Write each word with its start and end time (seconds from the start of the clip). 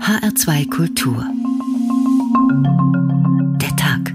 HR2 0.00 0.70
Kultur. 0.70 1.24
Der 3.60 3.76
Tag. 3.76 4.14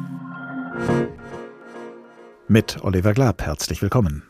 Mit 2.47 2.83
Oliver 2.83 3.13
Glab, 3.13 3.41
herzlich 3.43 3.81
willkommen. 3.81 4.23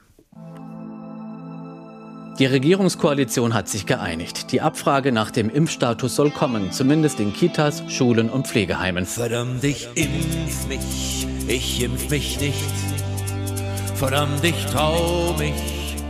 Die 2.40 2.46
Regierungskoalition 2.46 3.54
hat 3.54 3.70
sich 3.70 3.86
geeinigt. 3.86 4.52
Die 4.52 4.62
Abfrage 4.62 5.12
nach 5.12 5.32
dem 5.32 5.50
Impfstatus 5.50 6.16
soll 6.16 6.32
kommen, 6.32 6.72
zumindest 6.72 7.20
in 7.20 7.34
Kitas, 7.34 7.84
Schulen 7.88 8.30
und 8.30 8.48
Pflegeheimen. 8.48 9.06
Verdammt, 9.06 9.64
ich 9.64 9.88
impf 9.96 10.68
mich, 10.68 11.28
ich 11.48 11.84
impf 11.84 12.10
mich 12.10 12.40
nicht. 12.40 12.74
Verdammt, 13.96 14.44
ich 14.44 14.66
trau 14.66 15.36
mich. 15.38 15.54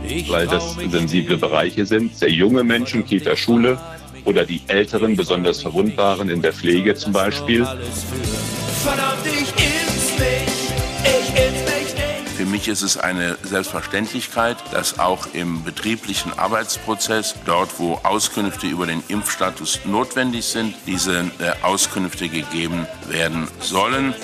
Ich 0.06 0.30
weil 0.30 0.46
das 0.46 0.74
sensible 0.74 1.38
Bereiche 1.38 1.86
sind. 1.86 2.16
Sehr 2.16 2.30
junge 2.30 2.62
Menschen, 2.62 3.06
Kita, 3.06 3.36
Schule 3.36 3.78
oder 4.24 4.44
die 4.44 4.62
Älteren, 4.66 5.16
besonders 5.16 5.62
Verwundbaren 5.62 6.28
in 6.28 6.42
der 6.42 6.52
Pflege 6.52 6.94
zum 6.94 7.12
Beispiel. 7.12 7.66
Für 12.36 12.46
mich 12.46 12.68
ist 12.68 12.82
es 12.82 12.98
eine 12.98 13.36
Selbstverständlichkeit, 13.42 14.56
dass 14.72 14.98
auch 14.98 15.28
im 15.32 15.62
betrieblichen 15.64 16.38
Arbeitsprozess, 16.38 17.34
dort 17.46 17.78
wo 17.78 18.00
Auskünfte 18.02 18.66
über 18.66 18.86
den 18.86 19.02
Impfstatus 19.08 19.80
notwendig 19.84 20.44
sind, 20.44 20.74
diese 20.86 21.20
äh, 21.38 21.52
Auskünfte 21.62 22.28
gegeben 22.28 22.86
werden 23.08 23.48
sollen. 23.60 24.14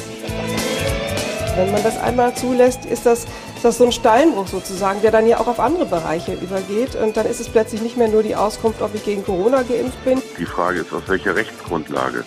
Wenn 1.57 1.73
man 1.73 1.83
das 1.83 1.99
einmal 1.99 2.35
zulässt, 2.37 2.85
ist 2.85 3.07
das, 3.07 3.27
ist 3.61 3.65
das 3.67 3.77
so 3.77 3.85
ein 3.85 3.93
Steinbruch 3.93 4.47
sozusagen, 4.47 5.03
der 5.03 5.11
dann 5.11 5.27
ja 5.27 5.39
auch 5.39 5.47
auf 5.47 5.61
andere 5.61 5.85
Bereiche 5.85 6.33
übergeht. 6.33 6.95
Und 6.95 7.15
dann 7.19 7.27
ist 7.27 7.41
es 7.41 7.49
plötzlich 7.51 7.83
nicht 7.83 7.99
mehr 7.99 8.09
nur 8.09 8.23
die 8.23 8.35
Auskunft, 8.35 8.81
ob 8.81 8.95
ich 8.95 9.05
gegen 9.05 9.23
Corona 9.23 9.61
geimpft 9.61 10.03
bin. 10.03 10.23
Die 10.39 10.47
Frage 10.47 10.81
ist, 10.81 10.91
aus 10.95 11.03
welcher 11.09 11.37
Rechtsgrundlage? 11.37 12.25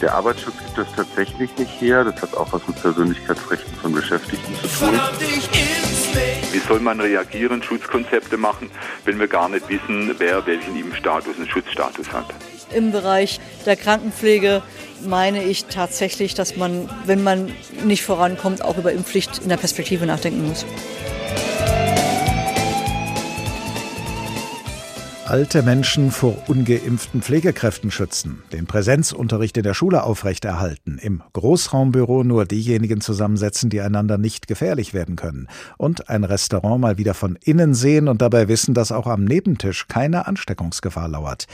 Der 0.00 0.12
Arbeitsschutz 0.12 0.56
gibt 0.58 0.78
das 0.78 0.88
tatsächlich 0.96 1.56
nicht 1.56 1.80
her. 1.80 2.02
Das 2.02 2.20
hat 2.20 2.34
auch 2.34 2.52
was 2.52 2.66
mit 2.66 2.82
Persönlichkeitsrechten 2.82 3.72
von 3.76 3.92
Beschäftigten 3.92 4.54
zu 4.56 4.86
tun. 4.86 5.00
Wie 6.50 6.58
soll 6.58 6.80
man 6.80 6.98
reagieren, 6.98 7.62
Schutzkonzepte 7.62 8.36
machen, 8.36 8.68
wenn 9.04 9.20
wir 9.20 9.28
gar 9.28 9.48
nicht 9.48 9.68
wissen, 9.68 10.12
wer 10.18 10.44
welchen 10.46 10.76
Impfstatus 10.76 11.36
und 11.38 11.48
Schutzstatus 11.48 12.12
hat? 12.12 12.26
Im 12.74 12.90
Bereich 12.90 13.38
der 13.66 13.76
Krankenpflege 13.76 14.64
meine 15.06 15.42
ich 15.44 15.66
tatsächlich, 15.66 16.34
dass 16.34 16.56
man, 16.56 16.88
wenn 17.06 17.22
man 17.22 17.52
nicht 17.84 18.02
vorankommt, 18.02 18.64
auch 18.64 18.78
über 18.78 18.92
Impfpflicht 18.92 19.38
in 19.38 19.48
der 19.48 19.56
Perspektive 19.56 20.06
nachdenken 20.06 20.46
muss. 20.48 20.64
Alte 25.24 25.62
Menschen 25.62 26.10
vor 26.10 26.36
ungeimpften 26.48 27.22
Pflegekräften 27.22 27.92
schützen, 27.92 28.42
den 28.52 28.66
Präsenzunterricht 28.66 29.56
in 29.56 29.62
der 29.62 29.72
Schule 29.72 30.02
aufrechterhalten, 30.02 30.98
im 30.98 31.22
Großraumbüro 31.32 32.24
nur 32.24 32.44
diejenigen 32.44 33.00
zusammensetzen, 33.00 33.70
die 33.70 33.80
einander 33.80 34.18
nicht 34.18 34.48
gefährlich 34.48 34.94
werden 34.94 35.14
können 35.14 35.46
und 35.78 36.10
ein 36.10 36.24
Restaurant 36.24 36.80
mal 36.80 36.98
wieder 36.98 37.14
von 37.14 37.38
innen 37.40 37.72
sehen 37.72 38.08
und 38.08 38.20
dabei 38.20 38.48
wissen, 38.48 38.74
dass 38.74 38.90
auch 38.90 39.06
am 39.06 39.24
Nebentisch 39.24 39.86
keine 39.86 40.26
Ansteckungsgefahr 40.26 41.08
lauert. 41.08 41.46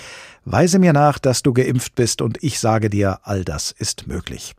Weise 0.47 0.79
mir 0.79 0.95
nach, 0.95 1.19
dass 1.19 1.43
du 1.43 1.53
geimpft 1.53 1.95
bist 1.95 2.23
und 2.23 2.43
ich 2.43 2.61
sage 2.61 2.89
dir, 2.89 3.21
all 3.25 3.45
das 3.45 3.71
ist 3.71 4.07
möglich. 4.07 4.55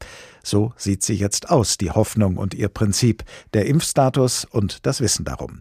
So 0.50 0.74
sieht 0.78 1.04
sie 1.04 1.14
jetzt 1.14 1.52
aus, 1.52 1.78
die 1.78 1.92
Hoffnung 1.92 2.38
und 2.38 2.56
ihr 2.56 2.70
Prinzip, 2.70 3.24
der 3.54 3.68
Impfstatus 3.68 4.46
und 4.46 4.84
das 4.88 5.00
Wissen 5.00 5.24
darum. 5.24 5.60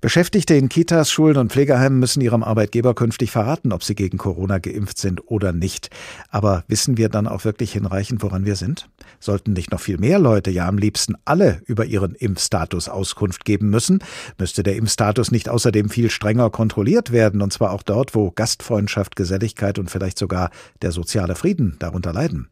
Beschäftigte 0.00 0.54
in 0.54 0.68
Kitas, 0.68 1.10
Schulen 1.10 1.38
und 1.38 1.50
Pflegeheimen 1.50 1.98
müssen 1.98 2.20
ihrem 2.20 2.44
Arbeitgeber 2.44 2.94
künftig 2.94 3.32
verraten, 3.32 3.72
ob 3.72 3.82
sie 3.82 3.96
gegen 3.96 4.16
Corona 4.16 4.58
geimpft 4.58 4.98
sind 4.98 5.28
oder 5.28 5.52
nicht. 5.52 5.90
Aber 6.30 6.62
wissen 6.68 6.96
wir 6.96 7.08
dann 7.08 7.26
auch 7.26 7.44
wirklich 7.44 7.72
hinreichend, 7.72 8.22
woran 8.22 8.44
wir 8.44 8.54
sind? 8.54 8.88
Sollten 9.18 9.54
nicht 9.54 9.72
noch 9.72 9.80
viel 9.80 9.98
mehr 9.98 10.20
Leute, 10.20 10.52
ja 10.52 10.68
am 10.68 10.78
liebsten 10.78 11.16
alle, 11.24 11.60
über 11.66 11.86
ihren 11.86 12.14
Impfstatus 12.14 12.88
Auskunft 12.88 13.44
geben 13.44 13.70
müssen? 13.70 14.04
Müsste 14.38 14.62
der 14.62 14.76
Impfstatus 14.76 15.32
nicht 15.32 15.48
außerdem 15.48 15.90
viel 15.90 16.10
strenger 16.10 16.50
kontrolliert 16.50 17.10
werden, 17.10 17.42
und 17.42 17.52
zwar 17.52 17.72
auch 17.72 17.82
dort, 17.82 18.14
wo 18.14 18.30
Gastfreundschaft, 18.30 19.16
Geselligkeit 19.16 19.80
und 19.80 19.90
vielleicht 19.90 20.16
sogar 20.16 20.50
der 20.80 20.92
soziale 20.92 21.34
Frieden 21.34 21.74
darunter 21.80 22.12
leiden? 22.12 22.46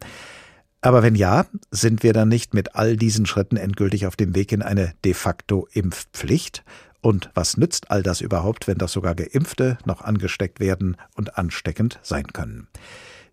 Aber 0.81 1.01
wenn 1.01 1.15
ja, 1.15 1.45
sind 1.71 2.03
wir 2.03 2.13
dann 2.13 2.29
nicht 2.29 2.53
mit 2.53 2.75
all 2.75 2.97
diesen 2.97 3.25
Schritten 3.25 3.57
endgültig 3.57 4.05
auf 4.05 4.15
dem 4.15 4.35
Weg 4.35 4.51
in 4.51 4.61
eine 4.61 4.93
de 5.03 5.13
facto 5.13 5.67
Impfpflicht? 5.71 6.63
Und 7.01 7.29
was 7.33 7.57
nützt 7.57 7.91
all 7.91 8.03
das 8.03 8.21
überhaupt, 8.21 8.67
wenn 8.67 8.77
doch 8.77 8.89
sogar 8.89 9.15
Geimpfte 9.15 9.77
noch 9.85 10.01
angesteckt 10.01 10.59
werden 10.59 10.97
und 11.15 11.37
ansteckend 11.37 11.99
sein 12.03 12.27
können? 12.27 12.67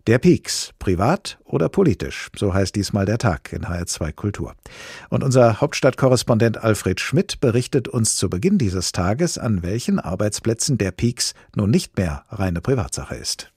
Der 0.07 0.19
Peaks, 0.19 0.71
privat 0.77 1.39
oder 1.45 1.67
politisch, 1.67 2.29
so 2.35 2.53
heißt 2.53 2.75
diesmal 2.75 3.07
der 3.07 3.17
Tag 3.17 3.51
in 3.51 3.63
HR2 3.65 4.11
Kultur. 4.11 4.53
Und 5.09 5.23
unser 5.23 5.61
Hauptstadtkorrespondent 5.61 6.63
Alfred 6.63 6.99
Schmidt 6.99 7.39
berichtet 7.39 7.87
uns 7.87 8.15
zu 8.15 8.29
Beginn 8.29 8.59
dieses 8.59 8.91
Tages, 8.91 9.39
an 9.39 9.63
welchen 9.63 9.99
Arbeitsplätzen 9.99 10.77
der 10.77 10.91
Peaks 10.91 11.33
nun 11.55 11.71
nicht 11.71 11.97
mehr 11.97 12.23
reine 12.29 12.61
Privatsache 12.61 13.15
ist 13.15 13.51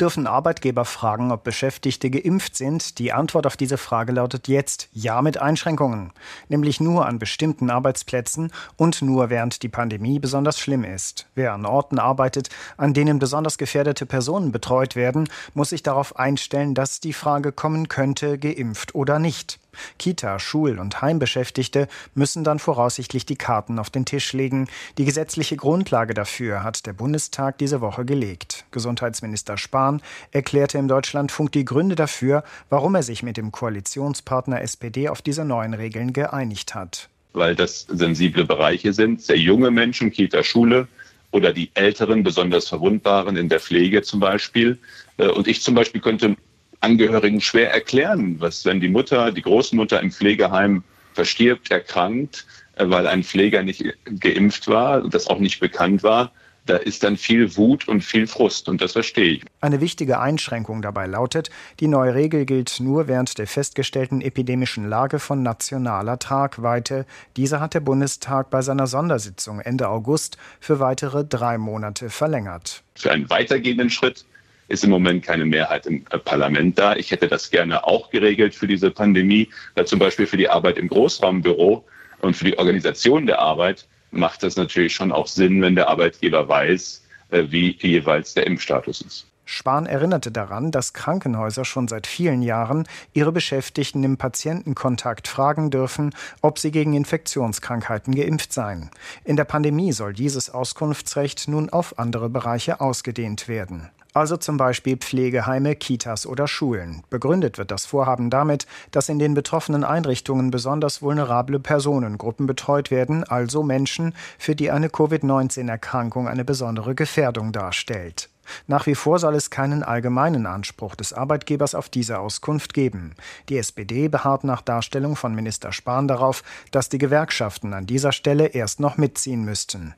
dürfen 0.00 0.26
Arbeitgeber 0.26 0.84
fragen, 0.84 1.30
ob 1.30 1.44
Beschäftigte 1.44 2.10
geimpft 2.10 2.56
sind. 2.56 2.98
Die 2.98 3.12
Antwort 3.12 3.46
auf 3.46 3.56
diese 3.56 3.78
Frage 3.78 4.12
lautet 4.12 4.48
jetzt 4.48 4.88
ja 4.92 5.22
mit 5.22 5.38
Einschränkungen, 5.38 6.12
nämlich 6.48 6.80
nur 6.80 7.06
an 7.06 7.18
bestimmten 7.18 7.70
Arbeitsplätzen 7.70 8.50
und 8.76 9.02
nur 9.02 9.30
während 9.30 9.62
die 9.62 9.68
Pandemie 9.68 10.18
besonders 10.18 10.58
schlimm 10.58 10.84
ist. 10.84 11.26
Wer 11.34 11.52
an 11.52 11.66
Orten 11.66 11.98
arbeitet, 11.98 12.48
an 12.76 12.94
denen 12.94 13.18
besonders 13.18 13.58
gefährdete 13.58 14.06
Personen 14.06 14.52
betreut 14.52 14.96
werden, 14.96 15.28
muss 15.54 15.70
sich 15.70 15.82
darauf 15.82 16.16
einstellen, 16.16 16.74
dass 16.74 17.00
die 17.00 17.12
Frage 17.12 17.52
kommen 17.52 17.88
könnte, 17.88 18.38
geimpft 18.38 18.94
oder 18.94 19.18
nicht. 19.18 19.58
Kita, 19.98 20.38
Schul- 20.38 20.78
und 20.78 21.02
Heimbeschäftigte 21.02 21.88
müssen 22.14 22.44
dann 22.44 22.58
voraussichtlich 22.58 23.26
die 23.26 23.36
Karten 23.36 23.78
auf 23.78 23.90
den 23.90 24.04
Tisch 24.04 24.32
legen. 24.32 24.68
Die 24.98 25.04
gesetzliche 25.04 25.56
Grundlage 25.56 26.14
dafür 26.14 26.62
hat 26.62 26.86
der 26.86 26.92
Bundestag 26.92 27.58
diese 27.58 27.80
Woche 27.80 28.04
gelegt. 28.04 28.64
Gesundheitsminister 28.70 29.56
Spahn 29.56 30.02
erklärte 30.30 30.78
im 30.78 30.88
Deutschlandfunk 30.88 31.52
die 31.52 31.64
Gründe 31.64 31.94
dafür, 31.94 32.44
warum 32.70 32.94
er 32.94 33.02
sich 33.02 33.22
mit 33.22 33.36
dem 33.36 33.52
Koalitionspartner 33.52 34.60
SPD 34.60 35.08
auf 35.08 35.22
diese 35.22 35.44
neuen 35.44 35.74
Regeln 35.74 36.12
geeinigt 36.12 36.74
hat. 36.74 37.08
Weil 37.32 37.56
das 37.56 37.86
sensible 37.88 38.44
Bereiche 38.44 38.92
sind, 38.92 39.22
sehr 39.22 39.38
junge 39.38 39.70
Menschen, 39.70 40.10
Kita, 40.10 40.42
Schule 40.44 40.86
oder 41.32 41.52
die 41.52 41.70
Älteren, 41.74 42.22
besonders 42.22 42.68
Verwundbaren 42.68 43.36
in 43.36 43.48
der 43.48 43.58
Pflege 43.58 44.02
zum 44.02 44.20
Beispiel. 44.20 44.78
Äh, 45.16 45.28
und 45.28 45.48
ich 45.48 45.62
zum 45.62 45.74
Beispiel 45.74 46.00
könnte 46.00 46.36
Angehörigen 46.84 47.40
schwer 47.40 47.72
erklären, 47.72 48.36
was, 48.38 48.64
wenn 48.64 48.80
die 48.80 48.88
Mutter, 48.88 49.32
die 49.32 49.42
Großmutter 49.42 50.00
im 50.00 50.10
Pflegeheim 50.12 50.84
verstirbt, 51.14 51.70
erkrankt, 51.70 52.46
äh, 52.76 52.84
weil 52.88 53.06
ein 53.06 53.24
Pfleger 53.24 53.62
nicht 53.62 53.84
geimpft 54.20 54.68
war 54.68 55.02
und 55.02 55.14
das 55.14 55.26
auch 55.26 55.38
nicht 55.38 55.60
bekannt 55.60 56.02
war, 56.02 56.30
da 56.66 56.76
ist 56.76 57.04
dann 57.04 57.16
viel 57.16 57.56
Wut 57.56 57.88
und 57.88 58.02
viel 58.02 58.26
Frust 58.26 58.68
und 58.68 58.80
das 58.80 58.92
verstehe 58.92 59.34
ich. 59.34 59.44
Eine 59.60 59.80
wichtige 59.80 60.18
Einschränkung 60.18 60.80
dabei 60.80 61.06
lautet, 61.06 61.50
die 61.80 61.88
neue 61.88 62.14
Regel 62.14 62.46
gilt 62.46 62.80
nur 62.80 63.06
während 63.06 63.36
der 63.38 63.46
festgestellten 63.46 64.22
epidemischen 64.22 64.88
Lage 64.88 65.18
von 65.18 65.42
nationaler 65.42 66.18
Tragweite. 66.18 67.06
Diese 67.36 67.60
hat 67.60 67.74
der 67.74 67.80
Bundestag 67.80 68.50
bei 68.50 68.62
seiner 68.62 68.86
Sondersitzung 68.86 69.60
Ende 69.60 69.88
August 69.88 70.38
für 70.58 70.80
weitere 70.80 71.24
drei 71.24 71.58
Monate 71.58 72.08
verlängert. 72.08 72.82
Für 72.94 73.12
einen 73.12 73.28
weitergehenden 73.28 73.90
Schritt 73.90 74.24
ist 74.68 74.84
im 74.84 74.90
Moment 74.90 75.24
keine 75.24 75.44
Mehrheit 75.44 75.86
im 75.86 76.04
äh, 76.10 76.18
Parlament 76.18 76.78
da. 76.78 76.96
Ich 76.96 77.10
hätte 77.10 77.28
das 77.28 77.50
gerne 77.50 77.84
auch 77.84 78.10
geregelt 78.10 78.54
für 78.54 78.66
diese 78.66 78.90
Pandemie, 78.90 79.48
da 79.74 79.84
zum 79.84 79.98
Beispiel 79.98 80.26
für 80.26 80.36
die 80.36 80.48
Arbeit 80.48 80.78
im 80.78 80.88
Großraumbüro 80.88 81.84
und 82.20 82.36
für 82.36 82.44
die 82.44 82.58
Organisation 82.58 83.26
der 83.26 83.38
Arbeit 83.40 83.86
macht 84.10 84.42
das 84.42 84.56
natürlich 84.56 84.94
schon 84.94 85.12
auch 85.12 85.26
Sinn, 85.26 85.60
wenn 85.60 85.74
der 85.74 85.88
Arbeitgeber 85.88 86.48
weiß, 86.48 87.02
äh, 87.30 87.44
wie 87.48 87.76
jeweils 87.80 88.34
der 88.34 88.46
Impfstatus 88.46 89.00
ist. 89.00 89.26
Spahn 89.46 89.84
erinnerte 89.84 90.32
daran, 90.32 90.70
dass 90.70 90.94
Krankenhäuser 90.94 91.66
schon 91.66 91.86
seit 91.86 92.06
vielen 92.06 92.40
Jahren 92.40 92.88
ihre 93.12 93.30
Beschäftigten 93.30 94.02
im 94.02 94.16
Patientenkontakt 94.16 95.28
fragen 95.28 95.70
dürfen, 95.70 96.14
ob 96.40 96.58
sie 96.58 96.70
gegen 96.70 96.94
Infektionskrankheiten 96.94 98.14
geimpft 98.14 98.54
seien. 98.54 98.90
In 99.22 99.36
der 99.36 99.44
Pandemie 99.44 99.92
soll 99.92 100.14
dieses 100.14 100.48
Auskunftsrecht 100.48 101.46
nun 101.48 101.68
auf 101.68 101.98
andere 101.98 102.30
Bereiche 102.30 102.80
ausgedehnt 102.80 103.46
werden 103.46 103.90
also 104.14 104.36
zum 104.36 104.56
Beispiel 104.56 104.96
Pflegeheime, 104.96 105.74
Kitas 105.74 106.26
oder 106.26 106.46
Schulen. 106.46 107.02
Begründet 107.10 107.58
wird 107.58 107.70
das 107.70 107.84
Vorhaben 107.84 108.30
damit, 108.30 108.66
dass 108.92 109.08
in 109.08 109.18
den 109.18 109.34
betroffenen 109.34 109.84
Einrichtungen 109.84 110.52
besonders 110.52 111.02
vulnerable 111.02 111.58
Personengruppen 111.58 112.46
betreut 112.46 112.90
werden, 112.90 113.24
also 113.24 113.62
Menschen, 113.64 114.14
für 114.38 114.54
die 114.54 114.70
eine 114.70 114.88
Covid-19-Erkrankung 114.88 116.28
eine 116.28 116.44
besondere 116.44 116.94
Gefährdung 116.94 117.52
darstellt. 117.52 118.30
Nach 118.66 118.86
wie 118.86 118.94
vor 118.94 119.18
soll 119.18 119.34
es 119.34 119.50
keinen 119.50 119.82
allgemeinen 119.82 120.46
Anspruch 120.46 120.94
des 120.94 121.12
Arbeitgebers 121.12 121.74
auf 121.74 121.88
diese 121.88 122.18
Auskunft 122.18 122.74
geben. 122.74 123.14
Die 123.48 123.58
SPD 123.58 124.08
beharrt 124.08 124.44
nach 124.44 124.62
Darstellung 124.62 125.16
von 125.16 125.34
Minister 125.34 125.72
Spahn 125.72 126.08
darauf, 126.08 126.42
dass 126.70 126.88
die 126.88 126.98
Gewerkschaften 126.98 127.72
an 127.72 127.86
dieser 127.86 128.12
Stelle 128.12 128.46
erst 128.46 128.80
noch 128.80 128.96
mitziehen 128.96 129.44
müssten. 129.44 129.94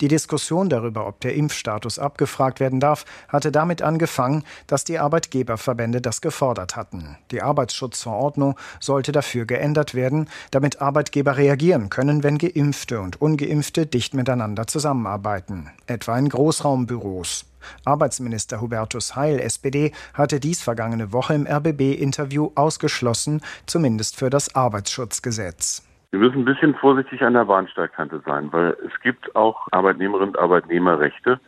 Die 0.00 0.08
Diskussion 0.08 0.68
darüber, 0.68 1.06
ob 1.06 1.20
der 1.20 1.34
Impfstatus 1.34 1.98
abgefragt 1.98 2.60
werden 2.60 2.80
darf, 2.80 3.04
hatte 3.28 3.52
damit 3.52 3.82
angefangen, 3.82 4.44
dass 4.66 4.84
die 4.84 4.98
Arbeitgeberverbände 4.98 6.00
das 6.00 6.20
gefordert 6.20 6.76
hatten. 6.76 7.16
Die 7.30 7.42
Arbeitsschutzverordnung 7.42 8.56
sollte 8.80 9.12
dafür 9.12 9.46
geändert 9.46 9.94
werden, 9.94 10.28
damit 10.50 10.80
Arbeitgeber 10.80 11.36
reagieren 11.36 11.90
können, 11.90 12.22
wenn 12.22 12.38
Geimpfte 12.38 13.00
und 13.00 13.20
Ungeimpfte 13.20 13.86
dicht 13.86 14.14
miteinander 14.14 14.66
zusammenarbeiten, 14.66 15.70
etwa 15.86 16.18
in 16.18 16.28
Großraumbüros. 16.28 17.46
Arbeitsminister 17.84 18.60
Hubertus 18.60 19.16
Heil, 19.16 19.40
SPD, 19.40 19.92
hatte 20.12 20.40
dies 20.40 20.62
vergangene 20.62 21.12
Woche 21.12 21.34
im 21.34 21.46
RBB-Interview 21.46 22.50
ausgeschlossen, 22.54 23.40
zumindest 23.66 24.16
für 24.16 24.30
das 24.30 24.54
Arbeitsschutzgesetz. 24.54 25.82
Wir 26.14 26.20
müssen 26.20 26.42
ein 26.42 26.44
bisschen 26.44 26.76
vorsichtig 26.76 27.22
an 27.22 27.32
der 27.32 27.46
Bahnsteigkante 27.46 28.22
sein, 28.24 28.52
weil 28.52 28.76
es 28.86 29.00
gibt 29.02 29.34
auch 29.34 29.66
Arbeitnehmerinnen 29.72 30.28
und 30.28 30.38
Arbeitnehmerrechte, 30.38 31.40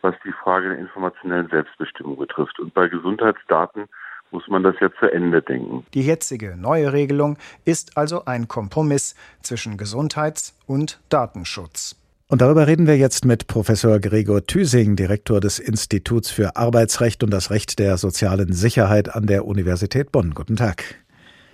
was 0.00 0.14
die 0.24 0.32
Frage 0.32 0.70
der 0.70 0.78
informationellen 0.78 1.46
Selbstbestimmung 1.48 2.16
betrifft. 2.16 2.58
Und 2.58 2.72
bei 2.72 2.88
Gesundheitsdaten 2.88 3.84
muss 4.30 4.48
man 4.48 4.62
das 4.62 4.76
ja 4.80 4.88
zu 4.98 5.12
Ende 5.12 5.42
denken. 5.42 5.84
Die 5.92 6.00
jetzige 6.00 6.56
neue 6.56 6.94
Regelung 6.94 7.36
ist 7.66 7.98
also 7.98 8.24
ein 8.24 8.48
Kompromiss 8.48 9.14
zwischen 9.42 9.76
Gesundheits- 9.76 10.58
und 10.66 11.02
Datenschutz. 11.10 11.94
Und 12.26 12.40
darüber 12.40 12.66
reden 12.66 12.86
wir 12.86 12.96
jetzt 12.96 13.26
mit 13.26 13.46
Professor 13.46 13.98
Gregor 13.98 14.46
Thüsing, 14.46 14.96
Direktor 14.96 15.40
des 15.40 15.58
Instituts 15.58 16.30
für 16.30 16.56
Arbeitsrecht 16.56 17.22
und 17.22 17.30
das 17.30 17.50
Recht 17.50 17.78
der 17.78 17.98
sozialen 17.98 18.54
Sicherheit 18.54 19.14
an 19.14 19.26
der 19.26 19.44
Universität 19.44 20.12
Bonn. 20.12 20.32
Guten 20.32 20.56
Tag. 20.56 20.82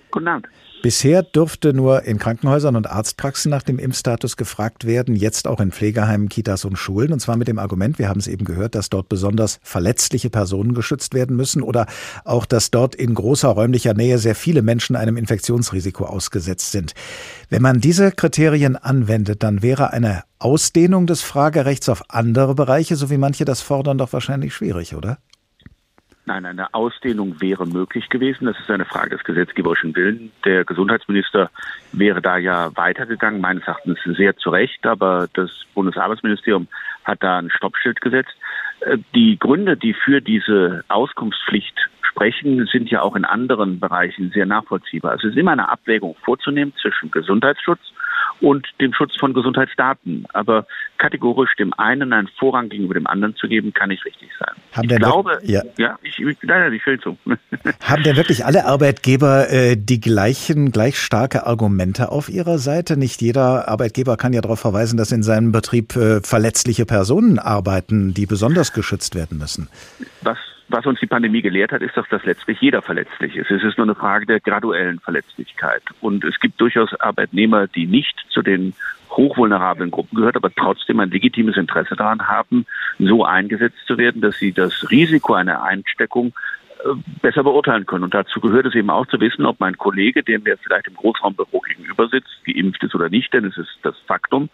Guten 0.09 0.29
Abend. 0.29 0.47
Bisher 0.81 1.21
durfte 1.21 1.73
nur 1.73 2.05
in 2.05 2.17
Krankenhäusern 2.17 2.75
und 2.75 2.89
Arztpraxen 2.89 3.51
nach 3.51 3.61
dem 3.61 3.77
Impfstatus 3.77 4.35
gefragt 4.35 4.87
werden, 4.87 5.15
jetzt 5.15 5.47
auch 5.47 5.59
in 5.59 5.71
Pflegeheimen, 5.71 6.27
Kitas 6.27 6.65
und 6.65 6.75
Schulen. 6.75 7.13
Und 7.13 7.19
zwar 7.19 7.37
mit 7.37 7.47
dem 7.47 7.59
Argument, 7.59 7.99
wir 7.99 8.09
haben 8.09 8.19
es 8.19 8.27
eben 8.27 8.45
gehört, 8.45 8.73
dass 8.73 8.89
dort 8.89 9.07
besonders 9.07 9.59
verletzliche 9.61 10.31
Personen 10.31 10.73
geschützt 10.73 11.13
werden 11.13 11.35
müssen 11.35 11.61
oder 11.61 11.85
auch, 12.25 12.47
dass 12.47 12.71
dort 12.71 12.95
in 12.95 13.13
großer 13.13 13.49
räumlicher 13.49 13.93
Nähe 13.93 14.17
sehr 14.17 14.33
viele 14.33 14.63
Menschen 14.63 14.95
einem 14.95 15.17
Infektionsrisiko 15.17 16.05
ausgesetzt 16.05 16.71
sind. 16.71 16.93
Wenn 17.49 17.61
man 17.61 17.79
diese 17.79 18.11
Kriterien 18.11 18.75
anwendet, 18.75 19.43
dann 19.43 19.61
wäre 19.61 19.93
eine 19.93 20.23
Ausdehnung 20.39 21.05
des 21.05 21.21
Fragerechts 21.21 21.89
auf 21.89 22.09
andere 22.09 22.55
Bereiche, 22.55 22.95
so 22.95 23.11
wie 23.11 23.17
manche 23.17 23.45
das 23.45 23.61
fordern, 23.61 23.99
doch 23.99 24.13
wahrscheinlich 24.13 24.55
schwierig, 24.55 24.95
oder? 24.95 25.19
Nein, 26.25 26.45
eine 26.45 26.73
Ausdehnung 26.73 27.41
wäre 27.41 27.65
möglich 27.65 28.07
gewesen. 28.09 28.45
Das 28.45 28.59
ist 28.59 28.69
eine 28.69 28.85
Frage 28.85 29.09
des 29.09 29.23
gesetzgeberischen 29.23 29.95
Willens. 29.95 30.31
Der 30.45 30.63
Gesundheitsminister 30.63 31.49
wäre 31.93 32.21
da 32.21 32.37
ja 32.37 32.75
weitergegangen, 32.75 33.41
meines 33.41 33.63
Erachtens 33.63 33.97
sehr 34.03 34.37
zu 34.37 34.51
Recht, 34.51 34.85
aber 34.85 35.27
das 35.33 35.49
Bundesarbeitsministerium 35.73 36.67
hat 37.05 37.23
da 37.23 37.39
ein 37.39 37.49
Stoppschild 37.49 38.01
gesetzt. 38.01 38.35
Äh, 38.81 38.99
die 39.15 39.39
Gründe, 39.39 39.77
die 39.77 39.93
für 39.93 40.21
diese 40.21 40.83
Auskunftspflicht 40.89 41.89
sprechen, 42.03 42.67
sind 42.71 42.91
ja 42.91 43.01
auch 43.01 43.15
in 43.15 43.25
anderen 43.25 43.79
Bereichen 43.79 44.29
sehr 44.31 44.45
nachvollziehbar. 44.45 45.15
Es 45.15 45.23
ist 45.23 45.37
immer 45.37 45.53
eine 45.53 45.69
Abwägung 45.69 46.15
vorzunehmen 46.23 46.73
zwischen 46.79 47.09
Gesundheitsschutz 47.09 47.79
und 48.41 48.67
dem 48.79 48.93
Schutz 48.93 49.15
von 49.17 49.33
Gesundheitsdaten. 49.33 50.25
Aber 50.33 50.65
kategorisch 50.97 51.55
dem 51.57 51.73
einen 51.73 52.11
einen 52.13 52.27
Vorrang 52.39 52.69
gegenüber 52.69 52.95
dem 52.95 53.07
anderen 53.07 53.35
zu 53.35 53.47
geben, 53.47 53.73
kann 53.73 53.89
nicht 53.89 54.05
richtig 54.05 54.29
sein. 54.39 54.55
Haben 54.73 54.89
ich 54.89 54.95
glaube, 54.97 55.39
ja, 55.43 55.61
ja 55.77 55.97
ich, 56.01 56.19
ich, 56.19 56.37
nein, 56.43 56.73
ich 56.73 56.85
will 56.85 56.99
zu. 56.99 57.17
Haben 57.81 58.03
denn 58.03 58.17
wirklich 58.17 58.45
alle 58.45 58.65
Arbeitgeber 58.65 59.49
äh, 59.49 59.77
die 59.77 59.99
gleichen, 59.99 60.71
gleich 60.71 60.97
starke 60.99 61.45
Argumente 61.45 62.11
auf 62.11 62.29
ihrer 62.29 62.57
Seite? 62.57 62.97
Nicht 62.97 63.21
jeder 63.21 63.67
Arbeitgeber 63.67 64.17
kann 64.17 64.33
ja 64.33 64.41
darauf 64.41 64.59
verweisen, 64.59 64.97
dass 64.97 65.11
in 65.11 65.23
seinem 65.23 65.51
Betrieb 65.51 65.95
äh, 65.95 66.21
verletzliche 66.21 66.85
Personen 66.85 67.39
arbeiten, 67.39 68.13
die 68.13 68.25
besonders 68.25 68.73
geschützt 68.73 69.15
werden 69.15 69.37
müssen. 69.37 69.69
Was 70.21 70.37
was 70.71 70.85
uns 70.85 70.99
die 70.99 71.07
Pandemie 71.07 71.41
gelehrt 71.41 71.71
hat, 71.71 71.81
ist, 71.81 71.95
dass 71.97 72.07
das 72.09 72.23
letztlich 72.25 72.59
jeder 72.61 72.81
verletzlich 72.81 73.35
ist. 73.35 73.51
Es 73.51 73.63
ist 73.63 73.77
nur 73.77 73.85
eine 73.85 73.95
Frage 73.95 74.25
der 74.25 74.39
graduellen 74.39 74.99
Verletzlichkeit. 74.99 75.83
Und 75.99 76.23
es 76.23 76.39
gibt 76.39 76.59
durchaus 76.59 76.93
Arbeitnehmer, 76.99 77.67
die 77.67 77.87
nicht 77.87 78.25
zu 78.29 78.41
den 78.41 78.73
hochvulnerablen 79.09 79.91
Gruppen 79.91 80.17
gehört, 80.17 80.35
aber 80.35 80.53
trotzdem 80.53 80.99
ein 80.99 81.11
legitimes 81.11 81.57
Interesse 81.57 81.95
daran 81.95 82.27
haben, 82.27 82.65
so 82.97 83.25
eingesetzt 83.25 83.79
zu 83.85 83.97
werden, 83.97 84.21
dass 84.21 84.37
sie 84.37 84.53
das 84.53 84.89
Risiko 84.89 85.33
einer 85.33 85.63
Einsteckung 85.63 86.33
besser 87.21 87.43
beurteilen 87.43 87.85
können. 87.85 88.03
Und 88.03 88.13
dazu 88.13 88.39
gehört 88.39 88.65
es 88.65 88.75
eben 88.75 88.89
auch 88.89 89.05
zu 89.07 89.19
wissen, 89.19 89.45
ob 89.45 89.59
mein 89.59 89.77
Kollege, 89.77 90.23
der 90.23 90.39
mir 90.39 90.57
vielleicht 90.57 90.87
im 90.87 90.95
Großraumbüro 90.95 91.59
gegenüber 91.59 92.07
sitzt, 92.07 92.43
geimpft 92.45 92.83
ist 92.83 92.95
oder 92.95 93.09
nicht. 93.09 93.33
Denn 93.33 93.45
es 93.45 93.57
ist 93.57 93.69
das 93.83 93.95
Faktum, 94.07 94.49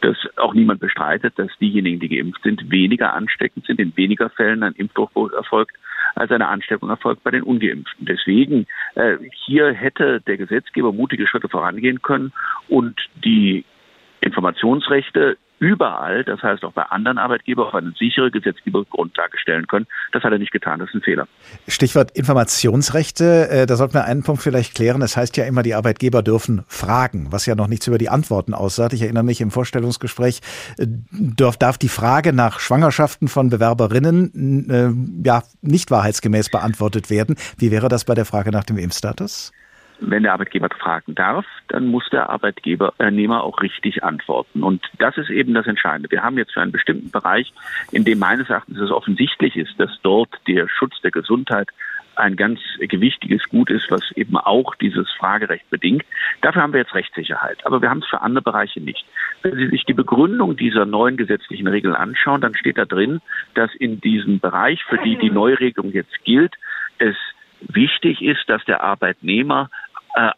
dass 0.00 0.16
auch 0.36 0.54
niemand 0.54 0.80
bestreitet, 0.80 1.38
dass 1.38 1.50
diejenigen, 1.60 2.00
die 2.00 2.08
geimpft 2.08 2.42
sind, 2.42 2.70
weniger 2.70 3.14
ansteckend 3.14 3.66
sind, 3.66 3.80
in 3.80 3.96
weniger 3.96 4.30
Fällen 4.30 4.62
ein 4.62 4.74
Impfdurchbruch 4.74 5.32
erfolgt, 5.32 5.76
als 6.14 6.30
eine 6.30 6.48
Ansteckung 6.48 6.90
erfolgt 6.90 7.22
bei 7.24 7.30
den 7.30 7.42
Ungeimpften. 7.42 8.06
Deswegen, 8.06 8.66
äh, 8.94 9.16
hier 9.44 9.72
hätte 9.72 10.20
der 10.20 10.36
Gesetzgeber 10.36 10.92
mutige 10.92 11.26
Schritte 11.26 11.48
vorangehen 11.48 12.02
können 12.02 12.32
und 12.68 13.00
die 13.24 13.64
Informationsrechte 14.20 15.36
überall, 15.62 16.24
das 16.24 16.42
heißt 16.42 16.64
auch 16.64 16.72
bei 16.72 16.82
anderen 16.82 17.18
Arbeitgebern, 17.18 17.68
auf 17.68 17.74
eine 17.74 17.92
sichere 17.96 18.32
Gesetzgebergrundlage 18.32 19.38
stellen 19.38 19.68
können. 19.68 19.86
Das 20.10 20.24
hat 20.24 20.32
er 20.32 20.38
nicht 20.38 20.50
getan, 20.50 20.80
das 20.80 20.88
ist 20.88 20.96
ein 20.96 21.02
Fehler. 21.02 21.28
Stichwort 21.68 22.10
Informationsrechte, 22.10 23.48
äh, 23.48 23.66
da 23.66 23.76
sollten 23.76 23.94
wir 23.94 24.04
einen 24.04 24.24
Punkt 24.24 24.42
vielleicht 24.42 24.74
klären. 24.74 25.00
Das 25.00 25.16
heißt 25.16 25.36
ja 25.36 25.44
immer, 25.44 25.62
die 25.62 25.74
Arbeitgeber 25.74 26.24
dürfen 26.24 26.64
fragen, 26.66 27.28
was 27.30 27.46
ja 27.46 27.54
noch 27.54 27.68
nichts 27.68 27.86
über 27.86 27.98
die 27.98 28.08
Antworten 28.08 28.54
aussagt. 28.54 28.92
Ich 28.92 29.02
erinnere 29.02 29.22
mich 29.22 29.40
im 29.40 29.52
Vorstellungsgespräch, 29.52 30.40
äh, 30.78 30.86
darf, 31.10 31.56
darf 31.56 31.78
die 31.78 31.88
Frage 31.88 32.32
nach 32.32 32.58
Schwangerschaften 32.58 33.28
von 33.28 33.48
Bewerberinnen 33.48 34.68
äh, 34.68 35.28
ja 35.28 35.44
nicht 35.60 35.92
wahrheitsgemäß 35.92 36.50
beantwortet 36.50 37.08
werden. 37.08 37.36
Wie 37.56 37.70
wäre 37.70 37.88
das 37.88 38.04
bei 38.04 38.14
der 38.14 38.24
Frage 38.24 38.50
nach 38.50 38.64
dem 38.64 38.78
Impfstatus? 38.78 39.52
Wenn 40.10 40.22
der 40.22 40.32
Arbeitgeber 40.32 40.68
fragen 40.68 41.14
darf, 41.14 41.46
dann 41.68 41.86
muss 41.86 42.08
der 42.10 42.30
Arbeitgebernehmer 42.30 43.36
äh, 43.36 43.40
auch 43.40 43.62
richtig 43.62 44.02
antworten. 44.02 44.62
Und 44.62 44.84
das 44.98 45.16
ist 45.16 45.30
eben 45.30 45.54
das 45.54 45.66
Entscheidende. 45.66 46.10
Wir 46.10 46.22
haben 46.22 46.38
jetzt 46.38 46.52
für 46.52 46.60
einen 46.60 46.72
bestimmten 46.72 47.10
Bereich, 47.10 47.52
in 47.90 48.04
dem 48.04 48.18
meines 48.18 48.50
Erachtens 48.50 48.78
es 48.78 48.90
offensichtlich 48.90 49.56
ist, 49.56 49.78
dass 49.78 49.90
dort 50.02 50.30
der 50.46 50.68
Schutz 50.68 51.00
der 51.02 51.10
Gesundheit 51.10 51.68
ein 52.16 52.36
ganz 52.36 52.60
gewichtiges 52.78 53.48
Gut 53.48 53.70
ist, 53.70 53.90
was 53.90 54.02
eben 54.16 54.36
auch 54.36 54.74
dieses 54.74 55.10
Fragerecht 55.12 55.68
bedingt. 55.70 56.04
Dafür 56.42 56.62
haben 56.62 56.72
wir 56.72 56.80
jetzt 56.80 56.94
Rechtssicherheit. 56.94 57.64
Aber 57.64 57.80
wir 57.80 57.88
haben 57.88 58.00
es 58.00 58.06
für 58.06 58.20
andere 58.20 58.42
Bereiche 58.42 58.80
nicht. 58.80 59.04
Wenn 59.42 59.56
Sie 59.56 59.68
sich 59.68 59.84
die 59.84 59.94
Begründung 59.94 60.56
dieser 60.56 60.84
neuen 60.84 61.16
gesetzlichen 61.16 61.68
Regeln 61.68 61.94
anschauen, 61.94 62.40
dann 62.40 62.54
steht 62.54 62.76
da 62.76 62.84
drin, 62.84 63.20
dass 63.54 63.74
in 63.74 64.00
diesem 64.00 64.40
Bereich, 64.40 64.84
für 64.84 64.98
die 64.98 65.16
die 65.16 65.30
Neuregelung 65.30 65.92
jetzt 65.92 66.22
gilt, 66.24 66.54
es 66.98 67.16
wichtig 67.68 68.22
ist, 68.22 68.48
dass 68.48 68.64
der 68.64 68.82
Arbeitnehmer 68.82 69.70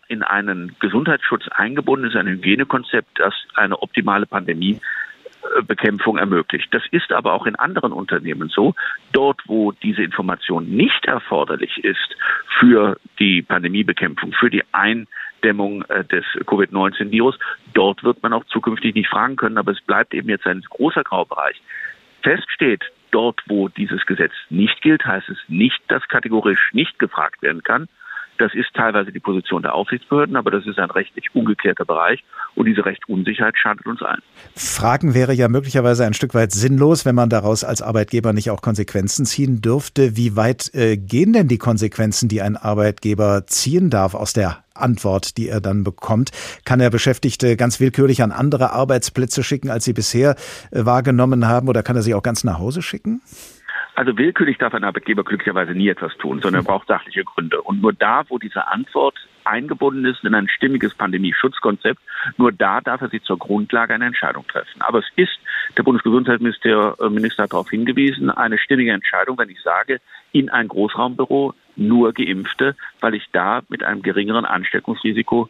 in 0.08 0.22
einen 0.22 0.76
Gesundheitsschutz 0.80 1.48
eingebunden 1.48 2.06
ist, 2.08 2.16
ein 2.16 2.28
Hygienekonzept, 2.28 3.18
das 3.18 3.34
eine 3.54 3.82
optimale 3.82 4.26
Pandemiebekämpfung 4.26 6.16
ermöglicht. 6.16 6.72
Das 6.72 6.82
ist 6.90 7.12
aber 7.12 7.32
auch 7.32 7.46
in 7.46 7.56
anderen 7.56 7.92
Unternehmen 7.92 8.48
so. 8.48 8.74
Dort, 9.12 9.40
wo 9.46 9.72
diese 9.72 10.02
Information 10.02 10.68
nicht 10.68 11.06
erforderlich 11.06 11.82
ist 11.82 12.16
für 12.58 12.98
die 13.18 13.42
Pandemiebekämpfung, 13.42 14.32
für 14.32 14.50
die 14.50 14.62
Eindämmung 14.72 15.82
äh, 15.86 16.04
des 16.04 16.24
Covid-19-Virus, 16.46 17.38
dort 17.72 18.04
wird 18.04 18.22
man 18.22 18.32
auch 18.32 18.44
zukünftig 18.44 18.94
nicht 18.94 19.08
fragen 19.08 19.36
können. 19.36 19.58
Aber 19.58 19.72
es 19.72 19.80
bleibt 19.80 20.14
eben 20.14 20.28
jetzt 20.28 20.46
ein 20.46 20.62
großer 20.62 21.02
Graubereich. 21.02 21.60
Fest 22.22 22.48
steht, 22.50 22.84
dort, 23.10 23.40
wo 23.46 23.68
dieses 23.68 24.06
Gesetz 24.06 24.32
nicht 24.50 24.82
gilt, 24.82 25.04
heißt 25.04 25.28
es 25.28 25.38
nicht, 25.48 25.80
dass 25.88 26.06
kategorisch 26.08 26.70
nicht 26.72 26.98
gefragt 26.98 27.42
werden 27.42 27.62
kann. 27.62 27.88
Das 28.38 28.52
ist 28.54 28.74
teilweise 28.74 29.12
die 29.12 29.20
Position 29.20 29.62
der 29.62 29.74
Aufsichtsbehörden, 29.74 30.36
aber 30.36 30.50
das 30.50 30.66
ist 30.66 30.78
ein 30.78 30.90
rechtlich 30.90 31.34
ungeklärter 31.34 31.84
Bereich 31.84 32.24
und 32.54 32.66
diese 32.66 32.84
Rechtsunsicherheit 32.84 33.56
schadet 33.56 33.86
uns 33.86 34.02
allen. 34.02 34.22
Fragen 34.56 35.14
wäre 35.14 35.32
ja 35.32 35.48
möglicherweise 35.48 36.04
ein 36.04 36.14
Stück 36.14 36.34
weit 36.34 36.52
sinnlos, 36.52 37.04
wenn 37.04 37.14
man 37.14 37.28
daraus 37.28 37.64
als 37.64 37.82
Arbeitgeber 37.82 38.32
nicht 38.32 38.50
auch 38.50 38.62
Konsequenzen 38.62 39.24
ziehen 39.24 39.60
dürfte. 39.60 40.16
Wie 40.16 40.36
weit 40.36 40.74
äh, 40.74 40.96
gehen 40.96 41.32
denn 41.32 41.48
die 41.48 41.58
Konsequenzen, 41.58 42.28
die 42.28 42.42
ein 42.42 42.56
Arbeitgeber 42.56 43.46
ziehen 43.46 43.90
darf 43.90 44.14
aus 44.14 44.32
der 44.32 44.64
Antwort, 44.74 45.36
die 45.36 45.48
er 45.48 45.60
dann 45.60 45.84
bekommt? 45.84 46.30
Kann 46.64 46.80
er 46.80 46.90
Beschäftigte 46.90 47.56
ganz 47.56 47.78
willkürlich 47.80 48.22
an 48.22 48.32
andere 48.32 48.72
Arbeitsplätze 48.72 49.44
schicken, 49.44 49.70
als 49.70 49.84
sie 49.84 49.92
bisher 49.92 50.36
äh, 50.70 50.84
wahrgenommen 50.84 51.46
haben, 51.46 51.68
oder 51.68 51.82
kann 51.82 51.96
er 51.96 52.02
sie 52.02 52.14
auch 52.14 52.22
ganz 52.22 52.44
nach 52.44 52.58
Hause 52.58 52.82
schicken? 52.82 53.20
Also 53.94 54.18
willkürlich 54.18 54.58
darf 54.58 54.74
ein 54.74 54.82
Arbeitgeber 54.82 55.22
glücklicherweise 55.22 55.72
nie 55.72 55.88
etwas 55.88 56.16
tun, 56.16 56.40
sondern 56.40 56.62
er 56.62 56.66
braucht 56.66 56.88
sachliche 56.88 57.22
Gründe. 57.22 57.62
Und 57.62 57.80
nur 57.80 57.92
da, 57.92 58.24
wo 58.28 58.38
diese 58.38 58.66
Antwort 58.66 59.16
eingebunden 59.44 60.04
ist 60.04 60.24
in 60.24 60.34
ein 60.34 60.48
stimmiges 60.48 60.94
Pandemieschutzkonzept, 60.94 62.00
nur 62.36 62.50
da 62.50 62.80
darf 62.80 63.02
er 63.02 63.08
sich 63.08 63.22
zur 63.22 63.38
Grundlage 63.38 63.94
einer 63.94 64.06
Entscheidung 64.06 64.46
treffen. 64.48 64.80
Aber 64.82 64.98
es 64.98 65.06
ist, 65.16 65.38
der 65.76 65.82
Bundesgesundheitsminister 65.84 66.96
äh, 67.00 67.08
Minister 67.08 67.44
hat 67.44 67.52
darauf 67.52 67.70
hingewiesen, 67.70 68.30
eine 68.30 68.58
stimmige 68.58 68.92
Entscheidung, 68.92 69.38
wenn 69.38 69.50
ich 69.50 69.60
sage, 69.62 70.00
in 70.32 70.50
ein 70.50 70.68
Großraumbüro 70.68 71.54
nur 71.76 72.12
Geimpfte, 72.12 72.74
weil 73.00 73.14
ich 73.14 73.26
da 73.32 73.62
mit 73.68 73.84
einem 73.84 74.02
geringeren 74.02 74.44
Ansteckungsrisiko 74.44 75.48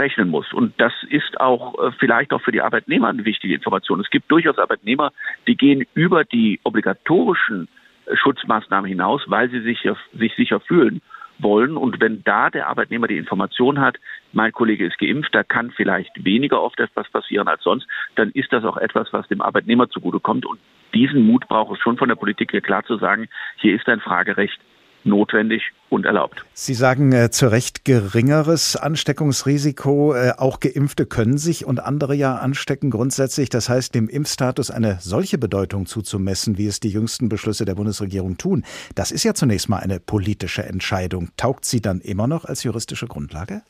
rechnen 0.00 0.28
muss. 0.28 0.52
Und 0.52 0.74
das 0.80 0.92
ist 1.08 1.40
auch 1.40 1.78
äh, 1.78 1.92
vielleicht 1.98 2.32
auch 2.32 2.42
für 2.42 2.52
die 2.52 2.62
Arbeitnehmer 2.62 3.08
eine 3.08 3.24
wichtige 3.24 3.54
Information. 3.54 4.00
Es 4.00 4.10
gibt 4.10 4.30
durchaus 4.30 4.58
Arbeitnehmer, 4.58 5.12
die 5.46 5.56
gehen 5.56 5.86
über 5.94 6.24
die 6.24 6.60
obligatorischen 6.64 7.68
äh, 8.06 8.16
Schutzmaßnahmen 8.16 8.88
hinaus, 8.88 9.22
weil 9.26 9.50
sie 9.50 9.60
sich, 9.60 9.86
sich 10.12 10.34
sicher 10.36 10.60
fühlen 10.60 11.00
wollen. 11.38 11.76
Und 11.76 12.00
wenn 12.00 12.22
da 12.24 12.50
der 12.50 12.68
Arbeitnehmer 12.68 13.06
die 13.06 13.16
Information 13.16 13.80
hat, 13.80 13.96
mein 14.32 14.52
Kollege 14.52 14.86
ist 14.86 14.98
geimpft, 14.98 15.34
da 15.34 15.42
kann 15.42 15.70
vielleicht 15.70 16.24
weniger 16.24 16.62
oft 16.62 16.78
etwas 16.80 17.08
passieren 17.10 17.48
als 17.48 17.62
sonst, 17.62 17.86
dann 18.16 18.30
ist 18.30 18.52
das 18.52 18.64
auch 18.64 18.76
etwas, 18.76 19.12
was 19.12 19.28
dem 19.28 19.40
Arbeitnehmer 19.40 19.88
zugutekommt. 19.88 20.46
Und 20.46 20.58
diesen 20.94 21.26
Mut 21.26 21.46
braucht 21.48 21.76
es 21.76 21.82
schon 21.82 21.96
von 21.96 22.08
der 22.08 22.16
Politik 22.16 22.50
hier 22.50 22.60
klar 22.60 22.84
zu 22.84 22.96
sagen, 22.98 23.28
hier 23.56 23.74
ist 23.74 23.88
ein 23.88 24.00
Fragerecht 24.00 24.58
notwendig 25.04 25.62
und 25.88 26.06
erlaubt. 26.06 26.44
Sie 26.52 26.74
sagen 26.74 27.12
äh, 27.12 27.30
zu 27.30 27.50
Recht 27.50 27.84
geringeres 27.84 28.76
Ansteckungsrisiko. 28.76 30.14
Äh, 30.14 30.32
auch 30.38 30.60
Geimpfte 30.60 31.06
können 31.06 31.38
sich 31.38 31.64
und 31.64 31.80
andere 31.80 32.14
ja 32.14 32.36
anstecken 32.36 32.90
grundsätzlich. 32.90 33.48
Das 33.48 33.68
heißt, 33.68 33.94
dem 33.94 34.08
Impfstatus 34.08 34.70
eine 34.70 34.98
solche 35.00 35.38
Bedeutung 35.38 35.86
zuzumessen, 35.86 36.58
wie 36.58 36.66
es 36.66 36.80
die 36.80 36.90
jüngsten 36.90 37.28
Beschlüsse 37.28 37.64
der 37.64 37.74
Bundesregierung 37.74 38.38
tun, 38.38 38.64
das 38.94 39.10
ist 39.10 39.24
ja 39.24 39.34
zunächst 39.34 39.68
mal 39.68 39.78
eine 39.78 40.00
politische 40.00 40.62
Entscheidung. 40.62 41.30
Taugt 41.36 41.64
sie 41.64 41.80
dann 41.80 42.00
immer 42.00 42.26
noch 42.26 42.44
als 42.44 42.62
juristische 42.62 43.06
Grundlage? 43.06 43.62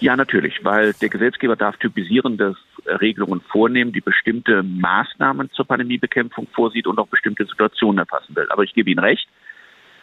Ja, 0.00 0.16
natürlich, 0.16 0.64
weil 0.64 0.92
der 0.94 1.08
Gesetzgeber 1.08 1.56
darf 1.56 1.76
typisierende 1.76 2.56
Regelungen 2.86 3.40
vornehmen, 3.40 3.92
die 3.92 4.00
bestimmte 4.00 4.62
Maßnahmen 4.62 5.50
zur 5.50 5.66
Pandemiebekämpfung 5.66 6.46
vorsieht 6.54 6.86
und 6.86 6.98
auch 6.98 7.08
bestimmte 7.08 7.44
Situationen 7.44 7.98
erfassen 7.98 8.34
will. 8.36 8.46
Aber 8.50 8.62
ich 8.62 8.74
gebe 8.74 8.90
Ihnen 8.90 9.00
recht, 9.00 9.28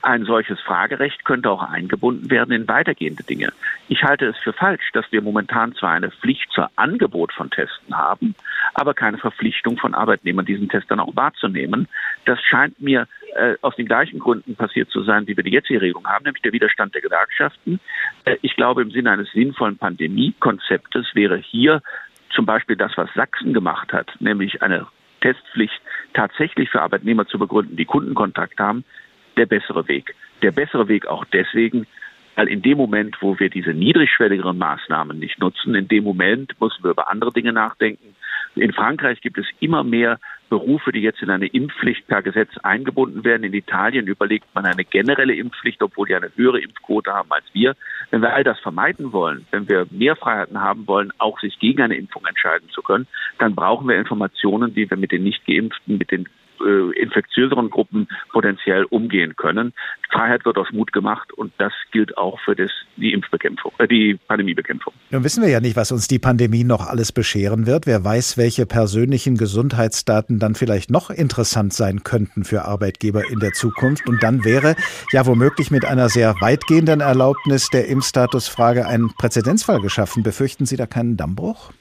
ein 0.05 0.25
solches 0.25 0.59
Fragerecht 0.61 1.25
könnte 1.25 1.49
auch 1.49 1.63
eingebunden 1.63 2.29
werden 2.29 2.51
in 2.51 2.67
weitergehende 2.67 3.23
Dinge. 3.23 3.51
Ich 3.87 4.03
halte 4.03 4.27
es 4.27 4.37
für 4.37 4.53
falsch, 4.53 4.91
dass 4.93 5.11
wir 5.11 5.21
momentan 5.21 5.73
zwar 5.73 5.91
eine 5.91 6.11
Pflicht 6.11 6.51
zur 6.51 6.69
Angebot 6.75 7.33
von 7.33 7.49
Testen 7.49 7.97
haben, 7.97 8.35
aber 8.75 8.93
keine 8.93 9.17
Verpflichtung 9.17 9.77
von 9.77 9.95
Arbeitnehmern, 9.95 10.45
diesen 10.45 10.69
Test 10.69 10.91
dann 10.91 10.99
auch 10.99 11.15
wahrzunehmen. 11.15 11.87
Das 12.25 12.39
scheint 12.39 12.79
mir 12.79 13.07
äh, 13.35 13.55
aus 13.61 13.75
den 13.75 13.87
gleichen 13.87 14.19
Gründen 14.19 14.55
passiert 14.55 14.91
zu 14.91 15.01
sein, 15.03 15.25
wie 15.25 15.35
wir 15.35 15.43
die 15.43 15.51
jetzige 15.51 15.81
Regelung 15.81 16.05
haben, 16.05 16.25
nämlich 16.25 16.43
der 16.43 16.53
Widerstand 16.53 16.93
der 16.93 17.01
Gewerkschaften. 17.01 17.79
Äh, 18.25 18.37
ich 18.43 18.55
glaube, 18.55 18.83
im 18.83 18.91
Sinne 18.91 19.11
eines 19.11 19.31
sinnvollen 19.31 19.77
Pandemiekonzeptes 19.77 21.15
wäre 21.15 21.37
hier 21.37 21.81
zum 22.29 22.45
Beispiel 22.45 22.75
das, 22.75 22.91
was 22.95 23.09
Sachsen 23.15 23.53
gemacht 23.53 23.91
hat, 23.91 24.11
nämlich 24.19 24.61
eine 24.61 24.85
Testpflicht 25.21 25.81
tatsächlich 26.13 26.69
für 26.69 26.83
Arbeitnehmer 26.83 27.25
zu 27.25 27.39
begründen, 27.39 27.75
die 27.75 27.85
Kundenkontakt 27.85 28.59
haben, 28.59 28.83
der 29.37 29.45
bessere 29.45 29.87
Weg. 29.87 30.15
Der 30.41 30.51
bessere 30.51 30.87
Weg 30.87 31.07
auch 31.07 31.25
deswegen, 31.25 31.87
weil 32.35 32.47
in 32.47 32.61
dem 32.61 32.77
Moment, 32.77 33.17
wo 33.21 33.39
wir 33.39 33.49
diese 33.49 33.73
niedrigschwelligeren 33.73 34.57
Maßnahmen 34.57 35.17
nicht 35.17 35.39
nutzen, 35.39 35.73
in 35.75 35.87
dem 35.87 36.03
Moment 36.03 36.59
müssen 36.59 36.83
wir 36.83 36.91
über 36.91 37.09
andere 37.09 37.31
Dinge 37.31 37.53
nachdenken. 37.53 38.15
In 38.55 38.73
Frankreich 38.73 39.21
gibt 39.21 39.37
es 39.37 39.45
immer 39.59 39.83
mehr 39.83 40.19
Berufe, 40.49 40.91
die 40.91 40.99
jetzt 41.01 41.21
in 41.21 41.29
eine 41.29 41.47
Impfpflicht 41.47 42.07
per 42.07 42.21
Gesetz 42.21 42.49
eingebunden 42.59 43.23
werden. 43.23 43.43
In 43.43 43.53
Italien 43.53 44.07
überlegt 44.07 44.45
man 44.53 44.65
eine 44.65 44.85
generelle 44.85 45.35
Impfpflicht, 45.35 45.81
obwohl 45.81 46.07
die 46.07 46.15
eine 46.15 46.31
höhere 46.35 46.59
Impfquote 46.59 47.11
haben 47.11 47.31
als 47.31 47.45
wir. 47.53 47.75
Wenn 48.11 48.21
wir 48.21 48.33
all 48.33 48.43
das 48.43 48.59
vermeiden 48.59 49.11
wollen, 49.11 49.45
wenn 49.51 49.67
wir 49.67 49.87
mehr 49.89 50.15
Freiheiten 50.15 50.61
haben 50.61 50.87
wollen, 50.87 51.11
auch 51.17 51.39
sich 51.39 51.59
gegen 51.59 51.81
eine 51.81 51.95
Impfung 51.95 52.25
entscheiden 52.25 52.69
zu 52.69 52.81
können, 52.81 53.07
dann 53.39 53.55
brauchen 53.55 53.87
wir 53.87 53.97
Informationen, 53.97 54.75
wie 54.75 54.89
wir 54.89 54.97
mit 54.97 55.11
den 55.11 55.23
nicht 55.23 55.45
geimpften, 55.45 55.97
mit 55.97 56.11
den 56.11 56.29
äh, 56.61 56.99
infektiöseren 56.99 57.69
Gruppen 57.69 58.07
potenziell 58.31 58.85
umgehen 58.85 59.35
können. 59.35 59.73
Freiheit 60.11 60.45
wird 60.45 60.57
aus 60.57 60.67
Mut 60.71 60.93
gemacht 60.93 61.33
und 61.33 61.53
das 61.57 61.73
gilt 61.91 62.17
auch 62.17 62.39
für 62.41 62.55
das, 62.55 62.71
die 62.97 63.13
Impfbekämpfung, 63.13 63.71
äh, 63.79 63.87
die 63.87 64.19
Pandemiebekämpfung. 64.27 64.93
Nun 65.11 65.23
wissen 65.23 65.43
wir 65.43 65.49
ja 65.49 65.59
nicht, 65.59 65.75
was 65.75 65.91
uns 65.91 66.07
die 66.07 66.19
Pandemie 66.19 66.63
noch 66.63 66.87
alles 66.87 67.11
bescheren 67.11 67.65
wird. 67.65 67.87
Wer 67.87 68.03
weiß, 68.03 68.37
welche 68.37 68.65
persönlichen 68.65 69.37
Gesundheitsdaten 69.37 70.39
dann 70.39 70.55
vielleicht 70.55 70.89
noch 70.89 71.09
interessant 71.09 71.73
sein 71.73 72.03
könnten 72.03 72.43
für 72.43 72.65
Arbeitgeber 72.65 73.29
in 73.29 73.39
der 73.39 73.51
Zukunft. 73.51 74.07
Und 74.07 74.23
dann 74.23 74.45
wäre 74.45 74.75
ja 75.11 75.25
womöglich 75.25 75.71
mit 75.71 75.85
einer 75.85 76.09
sehr 76.09 76.35
weitgehenden 76.39 77.01
Erlaubnis 77.01 77.69
der 77.69 77.87
Impfstatusfrage 77.87 78.87
ein 78.87 79.09
Präzedenzfall 79.17 79.81
geschaffen. 79.81 80.23
Befürchten 80.23 80.65
Sie 80.65 80.77
da 80.77 80.85
keinen 80.85 81.17
Dammbruch? 81.17 81.71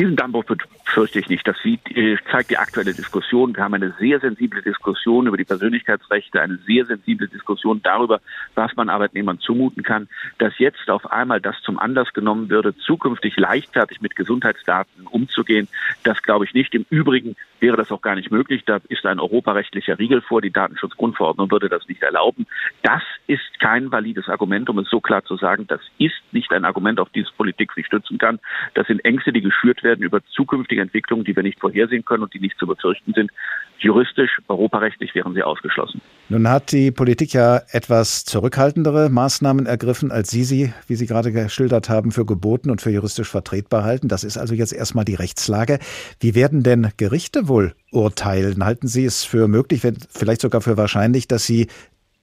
Diesen 0.00 0.16
Dammbruch 0.16 0.44
fürchte 0.86 1.18
ich 1.18 1.28
nicht. 1.28 1.46
Das 1.46 1.56
äh, 1.62 2.16
zeigt 2.30 2.48
die 2.48 2.56
aktuelle 2.56 2.94
Diskussion. 2.94 3.54
Wir 3.54 3.62
haben 3.62 3.74
eine 3.74 3.92
sehr 3.98 4.18
sensible 4.18 4.62
Diskussion 4.62 5.26
über 5.26 5.36
die 5.36 5.44
Persönlichkeitsrechte, 5.44 6.40
eine 6.40 6.56
sehr 6.56 6.86
sensible 6.86 7.28
Diskussion 7.28 7.82
darüber, 7.82 8.22
was 8.54 8.74
man 8.76 8.88
Arbeitnehmern 8.88 9.40
zumuten 9.40 9.82
kann. 9.82 10.08
Dass 10.38 10.58
jetzt 10.58 10.88
auf 10.88 11.10
einmal 11.12 11.42
das 11.42 11.60
zum 11.60 11.78
Anlass 11.78 12.14
genommen 12.14 12.48
würde, 12.48 12.74
zukünftig 12.78 13.36
leichtfertig 13.36 14.00
mit 14.00 14.16
Gesundheitsdaten 14.16 15.06
umzugehen, 15.06 15.68
das 16.02 16.22
glaube 16.22 16.46
ich 16.46 16.54
nicht. 16.54 16.74
Im 16.74 16.86
Übrigen 16.88 17.36
wäre 17.60 17.76
das 17.76 17.92
auch 17.92 18.00
gar 18.00 18.14
nicht 18.14 18.30
möglich. 18.30 18.62
Da 18.64 18.80
ist 18.88 19.04
ein 19.04 19.20
europarechtlicher 19.20 19.98
Riegel 19.98 20.22
vor. 20.22 20.40
Die 20.40 20.50
Datenschutzgrundverordnung 20.50 21.50
würde 21.50 21.68
das 21.68 21.86
nicht 21.88 22.02
erlauben. 22.02 22.46
Das 22.82 23.02
ist 23.26 23.60
kein 23.60 23.92
valides 23.92 24.30
Argument, 24.30 24.70
um 24.70 24.78
es 24.78 24.88
so 24.88 25.00
klar 25.00 25.24
zu 25.24 25.36
sagen. 25.36 25.66
Das 25.66 25.82
ist 25.98 26.22
nicht 26.32 26.50
ein 26.52 26.64
Argument, 26.64 26.98
auf 27.00 27.10
dieses 27.10 27.30
Politik 27.32 27.72
sich 27.72 27.84
stützen 27.84 28.16
kann. 28.16 28.40
Das 28.72 28.86
sind 28.86 29.04
Ängste, 29.04 29.32
die 29.32 29.42
geschürt 29.42 29.82
werden 29.82 29.89
über 29.98 30.20
zukünftige 30.34 30.80
Entwicklungen, 30.80 31.24
die 31.24 31.34
wir 31.34 31.42
nicht 31.42 31.58
vorhersehen 31.58 32.04
können 32.04 32.22
und 32.22 32.32
die 32.32 32.40
nicht 32.40 32.58
zu 32.58 32.66
befürchten 32.66 33.12
sind. 33.12 33.30
Juristisch, 33.78 34.38
europarechtlich 34.48 35.14
wären 35.14 35.34
sie 35.34 35.42
ausgeschlossen. 35.42 36.00
Nun 36.28 36.48
hat 36.48 36.70
die 36.70 36.90
Politik 36.90 37.32
ja 37.32 37.60
etwas 37.72 38.24
zurückhaltendere 38.24 39.08
Maßnahmen 39.08 39.66
ergriffen, 39.66 40.12
als 40.12 40.30
Sie 40.30 40.44
sie, 40.44 40.72
wie 40.86 40.94
Sie 40.94 41.06
gerade 41.06 41.32
geschildert 41.32 41.88
haben, 41.88 42.12
für 42.12 42.26
geboten 42.26 42.70
und 42.70 42.80
für 42.80 42.90
juristisch 42.90 43.28
vertretbar 43.28 43.82
halten. 43.82 44.08
Das 44.08 44.22
ist 44.22 44.36
also 44.36 44.54
jetzt 44.54 44.72
erstmal 44.72 45.04
die 45.04 45.14
Rechtslage. 45.14 45.78
Wie 46.20 46.34
werden 46.34 46.62
denn 46.62 46.90
Gerichte 46.98 47.48
wohl 47.48 47.74
urteilen? 47.90 48.64
Halten 48.64 48.86
Sie 48.86 49.04
es 49.04 49.24
für 49.24 49.48
möglich, 49.48 49.80
vielleicht 50.10 50.42
sogar 50.42 50.60
für 50.60 50.76
wahrscheinlich, 50.76 51.26
dass 51.26 51.46
sie 51.46 51.68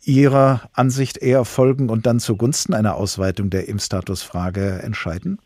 Ihrer 0.05 0.69
Ansicht 0.73 1.17
eher 1.17 1.43
folgen 1.43 1.89
und 1.89 2.05
dann 2.05 2.19
zugunsten 2.19 2.73
einer 2.73 2.95
Ausweitung 2.95 3.49
der 3.49 3.67
Impfstatusfrage 3.67 4.79
entscheiden? 4.81 5.39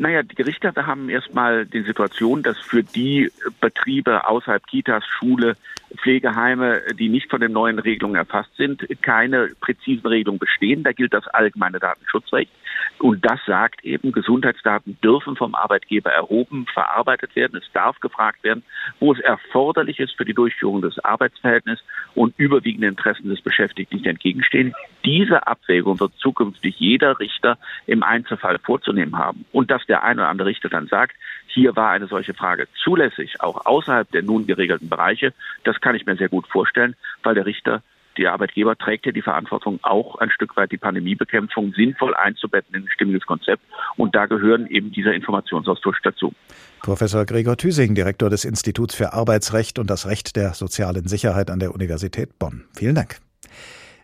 Naja, 0.00 0.22
die 0.22 0.34
Gerichte 0.34 0.72
haben 0.74 1.10
erstmal 1.10 1.66
die 1.66 1.82
Situation, 1.82 2.42
dass 2.42 2.56
für 2.58 2.82
die 2.82 3.30
Betriebe 3.60 4.26
außerhalb 4.26 4.66
Kitas, 4.66 5.04
Schule, 5.06 5.58
Pflegeheime, 5.98 6.80
die 6.98 7.10
nicht 7.10 7.28
von 7.28 7.42
den 7.42 7.52
neuen 7.52 7.78
Regelungen 7.78 8.16
erfasst 8.16 8.56
sind, 8.56 8.82
keine 9.02 9.48
präzisen 9.60 10.06
Regelungen 10.06 10.38
bestehen. 10.38 10.84
Da 10.84 10.92
gilt 10.92 11.12
das 11.12 11.28
allgemeine 11.28 11.80
Datenschutzrecht. 11.80 12.50
Und 12.98 13.24
das 13.24 13.40
sagt 13.46 13.84
eben, 13.84 14.12
Gesundheitsdaten 14.12 14.98
dürfen 15.02 15.36
vom 15.36 15.54
Arbeitgeber 15.54 16.10
erhoben, 16.10 16.66
verarbeitet 16.72 17.36
werden. 17.36 17.60
Es 17.62 17.70
darf 17.72 17.98
gefragt 18.00 18.42
werden, 18.42 18.62
wo 19.00 19.12
es 19.12 19.20
erforderlich 19.20 19.98
ist 19.98 20.16
für 20.16 20.24
die 20.24 20.34
Durchführung 20.34 20.80
des 20.80 20.98
Arbeitsverhältnisses 20.98 21.84
und 22.14 22.38
überwiegende 22.38 22.88
Interessen 22.88 23.28
des 23.28 23.42
Beschäftigten 23.42 23.96
nicht 23.96 24.06
entgegenstehen. 24.06 24.74
Diese 25.04 25.46
Abwägung 25.46 25.98
wird 26.00 26.12
zukünftig 26.18 26.78
jeder 26.78 27.18
Richter 27.18 27.58
im 27.86 28.02
Einzelfall 28.02 28.58
vorzunehmen 28.58 29.18
haben. 29.18 29.44
Und 29.52 29.70
dass 29.70 29.84
der 29.90 30.02
eine 30.02 30.22
oder 30.22 30.30
andere 30.30 30.48
Richter 30.48 30.70
dann 30.70 30.86
sagt, 30.86 31.14
hier 31.48 31.76
war 31.76 31.90
eine 31.90 32.06
solche 32.06 32.32
Frage 32.32 32.68
zulässig, 32.82 33.40
auch 33.40 33.66
außerhalb 33.66 34.10
der 34.10 34.22
nun 34.22 34.46
geregelten 34.46 34.88
Bereiche, 34.88 35.34
das 35.64 35.80
kann 35.80 35.94
ich 35.94 36.06
mir 36.06 36.16
sehr 36.16 36.28
gut 36.28 36.46
vorstellen, 36.46 36.94
weil 37.22 37.34
der 37.34 37.44
Richter 37.44 37.82
der 38.18 38.32
Arbeitgeber 38.32 38.76
trägt 38.76 39.06
ja 39.06 39.12
die 39.12 39.22
Verantwortung, 39.22 39.78
auch 39.82 40.16
ein 40.16 40.30
Stück 40.30 40.56
weit 40.56 40.72
die 40.72 40.76
Pandemiebekämpfung 40.76 41.72
sinnvoll 41.72 42.14
einzubetten 42.14 42.74
in 42.74 42.82
ein 42.82 42.88
stimmiges 42.90 43.24
Konzept. 43.24 43.62
Und 43.96 44.14
da 44.14 44.26
gehören 44.26 44.66
eben 44.66 44.92
dieser 44.92 45.14
Informationsaustausch 45.14 46.00
dazu. 46.02 46.34
Professor 46.82 47.24
Gregor 47.24 47.56
Thüsing, 47.56 47.94
Direktor 47.94 48.28
des 48.28 48.44
Instituts 48.44 48.94
für 48.94 49.12
Arbeitsrecht 49.12 49.78
und 49.78 49.88
das 49.88 50.06
Recht 50.06 50.36
der 50.36 50.54
sozialen 50.54 51.06
Sicherheit 51.06 51.50
an 51.50 51.60
der 51.60 51.72
Universität 51.74 52.38
Bonn. 52.38 52.64
Vielen 52.76 52.94
Dank. 52.94 53.18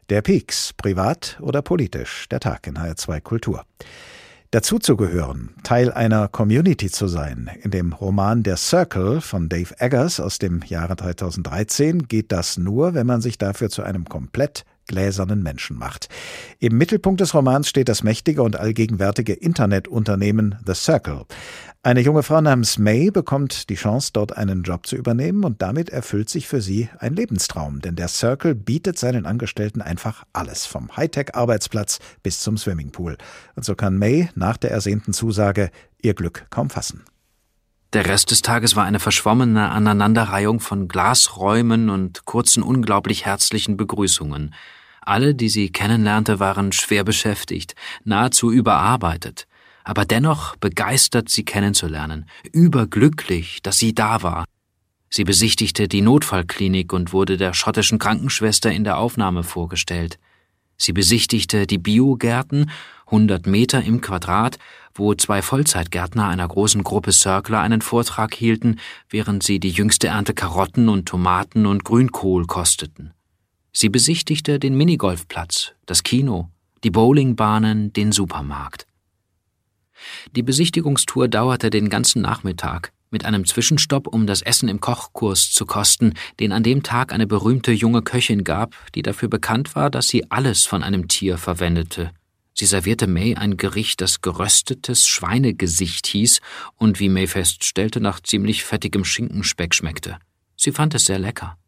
Der 0.09 0.23
Peaks, 0.23 0.73
privat 0.73 1.37
oder 1.41 1.63
politisch, 1.63 2.29
der 2.29 2.39
Tag 2.39 2.67
in 2.69 2.79
HR2 2.79 3.21
Kultur. 3.21 3.65
Dazuzugehören, 4.53 5.51
Teil 5.65 5.93
einer 5.93 6.29
Community 6.29 6.89
zu 6.89 7.09
sein. 7.09 7.51
In 7.63 7.73
dem 7.73 7.93
Roman 7.93 8.45
Der 8.45 8.57
Circle 8.57 9.21
von 9.21 9.49
Dave 9.49 9.75
Eggers 9.79 10.21
aus 10.21 10.39
dem 10.39 10.63
Jahre 10.67 10.97
2013 10.97 12.07
geht 12.07 12.31
das 12.31 12.57
nur, 12.57 12.95
wenn 12.95 13.07
man 13.07 13.21
sich 13.21 13.39
dafür 13.39 13.71
zu 13.71 13.83
einem 13.83 14.05
komplett 14.05 14.65
gläsernen 14.87 15.43
Menschen 15.43 15.77
macht. 15.77 16.09
Im 16.61 16.79
Mittelpunkt 16.79 17.21
des 17.21 17.35
Romans 17.35 17.69
steht 17.69 17.89
das 17.89 18.05
mächtige 18.05 18.43
und 18.43 18.57
allgegenwärtige 18.57 19.33
Internetunternehmen 19.33 20.55
The 20.65 20.75
Circle. 20.75 21.25
Eine 21.87 22.01
junge 22.01 22.25
Frau 22.25 22.41
namens 22.41 22.79
May 22.79 23.13
bekommt 23.13 23.71
die 23.71 23.77
Chance, 23.77 24.11
dort 24.13 24.37
einen 24.37 24.65
Job 24.65 24.89
zu 24.89 24.97
übernehmen 24.97 25.45
und 25.45 25.63
damit 25.63 25.89
erfüllt 25.89 26.29
sich 26.29 26.49
für 26.49 26.61
sie 26.61 26.89
ein 26.99 27.15
Lebenstraum, 27.15 27.81
denn 27.81 27.95
der 27.95 28.09
Circle 28.09 28.57
bietet 28.57 28.99
seinen 28.99 29.25
Angestellten 29.25 29.81
einfach 29.81 30.25
alles, 30.33 30.67
vom 30.67 30.97
Hightech-Arbeitsplatz 30.97 32.01
bis 32.25 32.41
zum 32.41 32.59
Swimmingpool. 32.59 33.17
Und 33.55 33.65
so 33.65 33.77
kann 33.77 33.99
May 33.99 34.29
nach 34.35 34.57
der 34.57 34.73
ersehnten 34.73 35.13
Zusage 35.13 35.71
ihr 36.03 36.15
Glück 36.15 36.47
kaum 36.51 36.71
fassen. 36.71 37.05
Der 37.93 38.05
Rest 38.07 38.33
des 38.33 38.43
Tages 38.43 38.75
war 38.75 38.85
eine 38.85 38.99
verschwommene 38.99 39.71
Aneinanderreihung 39.71 40.59
von 40.59 40.89
Glasräumen 40.89 41.89
und 41.89 42.25
kurzen, 42.25 42.65
unglaublich 42.65 43.27
herzlichen 43.27 43.77
Begrüßungen. 43.77 44.55
Alle, 45.03 45.37
die 45.37 45.49
sie 45.49 45.71
kennenlernte, 45.71 46.41
waren 46.41 46.73
schwer 46.73 47.05
beschäftigt, 47.05 47.77
nahezu 48.03 48.51
überarbeitet. 48.51 49.47
Aber 49.87 50.05
dennoch 50.05 50.57
begeistert, 50.57 51.29
sie 51.29 51.45
kennenzulernen, 51.45 52.27
überglücklich, 52.53 53.63
dass 53.63 53.79
sie 53.79 53.95
da 53.95 54.21
war. 54.25 54.45
Sie 55.09 55.23
besichtigte 55.23 55.87
die 55.87 56.03
Notfallklinik 56.03 56.93
und 56.93 57.13
wurde 57.13 57.37
der 57.37 57.55
schottischen 57.55 58.01
Krankenschwester 58.01 58.73
in 58.73 58.83
der 58.83 58.99
Aufnahme 58.99 59.45
vorgestellt. 59.45 60.19
Sie 60.77 60.93
besichtigte 60.93 61.69
die 61.69 61.79
Biogärten, 61.79 62.69
100 63.07 63.47
Meter 63.47 63.81
im 63.85 64.01
Quadrat, 64.01 64.59
wo 64.93 65.15
zwei 65.15 65.41
Vollzeitgärtner 65.41 66.27
einer 66.27 66.49
großen 66.49 66.83
Gruppe 66.83 67.13
Circler 67.13 67.61
einen 67.61 67.81
Vortrag 67.81 68.35
hielten, 68.35 68.81
während 69.09 69.45
sie 69.45 69.61
die 69.61 69.71
jüngste 69.71 70.09
Ernte 70.09 70.35
Karotten 70.35 70.89
und 70.89 71.07
Tomaten 71.07 71.65
und 71.65 71.85
Grünkohl 71.85 72.47
kosteten. 72.47 73.13
Sie 73.73 73.89
besichtigte 73.89 74.59
den 74.59 74.77
Minigolfplatz, 74.77 75.75
das 75.87 76.03
Kino, 76.03 76.51
die 76.83 76.91
Bowlingbahnen, 76.91 77.93
den 77.93 78.11
Supermarkt. 78.11 78.89
Die 80.35 80.43
Besichtigungstour 80.43 81.29
dauerte 81.29 81.71
den 81.71 81.89
ganzen 81.89 82.23
Nachmittag, 82.23 82.93
mit 83.11 83.25
einem 83.25 83.47
Zwischenstopp, 83.47 84.07
um 84.07 84.27
das 84.27 84.43
Essen 84.43 84.69
im 84.69 84.81
Kochkurs 84.81 85.51
zu 85.51 85.67
kosten, 85.67 86.15
den 86.41 86.53
an 86.53 86.63
dem 86.63 86.83
Tag 86.83 87.13
eine 87.13 87.27
berühmte 87.27 87.73
junge 87.73 88.03
Köchin 88.03 88.45
gab, 88.45 88.75
die 88.95 89.03
dafür 89.03 89.29
bekannt 89.29 89.75
war, 89.75 89.91
dass 89.91 90.09
sie 90.09 90.31
alles 90.31 90.65
von 90.65 90.83
einem 90.83 91.09
Tier 91.09 91.39
verwendete. 91.39 92.11
Sie 92.53 92.67
servierte 92.67 93.07
May 93.07 93.35
ein 93.35 93.59
Gericht, 93.59 94.01
das 94.01 94.23
geröstetes 94.23 95.07
Schweinegesicht 95.07 96.07
hieß 96.07 96.41
und 96.77 97.01
wie 97.01 97.11
May 97.11 97.27
feststellte, 97.27 98.01
nach 98.01 98.21
ziemlich 98.21 98.65
fettigem 98.65 99.05
Schinkenspeck 99.05 99.75
schmeckte. 99.75 100.19
Sie 100.57 100.73
fand 100.73 100.95
es 100.95 101.05
sehr 101.05 101.19
lecker. 101.19 101.59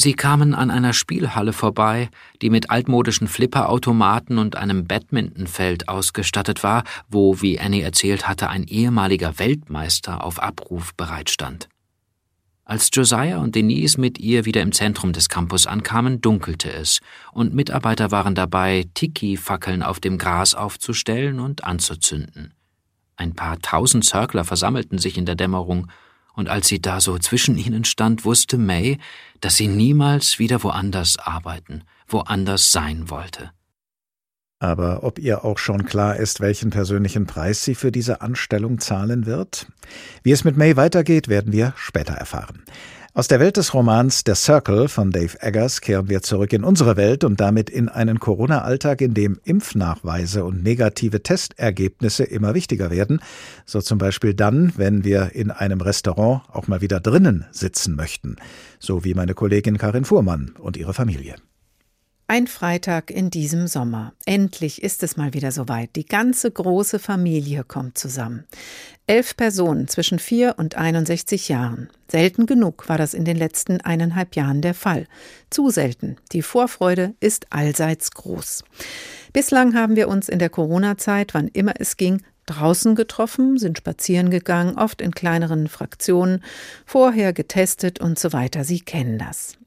Sie 0.00 0.14
kamen 0.14 0.54
an 0.54 0.70
einer 0.70 0.94
Spielhalle 0.94 1.52
vorbei, 1.52 2.08
die 2.40 2.48
mit 2.48 2.70
altmodischen 2.70 3.28
Flipperautomaten 3.28 4.38
und 4.38 4.56
einem 4.56 4.86
Badmintonfeld 4.86 5.90
ausgestattet 5.90 6.62
war, 6.62 6.84
wo, 7.10 7.42
wie 7.42 7.60
Annie 7.60 7.82
erzählt 7.82 8.26
hatte, 8.26 8.48
ein 8.48 8.64
ehemaliger 8.64 9.38
Weltmeister 9.38 10.24
auf 10.24 10.42
Abruf 10.42 10.94
bereitstand. 10.94 11.68
Als 12.64 12.88
Josiah 12.94 13.42
und 13.42 13.54
Denise 13.54 14.00
mit 14.00 14.18
ihr 14.18 14.46
wieder 14.46 14.62
im 14.62 14.72
Zentrum 14.72 15.12
des 15.12 15.28
Campus 15.28 15.66
ankamen, 15.66 16.22
dunkelte 16.22 16.72
es, 16.72 17.00
und 17.32 17.52
Mitarbeiter 17.52 18.10
waren 18.10 18.34
dabei, 18.34 18.86
Tiki-Fackeln 18.94 19.82
auf 19.82 20.00
dem 20.00 20.16
Gras 20.16 20.54
aufzustellen 20.54 21.40
und 21.40 21.64
anzuzünden. 21.64 22.54
Ein 23.16 23.34
paar 23.34 23.58
tausend 23.58 24.06
Circler 24.06 24.46
versammelten 24.46 24.96
sich 24.96 25.18
in 25.18 25.26
der 25.26 25.34
Dämmerung, 25.34 25.88
und 26.40 26.48
als 26.48 26.66
sie 26.66 26.80
da 26.80 27.00
so 27.00 27.18
zwischen 27.18 27.56
ihnen 27.58 27.84
stand, 27.84 28.24
wusste 28.24 28.58
May, 28.58 28.98
dass 29.40 29.56
sie 29.56 29.68
niemals 29.68 30.38
wieder 30.38 30.62
woanders 30.64 31.18
arbeiten, 31.18 31.84
woanders 32.08 32.72
sein 32.72 33.10
wollte. 33.10 33.52
Aber 34.58 35.04
ob 35.04 35.18
ihr 35.18 35.44
auch 35.44 35.58
schon 35.58 35.84
klar 35.84 36.16
ist, 36.16 36.40
welchen 36.40 36.70
persönlichen 36.70 37.26
Preis 37.26 37.64
sie 37.64 37.74
für 37.74 37.92
diese 37.92 38.20
Anstellung 38.20 38.78
zahlen 38.78 39.24
wird? 39.24 39.66
Wie 40.22 40.32
es 40.32 40.44
mit 40.44 40.56
May 40.56 40.76
weitergeht, 40.76 41.28
werden 41.28 41.52
wir 41.52 41.72
später 41.76 42.14
erfahren. 42.14 42.64
Aus 43.12 43.26
der 43.26 43.40
Welt 43.40 43.56
des 43.56 43.74
Romans 43.74 44.22
Der 44.22 44.36
Circle 44.36 44.86
von 44.86 45.10
Dave 45.10 45.42
Eggers 45.42 45.80
kehren 45.80 46.08
wir 46.08 46.22
zurück 46.22 46.52
in 46.52 46.62
unsere 46.62 46.96
Welt 46.96 47.24
und 47.24 47.40
damit 47.40 47.68
in 47.68 47.88
einen 47.88 48.20
Corona-Alltag, 48.20 49.00
in 49.00 49.14
dem 49.14 49.40
Impfnachweise 49.42 50.44
und 50.44 50.62
negative 50.62 51.20
Testergebnisse 51.20 52.22
immer 52.22 52.54
wichtiger 52.54 52.92
werden. 52.92 53.20
So 53.66 53.80
zum 53.80 53.98
Beispiel 53.98 54.32
dann, 54.32 54.72
wenn 54.76 55.02
wir 55.02 55.34
in 55.34 55.50
einem 55.50 55.80
Restaurant 55.80 56.42
auch 56.52 56.68
mal 56.68 56.82
wieder 56.82 57.00
drinnen 57.00 57.46
sitzen 57.50 57.96
möchten. 57.96 58.36
So 58.78 59.04
wie 59.04 59.14
meine 59.14 59.34
Kollegin 59.34 59.76
Karin 59.76 60.04
Fuhrmann 60.04 60.54
und 60.56 60.76
ihre 60.76 60.94
Familie. 60.94 61.34
Ein 62.30 62.46
Freitag 62.46 63.10
in 63.10 63.28
diesem 63.30 63.66
Sommer. 63.66 64.12
Endlich 64.24 64.84
ist 64.84 65.02
es 65.02 65.16
mal 65.16 65.34
wieder 65.34 65.50
soweit. 65.50 65.96
Die 65.96 66.06
ganze 66.06 66.48
große 66.48 67.00
Familie 67.00 67.64
kommt 67.64 67.98
zusammen. 67.98 68.44
Elf 69.08 69.36
Personen 69.36 69.88
zwischen 69.88 70.20
vier 70.20 70.54
und 70.56 70.76
61 70.76 71.48
Jahren. 71.48 71.90
Selten 72.06 72.46
genug 72.46 72.88
war 72.88 72.98
das 72.98 73.14
in 73.14 73.24
den 73.24 73.36
letzten 73.36 73.80
eineinhalb 73.80 74.36
Jahren 74.36 74.62
der 74.62 74.74
Fall. 74.74 75.08
Zu 75.50 75.70
selten. 75.70 76.18
Die 76.30 76.42
Vorfreude 76.42 77.14
ist 77.18 77.46
allseits 77.50 78.12
groß. 78.12 78.62
Bislang 79.32 79.74
haben 79.74 79.96
wir 79.96 80.06
uns 80.06 80.28
in 80.28 80.38
der 80.38 80.50
Corona-Zeit, 80.50 81.34
wann 81.34 81.48
immer 81.48 81.74
es 81.80 81.96
ging, 81.96 82.22
draußen 82.46 82.94
getroffen, 82.94 83.58
sind 83.58 83.76
spazieren 83.76 84.30
gegangen, 84.30 84.78
oft 84.78 85.02
in 85.02 85.10
kleineren 85.10 85.66
Fraktionen, 85.66 86.44
vorher 86.86 87.32
getestet 87.32 87.98
und 87.98 88.20
so 88.20 88.32
weiter. 88.32 88.62
Sie 88.62 88.78
kennen 88.78 89.18
das. 89.18 89.59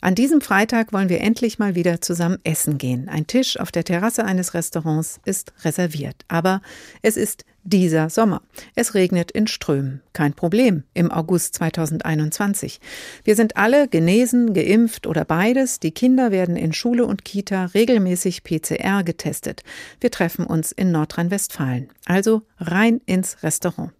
An 0.00 0.14
diesem 0.14 0.40
Freitag 0.40 0.92
wollen 0.92 1.08
wir 1.08 1.20
endlich 1.20 1.58
mal 1.58 1.74
wieder 1.74 2.00
zusammen 2.00 2.38
essen 2.44 2.78
gehen. 2.78 3.08
Ein 3.08 3.26
Tisch 3.26 3.58
auf 3.58 3.72
der 3.72 3.84
Terrasse 3.84 4.24
eines 4.24 4.54
Restaurants 4.54 5.20
ist 5.24 5.52
reserviert. 5.64 6.24
Aber 6.28 6.62
es 7.02 7.16
ist 7.16 7.44
dieser 7.64 8.10
Sommer. 8.10 8.42
Es 8.74 8.94
regnet 8.94 9.30
in 9.30 9.46
Strömen. 9.46 10.02
Kein 10.12 10.34
Problem 10.34 10.84
im 10.92 11.10
August 11.10 11.54
2021. 11.54 12.80
Wir 13.24 13.36
sind 13.36 13.56
alle 13.56 13.88
genesen, 13.88 14.52
geimpft 14.52 15.06
oder 15.06 15.24
beides. 15.24 15.80
Die 15.80 15.92
Kinder 15.92 16.30
werden 16.30 16.56
in 16.56 16.72
Schule 16.72 17.06
und 17.06 17.24
Kita 17.24 17.66
regelmäßig 17.66 18.44
PCR 18.44 19.02
getestet. 19.02 19.62
Wir 20.00 20.10
treffen 20.10 20.46
uns 20.46 20.72
in 20.72 20.92
Nordrhein-Westfalen. 20.92 21.88
Also 22.04 22.42
rein 22.58 23.00
ins 23.06 23.42
Restaurant. 23.42 23.92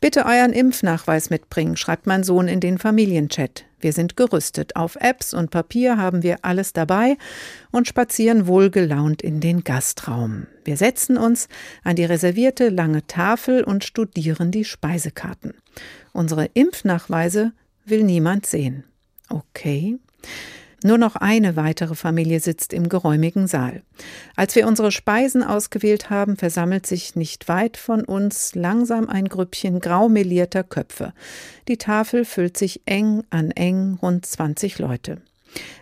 Bitte 0.00 0.26
euren 0.26 0.52
Impfnachweis 0.52 1.30
mitbringen, 1.30 1.76
schreibt 1.76 2.06
mein 2.06 2.24
Sohn 2.24 2.46
in 2.46 2.60
den 2.60 2.78
Familienchat. 2.78 3.64
Wir 3.84 3.92
sind 3.92 4.16
gerüstet. 4.16 4.76
Auf 4.76 4.96
Apps 4.96 5.34
und 5.34 5.50
Papier 5.50 5.98
haben 5.98 6.22
wir 6.22 6.38
alles 6.40 6.72
dabei 6.72 7.18
und 7.70 7.86
spazieren 7.86 8.46
wohlgelaunt 8.46 9.20
in 9.20 9.40
den 9.40 9.62
Gastraum. 9.62 10.46
Wir 10.64 10.78
setzen 10.78 11.18
uns 11.18 11.48
an 11.82 11.94
die 11.94 12.06
reservierte 12.06 12.70
lange 12.70 13.06
Tafel 13.06 13.62
und 13.62 13.84
studieren 13.84 14.50
die 14.50 14.64
Speisekarten. 14.64 15.52
Unsere 16.14 16.46
Impfnachweise 16.54 17.52
will 17.84 18.04
niemand 18.04 18.46
sehen. 18.46 18.84
Okay. 19.28 19.98
Nur 20.86 20.98
noch 20.98 21.16
eine 21.16 21.56
weitere 21.56 21.94
Familie 21.94 22.40
sitzt 22.40 22.74
im 22.74 22.90
geräumigen 22.90 23.46
Saal. 23.46 23.80
Als 24.36 24.54
wir 24.54 24.68
unsere 24.68 24.92
Speisen 24.92 25.42
ausgewählt 25.42 26.10
haben, 26.10 26.36
versammelt 26.36 26.86
sich 26.86 27.16
nicht 27.16 27.48
weit 27.48 27.78
von 27.78 28.04
uns 28.04 28.54
langsam 28.54 29.08
ein 29.08 29.26
Grüppchen 29.28 29.80
graumelierter 29.80 30.62
Köpfe. 30.62 31.14
Die 31.68 31.78
Tafel 31.78 32.26
füllt 32.26 32.58
sich 32.58 32.82
eng 32.84 33.24
an 33.30 33.50
eng, 33.50 33.98
rund 34.02 34.26
20 34.26 34.78
Leute. 34.78 35.22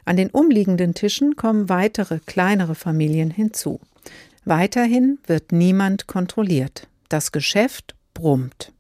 An 0.05 0.17
den 0.17 0.31
umliegenden 0.31 0.95
Tischen 0.95 1.35
kommen 1.35 1.69
weitere 1.69 2.21
kleinere 2.25 2.77
Familien 2.77 3.33
hinzu. 3.33 3.81
Weiterhin 4.45 5.19
wird 5.27 5.51
niemand 5.51 6.07
kontrolliert. 6.07 6.87
Das 7.09 7.33
Geschäft 7.33 7.97
brummt. 8.15 8.73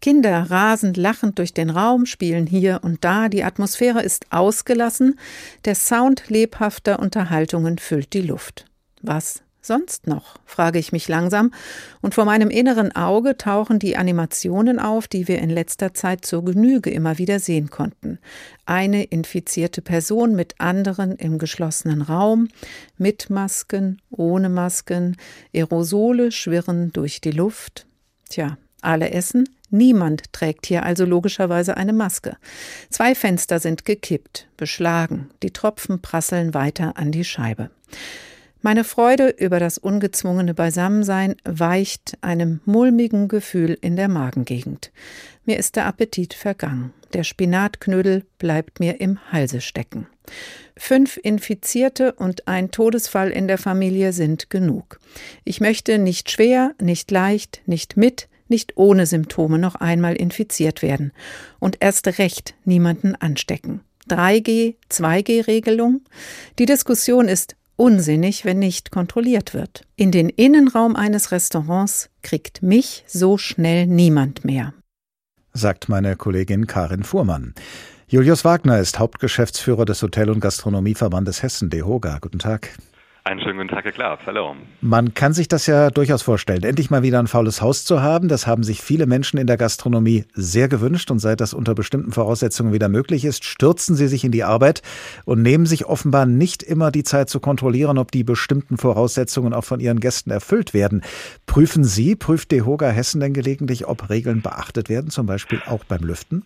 Kinder 0.00 0.50
rasend 0.50 0.96
lachend 0.96 1.38
durch 1.38 1.54
den 1.54 1.70
Raum, 1.70 2.04
spielen 2.04 2.46
hier 2.46 2.80
und 2.82 3.04
da, 3.04 3.28
die 3.28 3.42
Atmosphäre 3.42 4.02
ist 4.02 4.26
ausgelassen, 4.30 5.18
der 5.64 5.74
Sound 5.74 6.28
lebhafter 6.28 6.98
Unterhaltungen 6.98 7.78
füllt 7.78 8.12
die 8.12 8.20
Luft. 8.20 8.66
Was 9.00 9.42
sonst 9.66 10.06
noch? 10.06 10.36
frage 10.44 10.78
ich 10.78 10.92
mich 10.92 11.08
langsam, 11.08 11.52
und 12.02 12.14
vor 12.14 12.24
meinem 12.24 12.50
inneren 12.50 12.94
Auge 12.94 13.36
tauchen 13.38 13.78
die 13.78 13.96
Animationen 13.96 14.78
auf, 14.78 15.08
die 15.08 15.26
wir 15.26 15.38
in 15.38 15.50
letzter 15.50 15.94
Zeit 15.94 16.24
zur 16.24 16.44
Genüge 16.44 16.90
immer 16.90 17.18
wieder 17.18 17.40
sehen 17.40 17.70
konnten. 17.70 18.18
Eine 18.66 19.04
infizierte 19.04 19.82
Person 19.82 20.34
mit 20.34 20.60
anderen 20.60 21.16
im 21.16 21.38
geschlossenen 21.38 22.02
Raum, 22.02 22.48
mit 22.98 23.30
Masken, 23.30 24.02
ohne 24.10 24.48
Masken, 24.48 25.16
Aerosole 25.54 26.30
schwirren 26.30 26.92
durch 26.92 27.20
die 27.20 27.32
Luft. 27.32 27.86
Tja, 28.28 28.58
alle 28.84 29.10
essen, 29.10 29.48
Niemand 29.74 30.32
trägt 30.32 30.66
hier 30.66 30.84
also 30.84 31.04
logischerweise 31.04 31.76
eine 31.76 31.92
Maske. 31.92 32.36
Zwei 32.90 33.16
Fenster 33.16 33.58
sind 33.58 33.84
gekippt, 33.84 34.46
beschlagen, 34.56 35.30
die 35.42 35.50
Tropfen 35.50 36.00
prasseln 36.00 36.54
weiter 36.54 36.96
an 36.96 37.10
die 37.10 37.24
Scheibe. 37.24 37.70
Meine 38.62 38.84
Freude 38.84 39.28
über 39.28 39.58
das 39.58 39.76
ungezwungene 39.76 40.54
Beisammensein 40.54 41.34
weicht 41.44 42.16
einem 42.20 42.60
mulmigen 42.64 43.26
Gefühl 43.26 43.76
in 43.80 43.96
der 43.96 44.08
Magengegend. 44.08 44.92
Mir 45.44 45.58
ist 45.58 45.74
der 45.74 45.86
Appetit 45.86 46.34
vergangen. 46.34 46.94
Der 47.12 47.24
Spinatknödel 47.24 48.24
bleibt 48.38 48.78
mir 48.78 49.00
im 49.00 49.18
Halse 49.32 49.60
stecken. 49.60 50.06
Fünf 50.76 51.18
Infizierte 51.20 52.12
und 52.12 52.46
ein 52.46 52.70
Todesfall 52.70 53.30
in 53.30 53.48
der 53.48 53.58
Familie 53.58 54.12
sind 54.12 54.50
genug. 54.50 55.00
Ich 55.42 55.60
möchte 55.60 55.98
nicht 55.98 56.30
schwer, 56.30 56.74
nicht 56.80 57.10
leicht, 57.10 57.60
nicht 57.66 57.96
mit, 57.96 58.28
nicht 58.48 58.76
ohne 58.76 59.06
Symptome 59.06 59.58
noch 59.58 59.74
einmal 59.76 60.14
infiziert 60.14 60.82
werden 60.82 61.12
und 61.58 61.78
erst 61.80 62.18
recht 62.18 62.54
niemanden 62.64 63.14
anstecken. 63.14 63.80
3G, 64.08 64.74
2G-Regelung? 64.90 66.02
Die 66.58 66.66
Diskussion 66.66 67.28
ist 67.28 67.56
unsinnig, 67.76 68.44
wenn 68.44 68.58
nicht 68.58 68.90
kontrolliert 68.90 69.54
wird. 69.54 69.86
In 69.96 70.10
den 70.10 70.28
Innenraum 70.28 70.96
eines 70.96 71.32
Restaurants 71.32 72.10
kriegt 72.22 72.62
mich 72.62 73.04
so 73.06 73.38
schnell 73.38 73.86
niemand 73.86 74.44
mehr. 74.44 74.74
Sagt 75.52 75.88
meine 75.88 76.16
Kollegin 76.16 76.66
Karin 76.66 77.04
Fuhrmann. 77.04 77.54
Julius 78.06 78.44
Wagner 78.44 78.78
ist 78.78 78.98
Hauptgeschäftsführer 78.98 79.84
des 79.84 80.02
Hotel- 80.02 80.30
und 80.30 80.40
Gastronomieverbandes 80.40 81.42
Hessen, 81.42 81.70
DEHOGA. 81.70 82.18
Guten 82.20 82.38
Tag. 82.38 82.76
Einen 83.26 83.40
schönen 83.40 83.56
guten 83.56 83.68
Tag, 83.70 83.86
Herr 83.86 83.92
Klaas. 83.92 84.20
Hallo. 84.26 84.54
Man 84.82 85.14
kann 85.14 85.32
sich 85.32 85.48
das 85.48 85.66
ja 85.66 85.88
durchaus 85.88 86.20
vorstellen, 86.20 86.62
endlich 86.62 86.90
mal 86.90 87.02
wieder 87.02 87.18
ein 87.18 87.26
faules 87.26 87.62
Haus 87.62 87.86
zu 87.86 88.02
haben. 88.02 88.28
Das 88.28 88.46
haben 88.46 88.62
sich 88.62 88.82
viele 88.82 89.06
Menschen 89.06 89.38
in 89.38 89.46
der 89.46 89.56
Gastronomie 89.56 90.26
sehr 90.34 90.68
gewünscht. 90.68 91.10
Und 91.10 91.20
seit 91.20 91.40
das 91.40 91.54
unter 91.54 91.74
bestimmten 91.74 92.12
Voraussetzungen 92.12 92.74
wieder 92.74 92.90
möglich 92.90 93.24
ist, 93.24 93.46
stürzen 93.46 93.96
sie 93.96 94.08
sich 94.08 94.24
in 94.24 94.30
die 94.30 94.44
Arbeit 94.44 94.82
und 95.24 95.40
nehmen 95.40 95.64
sich 95.64 95.86
offenbar 95.86 96.26
nicht 96.26 96.62
immer 96.62 96.90
die 96.90 97.02
Zeit 97.02 97.30
zu 97.30 97.40
kontrollieren, 97.40 97.96
ob 97.96 98.12
die 98.12 98.24
bestimmten 98.24 98.76
Voraussetzungen 98.76 99.54
auch 99.54 99.64
von 99.64 99.80
ihren 99.80 100.00
Gästen 100.00 100.30
erfüllt 100.30 100.74
werden. 100.74 101.00
Prüfen 101.46 101.82
Sie, 101.82 102.16
prüft 102.16 102.52
DEHOGA 102.52 102.90
Hessen 102.90 103.22
denn 103.22 103.32
gelegentlich, 103.32 103.86
ob 103.86 104.10
Regeln 104.10 104.42
beachtet 104.42 104.90
werden, 104.90 105.08
zum 105.08 105.24
Beispiel 105.24 105.62
auch 105.64 105.84
beim 105.84 106.02
Lüften? 106.02 106.44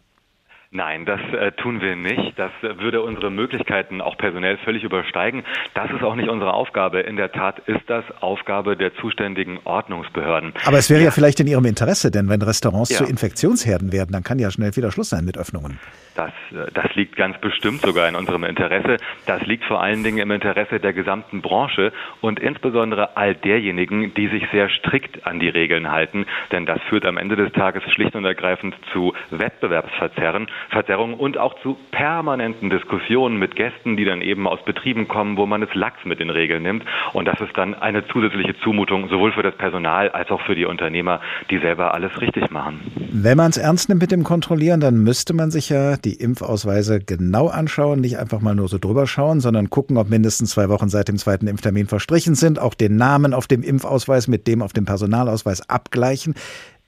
Nein, 0.71 1.07
das 1.07 1.21
äh, 1.33 1.53
tun 1.53 1.81
wir 1.81 1.97
nicht. 1.97 2.39
Das 2.39 2.51
äh, 2.61 2.79
würde 2.79 3.01
unsere 3.01 3.31
Möglichkeiten 3.31 4.03
auch 4.03 4.19
personell 4.19 4.59
völlig 4.59 4.85
übersteigen. 4.85 5.43
Das 5.73 5.91
ist 5.91 6.03
auch 6.03 6.15
nicht 6.15 6.29
unsere 6.29 6.53
Aufgabe. 6.53 7.01
In 7.01 7.17
der 7.17 7.33
Tat 7.33 7.61
ist 7.61 7.81
das 7.87 8.05
Aufgabe 8.21 8.77
der 8.77 8.95
zuständigen 8.97 9.61
Ordnungsbehörden. 9.65 10.53
Aber 10.67 10.77
es 10.77 10.91
wäre 10.91 11.01
ja, 11.01 11.07
ja 11.07 11.11
vielleicht 11.11 11.41
in 11.41 11.47
Ihrem 11.47 11.65
Interesse, 11.65 12.11
denn 12.11 12.29
wenn 12.29 12.43
Restaurants 12.43 12.91
ja. 12.91 12.99
zu 12.99 13.05
Infektionsherden 13.05 13.93
werden, 13.93 14.13
dann 14.13 14.23
kann 14.23 14.39
ja 14.39 14.51
schnell 14.51 14.77
wieder 14.77 14.93
Schluss 14.93 15.09
sein 15.09 15.25
mit 15.25 15.39
Öffnungen. 15.39 15.81
Das, 16.19 16.33
äh, 16.51 16.71
das 16.75 16.95
liegt 16.97 17.17
ganz 17.17 17.39
bestimmt 17.39 17.81
sogar 17.81 18.09
in 18.09 18.17
unserem 18.17 18.45
Interesse. 18.45 18.99
Das 19.25 19.41
liegt 19.47 19.65
vor 19.65 19.81
allen 19.81 20.03
Dingen 20.03 20.19
im 20.19 20.31
Interesse 20.33 20.81
der 20.81 20.93
gesamten 20.93 21.41
Branche 21.41 21.93
und 22.21 22.41
insbesondere 22.41 23.17
all 23.17 23.37
derjenigen, 23.37 24.13
die 24.15 24.27
sich 24.27 24.43
sehr 24.51 24.69
strikt 24.69 25.27
an 25.27 25.39
die 25.39 25.49
Regeln 25.49 25.91
halten. 25.91 26.27
Denn 26.51 26.67
das 26.67 26.81
führt 26.89 27.07
am 27.07 27.17
Ende 27.17 27.37
des 27.37 27.53
Tages 27.53 27.85
schlicht 27.93 28.17
und 28.17 28.25
ergreifend 28.25 28.75
zu 28.93 29.15
Wettbewerbsverzerren. 29.31 30.49
Verzerrungen 30.71 31.15
und 31.15 31.39
auch 31.39 31.55
zu 31.63 31.77
permanenten 31.91 32.71
Diskussionen 32.71 33.39
mit 33.39 33.57
Gästen, 33.57 33.97
die 33.97 34.05
dann 34.05 34.23
eben 34.23 34.47
aus 34.47 34.63
Betrieben 34.65 35.09
kommen, 35.09 35.37
wo 35.37 35.47
man 35.47 35.63
es 35.63 35.75
lax 35.75 36.05
mit 36.05 36.21
den 36.21 36.31
Regeln 36.31 36.63
nimmt. 36.63 36.85
Und 37.13 37.27
das 37.27 37.41
ist 37.41 37.57
dann 37.57 37.75
eine 37.75 38.07
zusätzliche 38.09 38.55
Zumutung, 38.61 39.09
sowohl 39.09 39.33
für 39.33 39.43
das 39.43 39.57
Personal 39.57 40.11
als 40.11 40.31
auch 40.31 40.41
für 40.43 40.55
die 40.55 40.65
Unternehmer, 40.65 41.21
die 41.51 41.59
selber 41.59 41.95
alles 41.95 42.21
richtig 42.21 42.51
machen. 42.51 42.81
Wenn 43.11 43.37
man 43.37 43.51
es 43.51 43.57
ernst 43.57 43.89
nimmt 43.89 44.03
mit 44.03 44.13
dem 44.13 44.25
Kontrollieren, 44.25 44.81
dann 44.81 45.03
müsste 45.03 45.35
man 45.35 45.51
sich 45.51 45.69
ja 45.69 45.97
die 45.97 46.15
Impfausweise 46.15 47.01
genau 47.01 47.49
anschauen, 47.49 48.01
nicht 48.01 48.19
einfach 48.19 48.41
mal 48.41 48.55
nur 48.55 48.69
so 48.69 48.79
drüber 48.79 49.07
schauen, 49.07 49.41
sondern 49.41 49.71
gucken, 49.71 49.97
ob 49.97 50.09
mindestens 50.09 50.51
zwei 50.51 50.69
Wochen 50.69 50.89
seit 50.89 51.09
dem 51.09 51.17
zweiten 51.17 51.47
Impftermin 51.47 51.87
verstrichen 51.87 52.35
sind, 52.35 52.59
auch 52.59 52.75
den 52.75 52.97
Namen 52.97 53.35
auf 53.35 53.47
dem 53.47 53.63
Impfausweis 53.63 54.29
mit 54.29 54.47
dem 54.47 54.63
auf 54.63 54.73
dem 54.73 54.85
Personalausweis 54.85 55.69
abgleichen. 55.69 56.35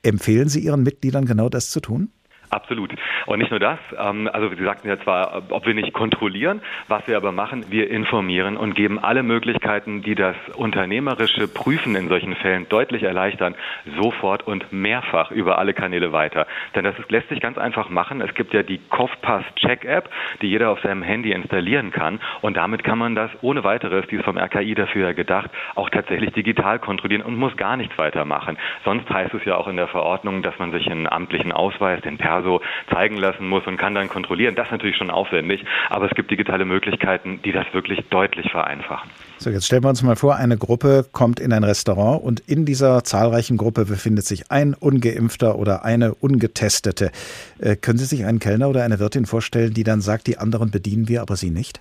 Empfehlen 0.03 0.49
Sie 0.49 0.61
Ihren 0.61 0.83
Mitgliedern 0.83 1.27
genau 1.27 1.49
das 1.49 1.71
zu 1.71 1.81
tun? 1.81 2.11
Absolut. 2.51 2.93
Und 3.27 3.39
nicht 3.39 3.53
nur 3.53 3.61
das, 3.61 3.79
ähm, 3.97 4.29
also 4.33 4.49
Sie 4.49 4.65
sagten 4.65 4.89
ja 4.89 4.99
zwar, 4.99 5.43
ob 5.51 5.67
wir 5.67 5.75
nicht 5.75 5.93
kontrollieren, 5.93 6.61
was 6.89 7.07
wir 7.07 7.17
aber 7.17 7.31
machen, 7.31 7.67
wir 7.71 7.89
informieren 7.89 8.57
und 8.57 8.75
geben 8.75 8.99
alle 8.99 9.23
Möglichkeiten, 9.23 10.03
die 10.03 10.17
das 10.17 10.35
unternehmerische 10.57 11.47
Prüfen 11.47 11.95
in 11.95 12.09
solchen 12.09 12.35
Fällen 12.35 12.69
deutlich 12.69 13.05
erleichtern, 13.05 13.55
sofort 13.97 14.45
und 14.47 14.73
mehrfach 14.73 15.31
über 15.31 15.59
alle 15.59 15.75
Kanäle 15.75 16.13
weiter. 16.13 16.49
Denn 16.75 16.83
das 16.83 16.97
lässt 17.09 17.29
sich 17.29 17.41
ganz 17.41 17.57
einfach 17.57 17.89
machen. 17.89 18.21
Es 18.21 18.35
gibt 18.35 18.53
ja 18.53 18.65
die 18.65 18.79
Kopfpass 18.79 19.45
Check 19.55 19.85
App, 19.85 20.11
die 20.43 20.49
jeder 20.49 20.71
auf 20.71 20.81
seinem 20.81 21.03
Handy 21.03 21.31
installieren 21.31 21.93
kann 21.93 22.19
und 22.41 22.57
damit 22.57 22.83
kann 22.83 22.99
man 22.99 23.15
das 23.15 23.31
ohne 23.43 23.63
weiteres, 23.63 24.07
die 24.09 24.17
ist 24.17 24.25
vom 24.25 24.37
RKI 24.37 24.75
dafür 24.75 25.15
gedacht, 25.15 25.51
auch 25.77 25.89
tatsächlich 25.89 26.33
digital 26.33 26.81
kontrollieren 26.81 27.23
und 27.23 27.37
muss 27.37 27.57
gar 27.57 27.77
nichts 27.77 27.97
weitermachen. 27.97 28.59
Sonst 28.85 29.09
heißt 29.09 29.35
es 29.35 29.45
ja 29.45 29.57
auch 29.57 29.69
in 29.69 29.77
der 29.77 29.87
Verordnung, 29.87 30.43
dass 30.43 30.59
man 30.59 30.73
sich 30.73 30.91
einen 30.91 31.07
amtlichen 31.07 31.53
Ausweis, 31.53 32.01
den 32.01 32.19
So 32.43 32.61
zeigen 32.93 33.17
lassen 33.17 33.49
muss 33.49 33.67
und 33.67 33.77
kann 33.77 33.95
dann 33.95 34.09
kontrollieren. 34.09 34.55
Das 34.55 34.67
ist 34.67 34.73
natürlich 34.73 34.97
schon 34.97 35.11
aufwendig, 35.11 35.65
aber 35.89 36.07
es 36.07 36.15
gibt 36.15 36.31
digitale 36.31 36.65
Möglichkeiten, 36.65 37.41
die 37.45 37.53
das 37.53 37.67
wirklich 37.73 38.01
deutlich 38.11 38.51
vereinfachen. 38.51 39.11
So, 39.39 39.51
jetzt 39.51 39.67
stellen 39.67 39.85
wir 39.85 39.89
uns 39.89 40.03
mal 40.03 40.17
vor, 40.17 40.37
eine 40.37 40.59
Gruppe 40.59 41.07
kommt 41.13 41.41
in 41.41 41.53
ein 41.53 41.65
Restaurant 41.65 42.23
und 42.23 42.41
in 42.41 42.67
dieser 42.67 43.05
zahlreichen 43.05 43.57
Gruppe 43.57 43.87
befindet 43.87 44.27
sich 44.27 44.51
ein 44.51 44.75
ungeimpfter 44.75 45.57
oder 45.57 45.85
eine 45.85 46.15
ungetestete. 46.15 47.11
Äh, 47.59 47.77
können 47.77 47.99
Sie 47.99 48.05
sich 48.05 48.25
einen 48.25 48.39
Kellner 48.39 48.69
oder 48.69 48.85
eine 48.85 48.99
Wirtin 48.99 49.27
vorstellen, 49.27 49.73
die 49.73 49.85
dann 49.85 50.01
sagt, 50.01 50.27
die 50.27 50.39
anderen 50.39 50.71
bedienen 50.71 51.09
wir, 51.09 51.23
aber 51.23 51.37
Sie 51.37 51.51
nicht? 51.51 51.81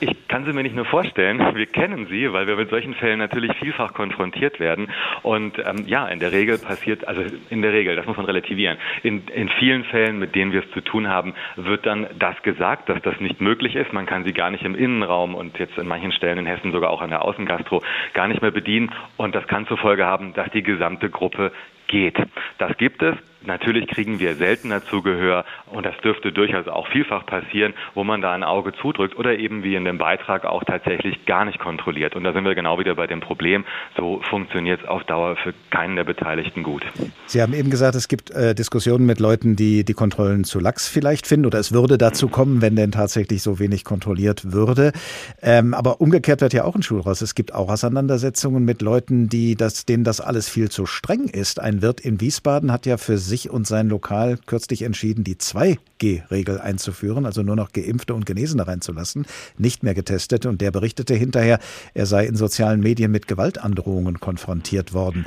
Ich 0.00 0.28
kann 0.28 0.44
sie 0.44 0.52
mir 0.52 0.62
nicht 0.62 0.74
nur 0.74 0.84
vorstellen, 0.84 1.38
wir 1.54 1.66
kennen 1.66 2.06
sie, 2.06 2.32
weil 2.32 2.46
wir 2.46 2.56
mit 2.56 2.70
solchen 2.70 2.94
Fällen 2.94 3.18
natürlich 3.18 3.52
vielfach 3.58 3.94
konfrontiert 3.94 4.60
werden. 4.60 4.88
Und 5.22 5.58
ähm, 5.58 5.84
ja, 5.86 6.06
in 6.08 6.20
der 6.20 6.32
Regel 6.32 6.58
passiert, 6.58 7.06
also 7.06 7.22
in 7.50 7.62
der 7.62 7.72
Regel, 7.72 7.96
das 7.96 8.06
muss 8.06 8.16
man 8.16 8.26
relativieren, 8.26 8.78
in, 9.02 9.26
in 9.28 9.48
vielen 9.48 9.84
Fällen, 9.84 10.18
mit 10.18 10.34
denen 10.34 10.52
wir 10.52 10.64
es 10.64 10.70
zu 10.72 10.80
tun 10.80 11.08
haben, 11.08 11.34
wird 11.56 11.86
dann 11.86 12.06
das 12.18 12.40
gesagt, 12.42 12.88
dass 12.88 13.00
das 13.02 13.20
nicht 13.20 13.40
möglich 13.40 13.76
ist. 13.76 13.92
Man 13.92 14.06
kann 14.06 14.24
sie 14.24 14.32
gar 14.32 14.50
nicht 14.50 14.64
im 14.64 14.74
Innenraum 14.74 15.34
und 15.34 15.58
jetzt 15.58 15.78
in 15.78 15.86
manchen 15.86 16.12
Stellen 16.12 16.38
in 16.38 16.46
Hessen 16.46 16.72
sogar 16.72 16.90
auch 16.90 17.02
an 17.02 17.10
der 17.10 17.22
Außengastro 17.24 17.82
gar 18.14 18.28
nicht 18.28 18.42
mehr 18.42 18.50
bedienen. 18.50 18.92
Und 19.16 19.34
das 19.34 19.46
kann 19.46 19.66
zur 19.66 19.78
Folge 19.78 20.06
haben, 20.06 20.34
dass 20.34 20.50
die 20.50 20.62
gesamte 20.62 21.10
Gruppe 21.10 21.52
geht. 21.88 22.16
Das 22.58 22.76
gibt 22.78 23.02
es. 23.02 23.16
Natürlich 23.46 23.88
kriegen 23.88 24.18
wir 24.18 24.34
seltener 24.36 24.84
Zugehör 24.84 25.44
und 25.70 25.84
das 25.84 25.96
dürfte 26.02 26.32
durchaus 26.32 26.68
auch 26.68 26.86
vielfach 26.88 27.26
passieren, 27.26 27.74
wo 27.94 28.04
man 28.04 28.20
da 28.20 28.32
ein 28.32 28.42
Auge 28.42 28.72
zudrückt 28.80 29.16
oder 29.16 29.38
eben 29.38 29.64
wie 29.64 29.74
in 29.74 29.84
dem 29.84 29.98
Beitrag 29.98 30.44
auch 30.44 30.64
tatsächlich 30.64 31.26
gar 31.26 31.44
nicht 31.44 31.58
kontrolliert. 31.58 32.14
Und 32.16 32.24
da 32.24 32.32
sind 32.32 32.44
wir 32.44 32.54
genau 32.54 32.78
wieder 32.78 32.94
bei 32.94 33.06
dem 33.06 33.20
Problem. 33.20 33.64
So 33.96 34.20
funktioniert 34.28 34.80
es 34.82 34.88
auf 34.88 35.04
Dauer 35.04 35.36
für 35.36 35.54
keinen 35.70 35.96
der 35.96 36.04
Beteiligten 36.04 36.62
gut. 36.62 36.84
Sie 37.26 37.40
haben 37.42 37.54
eben 37.54 37.70
gesagt, 37.70 37.94
es 37.94 38.08
gibt 38.08 38.30
äh, 38.30 38.54
Diskussionen 38.54 39.06
mit 39.06 39.20
Leuten, 39.20 39.56
die 39.56 39.84
die 39.84 39.94
Kontrollen 39.94 40.44
zu 40.44 40.60
lax 40.60 40.88
vielleicht 40.88 41.26
finden 41.26 41.46
oder 41.46 41.58
es 41.58 41.72
würde 41.72 41.98
dazu 41.98 42.28
kommen, 42.28 42.62
wenn 42.62 42.76
denn 42.76 42.92
tatsächlich 42.92 43.42
so 43.42 43.58
wenig 43.58 43.84
kontrolliert 43.84 44.52
würde. 44.52 44.92
Ähm, 45.40 45.74
aber 45.74 46.00
umgekehrt 46.00 46.40
wird 46.40 46.52
ja 46.52 46.64
auch 46.64 46.74
ein 46.74 46.82
Schuh. 46.82 47.02
Es 47.06 47.34
gibt 47.34 47.54
auch 47.54 47.68
Auseinandersetzungen 47.68 48.64
mit 48.64 48.82
Leuten, 48.82 49.28
die 49.28 49.56
das, 49.56 49.86
denen 49.86 50.04
das 50.04 50.20
alles 50.20 50.48
viel 50.48 50.70
zu 50.70 50.86
streng 50.86 51.24
ist. 51.24 51.60
Ein 51.60 51.82
Wirt 51.82 52.00
in 52.00 52.20
Wiesbaden 52.20 52.70
hat 52.70 52.86
ja 52.86 52.96
für 52.96 53.18
sich 53.32 53.48
und 53.48 53.66
sein 53.66 53.88
Lokal 53.88 54.36
kürzlich 54.46 54.82
entschieden, 54.82 55.24
die 55.24 55.36
2G-Regel 55.36 56.60
einzuführen, 56.60 57.24
also 57.24 57.42
nur 57.42 57.56
noch 57.56 57.72
Geimpfte 57.72 58.12
und 58.12 58.26
Genesene 58.26 58.66
reinzulassen, 58.66 59.24
nicht 59.56 59.82
mehr 59.82 59.94
Getestete. 59.94 60.50
Und 60.50 60.60
der 60.60 60.70
berichtete 60.70 61.14
hinterher, 61.14 61.58
er 61.94 62.04
sei 62.04 62.26
in 62.26 62.36
sozialen 62.36 62.80
Medien 62.80 63.10
mit 63.10 63.28
Gewaltandrohungen 63.28 64.20
konfrontiert 64.20 64.92
worden. 64.92 65.24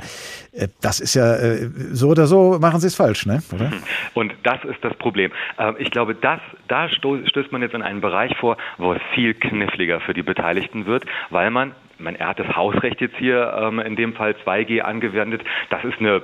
Äh, 0.52 0.68
das 0.80 1.00
ist 1.00 1.14
ja 1.14 1.34
äh, 1.34 1.68
so 1.92 2.10
oder 2.10 2.28
so, 2.28 2.58
machen 2.60 2.78
Sie 2.78 2.86
es 2.86 2.94
falsch, 2.94 3.26
ne? 3.26 3.42
Oder? 3.52 3.72
Und 4.14 4.32
das 4.44 4.62
ist 4.64 4.78
das 4.82 4.94
Problem. 4.98 5.32
Ähm, 5.58 5.74
ich 5.80 5.90
glaube, 5.90 6.14
das, 6.14 6.38
da 6.68 6.88
stößt 6.88 7.50
man 7.50 7.62
jetzt 7.62 7.74
in 7.74 7.82
einen 7.82 8.00
Bereich 8.00 8.36
vor, 8.36 8.56
wo 8.78 8.92
es 8.92 9.02
viel 9.16 9.34
kniffliger 9.34 9.98
für 10.00 10.14
die 10.14 10.22
Beteiligten 10.22 10.86
wird, 10.86 11.04
weil 11.30 11.50
man 11.50 11.72
mein, 11.98 12.16
er 12.16 12.28
hat 12.28 12.38
das 12.38 12.54
Hausrecht 12.54 13.00
jetzt 13.00 13.16
hier 13.16 13.56
ähm, 13.58 13.78
in 13.78 13.96
dem 13.96 14.14
Fall 14.14 14.34
2G 14.44 14.80
angewendet. 14.80 15.42
Das 15.70 15.84
ist 15.84 15.98
eine, 15.98 16.22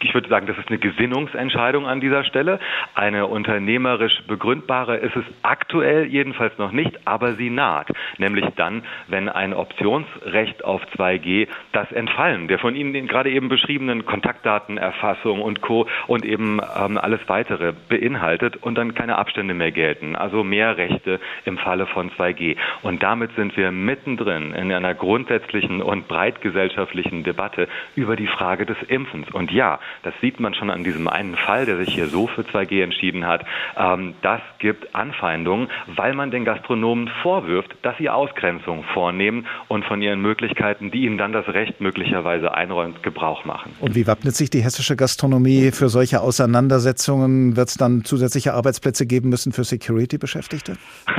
ich 0.00 0.12
würde 0.12 0.28
sagen, 0.28 0.46
das 0.46 0.58
ist 0.58 0.68
eine 0.68 0.78
Gesinnungsentscheidung 0.78 1.86
an 1.86 2.00
dieser 2.00 2.24
Stelle. 2.24 2.60
Eine 2.94 3.26
unternehmerisch 3.26 4.22
begründbare 4.26 4.96
ist 4.96 5.16
es 5.16 5.24
aktuell 5.42 6.06
jedenfalls 6.06 6.58
noch 6.58 6.72
nicht, 6.72 7.06
aber 7.06 7.34
sie 7.34 7.50
naht. 7.50 7.88
Nämlich 8.18 8.44
dann, 8.56 8.82
wenn 9.08 9.28
ein 9.28 9.54
Optionsrecht 9.54 10.64
auf 10.64 10.82
2G 10.96 11.48
das 11.72 11.90
Entfallen 11.92 12.48
der 12.48 12.58
von 12.58 12.76
Ihnen 12.76 13.06
gerade 13.06 13.30
eben 13.30 13.48
beschriebenen 13.48 14.04
Kontaktdatenerfassung 14.04 15.40
und 15.40 15.60
Co. 15.60 15.86
und 16.06 16.24
eben 16.24 16.60
ähm, 16.78 16.98
alles 16.98 17.20
weitere 17.28 17.72
beinhaltet 17.88 18.56
und 18.56 18.76
dann 18.76 18.94
keine 18.94 19.16
Abstände 19.16 19.54
mehr 19.54 19.72
gelten. 19.72 20.16
Also 20.16 20.44
mehr 20.44 20.76
Rechte 20.76 21.20
im 21.44 21.58
Falle 21.58 21.86
von 21.86 22.10
2G. 22.10 22.56
Und 22.82 23.02
damit 23.02 23.34
sind 23.36 23.56
wir 23.56 23.70
mittendrin 23.70 24.52
in 24.52 24.72
einer 24.72 24.94
großen 24.94 25.13
grundsätzlichen 25.14 25.80
und 25.80 26.08
breitgesellschaftlichen 26.08 27.22
Debatte 27.22 27.68
über 27.94 28.16
die 28.16 28.26
Frage 28.26 28.66
des 28.66 28.76
Impfens. 28.88 29.30
Und 29.32 29.52
ja, 29.52 29.78
das 30.02 30.12
sieht 30.20 30.40
man 30.40 30.54
schon 30.54 30.70
an 30.70 30.82
diesem 30.82 31.06
einen 31.06 31.36
Fall, 31.36 31.66
der 31.66 31.76
sich 31.76 31.94
hier 31.94 32.08
so 32.08 32.26
für 32.26 32.42
2G 32.42 32.82
entschieden 32.82 33.24
hat. 33.24 33.44
Ähm, 33.76 34.14
das 34.22 34.40
gibt 34.58 34.92
Anfeindungen, 34.92 35.68
weil 35.86 36.14
man 36.14 36.32
den 36.32 36.44
Gastronomen 36.44 37.08
vorwirft, 37.22 37.76
dass 37.82 37.96
sie 37.98 38.10
Ausgrenzung 38.10 38.82
vornehmen 38.92 39.46
und 39.68 39.84
von 39.84 40.02
ihren 40.02 40.20
Möglichkeiten, 40.20 40.90
die 40.90 41.04
ihnen 41.04 41.16
dann 41.16 41.32
das 41.32 41.46
Recht 41.46 41.80
möglicherweise 41.80 42.52
einräumt, 42.52 43.04
Gebrauch 43.04 43.44
machen. 43.44 43.70
Und 43.78 43.94
wie 43.94 44.08
wappnet 44.08 44.34
sich 44.34 44.50
die 44.50 44.64
hessische 44.64 44.96
Gastronomie 44.96 45.70
für 45.70 45.88
solche 45.88 46.22
Auseinandersetzungen? 46.22 47.56
Wird 47.56 47.68
es 47.68 47.76
dann 47.76 48.04
zusätzliche 48.04 48.52
Arbeitsplätze 48.54 49.06
geben 49.06 49.28
müssen 49.28 49.52
für 49.52 49.62
Security-Beschäftigte? 49.62 50.76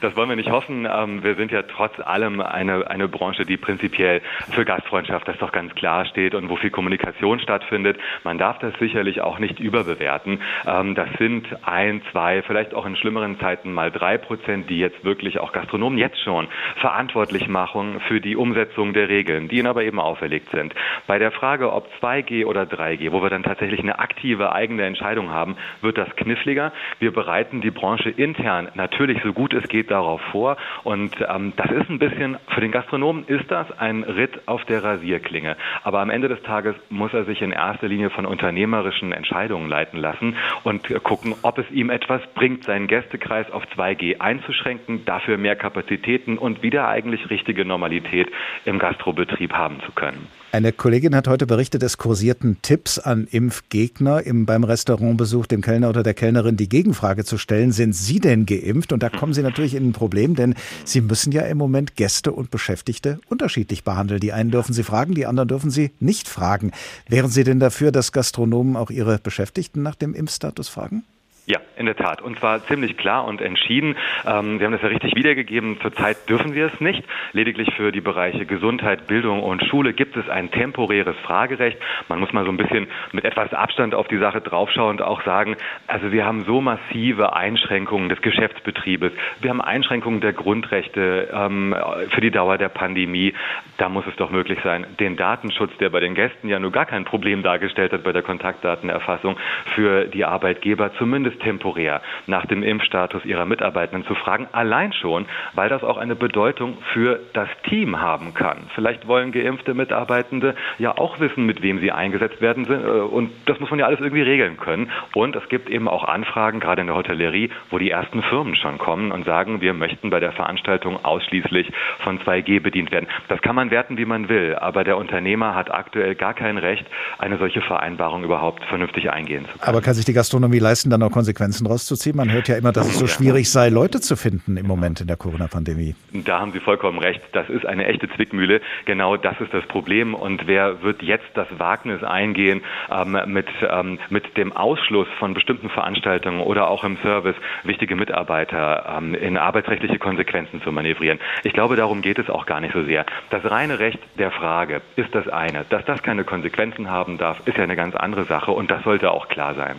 Das 0.00 0.16
wollen 0.16 0.30
wir 0.30 0.36
nicht 0.36 0.50
hoffen. 0.50 0.88
Ähm, 0.90 1.22
wir 1.22 1.34
sind 1.34 1.52
ja 1.52 1.62
trotz 1.62 1.92
allem 2.00 2.40
eine, 2.40 2.86
eine 2.88 3.06
Branche, 3.06 3.39
Branche, 3.40 3.46
die 3.46 3.56
prinzipiell 3.56 4.20
für 4.52 4.64
Gastfreundschaft, 4.64 5.26
das 5.26 5.38
doch 5.38 5.52
ganz 5.52 5.74
klar 5.74 6.04
steht 6.06 6.34
und 6.34 6.48
wo 6.48 6.56
viel 6.56 6.70
Kommunikation 6.70 7.40
stattfindet. 7.40 7.98
Man 8.24 8.38
darf 8.38 8.58
das 8.58 8.74
sicherlich 8.78 9.20
auch 9.20 9.38
nicht 9.38 9.60
überbewerten. 9.60 10.40
Ähm, 10.66 10.94
das 10.94 11.08
sind 11.18 11.46
ein, 11.62 12.02
zwei, 12.12 12.42
vielleicht 12.42 12.74
auch 12.74 12.86
in 12.86 12.96
schlimmeren 12.96 13.38
Zeiten 13.40 13.72
mal 13.72 13.90
drei 13.90 14.18
Prozent, 14.18 14.68
die 14.70 14.78
jetzt 14.78 15.04
wirklich 15.04 15.38
auch 15.38 15.52
Gastronomen 15.52 15.98
jetzt 15.98 16.20
schon 16.22 16.48
verantwortlich 16.76 17.48
machen 17.48 18.00
für 18.08 18.20
die 18.20 18.36
Umsetzung 18.36 18.92
der 18.92 19.08
Regeln, 19.08 19.48
die 19.48 19.58
ihnen 19.58 19.66
aber 19.66 19.84
eben 19.84 20.00
auferlegt 20.00 20.50
sind. 20.50 20.74
Bei 21.06 21.18
der 21.18 21.30
Frage, 21.30 21.72
ob 21.72 21.88
2G 22.00 22.44
oder 22.44 22.62
3G, 22.62 23.12
wo 23.12 23.22
wir 23.22 23.30
dann 23.30 23.42
tatsächlich 23.42 23.80
eine 23.80 23.98
aktive 23.98 24.52
eigene 24.52 24.84
Entscheidung 24.84 25.30
haben, 25.30 25.56
wird 25.80 25.98
das 25.98 26.14
kniffliger. 26.16 26.72
Wir 26.98 27.12
bereiten 27.12 27.60
die 27.60 27.70
Branche 27.70 28.10
intern 28.10 28.68
natürlich 28.74 29.22
so 29.22 29.32
gut 29.32 29.54
es 29.54 29.68
geht 29.68 29.90
darauf 29.90 30.20
vor 30.32 30.56
und 30.84 31.14
ähm, 31.28 31.52
das 31.56 31.70
ist 31.70 31.88
ein 31.88 31.98
bisschen 31.98 32.36
für 32.54 32.60
den 32.60 32.70
Gastronomen 32.70 33.24
ist 33.30 33.50
das 33.50 33.70
ein 33.78 34.02
Ritt 34.02 34.40
auf 34.46 34.64
der 34.64 34.82
Rasierklinge. 34.82 35.56
Aber 35.84 36.00
am 36.00 36.10
Ende 36.10 36.28
des 36.28 36.42
Tages 36.42 36.74
muss 36.88 37.14
er 37.14 37.24
sich 37.24 37.40
in 37.42 37.52
erster 37.52 37.86
Linie 37.86 38.10
von 38.10 38.26
unternehmerischen 38.26 39.12
Entscheidungen 39.12 39.68
leiten 39.68 39.98
lassen 39.98 40.36
und 40.64 40.88
gucken, 41.04 41.36
ob 41.42 41.58
es 41.58 41.70
ihm 41.70 41.90
etwas 41.90 42.20
bringt, 42.34 42.64
seinen 42.64 42.88
Gästekreis 42.88 43.50
auf 43.52 43.62
2G 43.76 44.18
einzuschränken, 44.18 45.04
dafür 45.04 45.38
mehr 45.38 45.54
Kapazitäten 45.54 46.38
und 46.38 46.62
wieder 46.62 46.88
eigentlich 46.88 47.30
richtige 47.30 47.64
Normalität 47.64 48.28
im 48.64 48.80
Gastrobetrieb 48.80 49.52
haben 49.52 49.80
zu 49.80 49.92
können. 49.92 50.26
Eine 50.52 50.72
Kollegin 50.72 51.14
hat 51.14 51.28
heute 51.28 51.46
berichtet, 51.46 51.84
es 51.84 51.96
kursierten 51.96 52.60
Tipps 52.60 52.98
an 52.98 53.28
Impfgegner, 53.30 54.26
im, 54.26 54.46
beim 54.46 54.64
Restaurantbesuch 54.64 55.46
dem 55.46 55.60
Kellner 55.60 55.88
oder 55.88 56.02
der 56.02 56.12
Kellnerin 56.12 56.56
die 56.56 56.68
Gegenfrage 56.68 57.24
zu 57.24 57.38
stellen, 57.38 57.70
sind 57.70 57.92
Sie 57.94 58.18
denn 58.18 58.46
geimpft? 58.46 58.92
Und 58.92 59.04
da 59.04 59.10
kommen 59.10 59.32
Sie 59.32 59.42
natürlich 59.42 59.76
in 59.76 59.90
ein 59.90 59.92
Problem, 59.92 60.34
denn 60.34 60.56
Sie 60.84 61.02
müssen 61.02 61.30
ja 61.30 61.42
im 61.42 61.56
Moment 61.56 61.94
Gäste 61.94 62.32
und 62.32 62.50
Beschäftigte 62.50 63.20
unterschiedlich 63.28 63.84
behandeln. 63.84 64.18
Die 64.18 64.32
einen 64.32 64.50
dürfen 64.50 64.72
Sie 64.72 64.82
fragen, 64.82 65.14
die 65.14 65.26
anderen 65.26 65.48
dürfen 65.48 65.70
Sie 65.70 65.92
nicht 66.00 66.28
fragen. 66.28 66.72
Wären 67.08 67.30
Sie 67.30 67.44
denn 67.44 67.60
dafür, 67.60 67.92
dass 67.92 68.10
Gastronomen 68.10 68.74
auch 68.74 68.90
ihre 68.90 69.18
Beschäftigten 69.18 69.82
nach 69.82 69.94
dem 69.94 70.14
Impfstatus 70.14 70.68
fragen? 70.68 71.04
Ja, 71.50 71.58
in 71.76 71.86
der 71.86 71.96
Tat. 71.96 72.22
Und 72.22 72.38
zwar 72.38 72.64
ziemlich 72.66 72.96
klar 72.96 73.24
und 73.24 73.40
entschieden. 73.40 73.96
Ähm, 74.24 74.60
wir 74.60 74.66
haben 74.66 74.72
das 74.72 74.82
ja 74.82 74.88
richtig 74.88 75.16
wiedergegeben. 75.16 75.80
Zurzeit 75.80 76.28
dürfen 76.28 76.54
wir 76.54 76.66
es 76.66 76.80
nicht. 76.80 77.02
Lediglich 77.32 77.74
für 77.74 77.90
die 77.90 78.00
Bereiche 78.00 78.46
Gesundheit, 78.46 79.08
Bildung 79.08 79.42
und 79.42 79.64
Schule 79.64 79.92
gibt 79.92 80.16
es 80.16 80.28
ein 80.28 80.52
temporäres 80.52 81.16
Fragerecht. 81.24 81.76
Man 82.06 82.20
muss 82.20 82.32
mal 82.32 82.44
so 82.44 82.52
ein 82.52 82.56
bisschen 82.56 82.86
mit 83.10 83.24
etwas 83.24 83.52
Abstand 83.52 83.96
auf 83.96 84.06
die 84.06 84.18
Sache 84.18 84.40
draufschauen 84.40 84.90
und 84.90 85.02
auch 85.02 85.24
sagen, 85.24 85.56
also 85.88 86.12
wir 86.12 86.24
haben 86.24 86.44
so 86.44 86.60
massive 86.60 87.34
Einschränkungen 87.34 88.08
des 88.08 88.22
Geschäftsbetriebes. 88.22 89.10
Wir 89.40 89.50
haben 89.50 89.60
Einschränkungen 89.60 90.20
der 90.20 90.34
Grundrechte 90.34 91.30
ähm, 91.32 91.74
für 92.10 92.20
die 92.20 92.30
Dauer 92.30 92.58
der 92.58 92.68
Pandemie. 92.68 93.34
Da 93.76 93.88
muss 93.88 94.06
es 94.06 94.14
doch 94.14 94.30
möglich 94.30 94.60
sein, 94.62 94.86
den 95.00 95.16
Datenschutz, 95.16 95.76
der 95.78 95.90
bei 95.90 95.98
den 95.98 96.14
Gästen 96.14 96.48
ja 96.48 96.60
nur 96.60 96.70
gar 96.70 96.86
kein 96.86 97.04
Problem 97.04 97.42
dargestellt 97.42 97.92
hat 97.92 98.04
bei 98.04 98.12
der 98.12 98.22
Kontaktdatenerfassung, 98.22 99.36
für 99.74 100.04
die 100.04 100.24
Arbeitgeber 100.24 100.92
zumindest 100.94 101.39
temporär 101.40 102.00
nach 102.26 102.46
dem 102.46 102.62
Impfstatus 102.62 103.24
ihrer 103.24 103.44
Mitarbeitenden 103.44 104.06
zu 104.06 104.14
fragen, 104.14 104.48
allein 104.52 104.92
schon, 104.92 105.26
weil 105.54 105.68
das 105.68 105.82
auch 105.82 105.96
eine 105.96 106.14
Bedeutung 106.14 106.78
für 106.92 107.20
das 107.32 107.48
Team 107.68 108.00
haben 108.00 108.34
kann. 108.34 108.58
Vielleicht 108.74 109.06
wollen 109.06 109.32
geimpfte 109.32 109.74
Mitarbeitende 109.74 110.54
ja 110.78 110.96
auch 110.96 111.20
wissen, 111.20 111.46
mit 111.46 111.62
wem 111.62 111.80
sie 111.80 111.92
eingesetzt 111.92 112.40
werden 112.40 112.66
äh, 112.70 113.00
und 113.00 113.30
das 113.46 113.58
muss 113.60 113.70
man 113.70 113.78
ja 113.78 113.86
alles 113.86 114.00
irgendwie 114.00 114.22
regeln 114.22 114.56
können. 114.56 114.90
Und 115.14 115.36
es 115.36 115.48
gibt 115.48 115.68
eben 115.68 115.88
auch 115.88 116.04
Anfragen, 116.04 116.60
gerade 116.60 116.82
in 116.82 116.86
der 116.86 116.96
Hotellerie, 116.96 117.50
wo 117.70 117.78
die 117.78 117.90
ersten 117.90 118.22
Firmen 118.22 118.54
schon 118.56 118.78
kommen 118.78 119.12
und 119.12 119.24
sagen, 119.24 119.60
wir 119.60 119.74
möchten 119.74 120.10
bei 120.10 120.20
der 120.20 120.32
Veranstaltung 120.32 121.04
ausschließlich 121.04 121.72
von 122.00 122.20
2G 122.20 122.60
bedient 122.60 122.90
werden. 122.90 123.06
Das 123.28 123.40
kann 123.42 123.54
man 123.54 123.70
werten, 123.70 123.96
wie 123.96 124.04
man 124.04 124.28
will, 124.28 124.54
aber 124.54 124.84
der 124.84 124.96
Unternehmer 124.96 125.54
hat 125.54 125.72
aktuell 125.72 126.14
gar 126.14 126.34
kein 126.34 126.58
Recht, 126.58 126.86
eine 127.18 127.38
solche 127.38 127.60
Vereinbarung 127.60 128.24
überhaupt 128.24 128.64
vernünftig 128.66 129.10
eingehen 129.10 129.46
zu 129.46 129.58
können. 129.58 129.68
Aber 129.68 129.80
kann 129.80 129.94
sich 129.94 130.04
die 130.04 130.12
Gastronomie 130.12 130.58
leisten, 130.58 130.90
dann 130.90 131.02
auch 131.02 131.10
Konsequenzen 131.34 131.66
rauszuziehen? 131.66 132.16
Man 132.16 132.32
hört 132.32 132.48
ja 132.48 132.56
immer, 132.56 132.72
dass 132.72 132.88
es 132.88 132.98
so 132.98 133.06
schwierig 133.06 133.50
sei, 133.50 133.68
Leute 133.68 134.00
zu 134.00 134.16
finden 134.16 134.56
im 134.56 134.66
Moment 134.66 135.00
in 135.00 135.06
der 135.06 135.16
Corona-Pandemie. 135.16 135.94
Da 136.12 136.40
haben 136.40 136.52
Sie 136.52 136.60
vollkommen 136.60 136.98
recht. 136.98 137.20
Das 137.32 137.48
ist 137.48 137.66
eine 137.66 137.86
echte 137.86 138.08
Zwickmühle. 138.10 138.60
Genau 138.84 139.16
das 139.16 139.40
ist 139.40 139.54
das 139.54 139.64
Problem. 139.66 140.14
Und 140.14 140.46
wer 140.46 140.82
wird 140.82 141.02
jetzt 141.02 141.28
das 141.34 141.46
Wagnis 141.58 142.02
eingehen, 142.02 142.62
ähm, 142.90 143.16
mit, 143.26 143.46
ähm, 143.62 143.98
mit 144.10 144.36
dem 144.36 144.52
Ausschluss 144.52 145.06
von 145.18 145.34
bestimmten 145.34 145.70
Veranstaltungen 145.70 146.40
oder 146.40 146.68
auch 146.68 146.84
im 146.84 146.98
Service 147.02 147.36
wichtige 147.64 147.96
Mitarbeiter 147.96 148.96
ähm, 148.98 149.14
in 149.14 149.36
arbeitsrechtliche 149.36 149.98
Konsequenzen 149.98 150.62
zu 150.62 150.72
manövrieren? 150.72 151.20
Ich 151.44 151.52
glaube, 151.52 151.76
darum 151.76 152.02
geht 152.02 152.18
es 152.18 152.28
auch 152.28 152.46
gar 152.46 152.60
nicht 152.60 152.74
so 152.74 152.84
sehr. 152.84 153.06
Das 153.30 153.44
reine 153.44 153.78
Recht 153.78 154.00
der 154.18 154.30
Frage 154.30 154.82
ist 154.96 155.14
das 155.14 155.28
eine. 155.28 155.64
Dass 155.68 155.84
das 155.84 156.02
keine 156.02 156.24
Konsequenzen 156.24 156.90
haben 156.90 157.18
darf, 157.18 157.46
ist 157.46 157.56
ja 157.56 157.64
eine 157.64 157.76
ganz 157.76 157.94
andere 157.94 158.24
Sache 158.24 158.50
und 158.50 158.70
das 158.70 158.82
sollte 158.82 159.10
auch 159.10 159.28
klar 159.28 159.54
sein. 159.54 159.76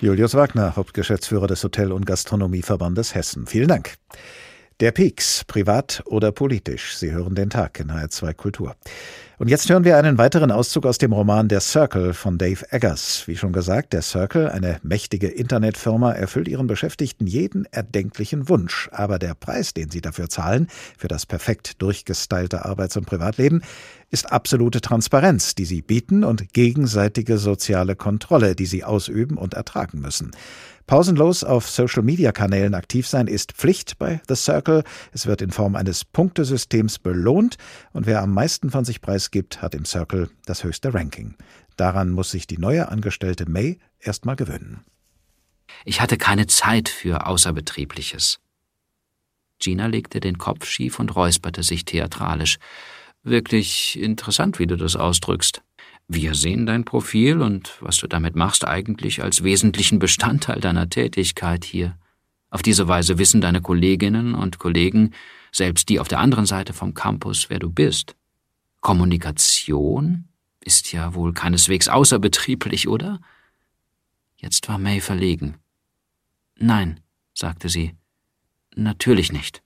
Julius 0.00 0.34
Wagner, 0.34 0.76
Hauptgeschäftsführer 0.76 1.46
des 1.46 1.62
Hotel- 1.62 1.92
und 1.92 2.04
Gastronomieverbandes 2.04 3.14
Hessen. 3.14 3.46
Vielen 3.46 3.68
Dank. 3.68 3.94
Der 4.80 4.90
Peaks, 4.90 5.44
privat 5.46 6.02
oder 6.06 6.32
politisch. 6.32 6.96
Sie 6.96 7.12
hören 7.12 7.36
den 7.36 7.48
Tag 7.48 7.78
in 7.78 7.92
HR2 7.92 8.34
Kultur. 8.34 8.74
Und 9.38 9.48
jetzt 9.48 9.68
hören 9.70 9.84
wir 9.84 9.96
einen 9.96 10.18
weiteren 10.18 10.50
Auszug 10.50 10.86
aus 10.86 10.98
dem 10.98 11.12
Roman 11.12 11.48
Der 11.48 11.60
Circle 11.60 12.12
von 12.12 12.38
Dave 12.38 12.64
Eggers. 12.70 13.26
Wie 13.26 13.36
schon 13.36 13.52
gesagt, 13.52 13.92
der 13.92 14.02
Circle, 14.02 14.48
eine 14.48 14.78
mächtige 14.82 15.28
Internetfirma, 15.28 16.12
erfüllt 16.12 16.48
ihren 16.48 16.66
Beschäftigten 16.66 17.26
jeden 17.26 17.66
erdenklichen 17.66 18.48
Wunsch. 18.48 18.88
Aber 18.92 19.18
der 19.18 19.34
Preis, 19.34 19.74
den 19.74 19.90
sie 19.90 20.00
dafür 20.00 20.28
zahlen, 20.28 20.68
für 20.98 21.08
das 21.08 21.24
perfekt 21.24 21.80
durchgestylte 21.82 22.64
Arbeits- 22.64 22.96
und 22.96 23.06
Privatleben, 23.06 23.62
ist 24.14 24.30
absolute 24.30 24.80
Transparenz, 24.80 25.56
die 25.56 25.64
sie 25.64 25.82
bieten 25.82 26.22
und 26.22 26.52
gegenseitige 26.52 27.36
soziale 27.36 27.96
Kontrolle, 27.96 28.54
die 28.54 28.66
sie 28.66 28.84
ausüben 28.84 29.36
und 29.36 29.54
ertragen 29.54 30.00
müssen. 30.00 30.30
Pausenlos 30.86 31.42
auf 31.42 31.68
Social-Media-Kanälen 31.68 32.74
aktiv 32.74 33.08
sein 33.08 33.26
ist 33.26 33.54
Pflicht 33.54 33.98
bei 33.98 34.22
The 34.28 34.36
Circle. 34.36 34.84
Es 35.10 35.26
wird 35.26 35.42
in 35.42 35.50
Form 35.50 35.74
eines 35.74 36.04
Punktesystems 36.04 37.00
belohnt 37.00 37.56
und 37.92 38.06
wer 38.06 38.22
am 38.22 38.32
meisten 38.32 38.70
von 38.70 38.84
sich 38.84 39.00
preisgibt, 39.00 39.60
hat 39.60 39.74
im 39.74 39.84
Circle 39.84 40.30
das 40.46 40.62
höchste 40.62 40.94
Ranking. 40.94 41.34
Daran 41.76 42.10
muss 42.10 42.30
sich 42.30 42.46
die 42.46 42.58
neue 42.58 42.88
Angestellte 42.90 43.50
May 43.50 43.80
erstmal 43.98 44.36
gewöhnen. 44.36 44.84
Ich 45.84 46.00
hatte 46.00 46.18
keine 46.18 46.46
Zeit 46.46 46.88
für 46.88 47.26
Außerbetriebliches. 47.26 48.38
Gina 49.58 49.86
legte 49.86 50.20
den 50.20 50.38
Kopf 50.38 50.66
schief 50.66 51.00
und 51.00 51.16
räusperte 51.16 51.64
sich 51.64 51.84
theatralisch. 51.84 52.58
Wirklich 53.24 53.98
interessant, 53.98 54.58
wie 54.58 54.66
du 54.66 54.76
das 54.76 54.96
ausdrückst. 54.96 55.62
Wir 56.08 56.34
sehen 56.34 56.66
dein 56.66 56.84
Profil 56.84 57.40
und 57.40 57.78
was 57.80 57.96
du 57.96 58.06
damit 58.06 58.36
machst 58.36 58.66
eigentlich 58.66 59.22
als 59.22 59.42
wesentlichen 59.42 59.98
Bestandteil 59.98 60.60
deiner 60.60 60.90
Tätigkeit 60.90 61.64
hier. 61.64 61.96
Auf 62.50 62.60
diese 62.60 62.86
Weise 62.86 63.18
wissen 63.18 63.40
deine 63.40 63.62
Kolleginnen 63.62 64.34
und 64.34 64.58
Kollegen, 64.58 65.14
selbst 65.50 65.88
die 65.88 65.98
auf 66.00 66.08
der 66.08 66.20
anderen 66.20 66.44
Seite 66.44 66.74
vom 66.74 66.92
Campus, 66.92 67.48
wer 67.48 67.58
du 67.58 67.70
bist. 67.70 68.14
Kommunikation 68.82 70.28
ist 70.60 70.92
ja 70.92 71.14
wohl 71.14 71.32
keineswegs 71.32 71.88
außerbetrieblich, 71.88 72.88
oder? 72.88 73.20
Jetzt 74.36 74.68
war 74.68 74.78
May 74.78 75.00
verlegen. 75.00 75.56
Nein, 76.56 77.00
sagte 77.32 77.70
sie. 77.70 77.94
Natürlich 78.76 79.32
nicht. 79.32 79.63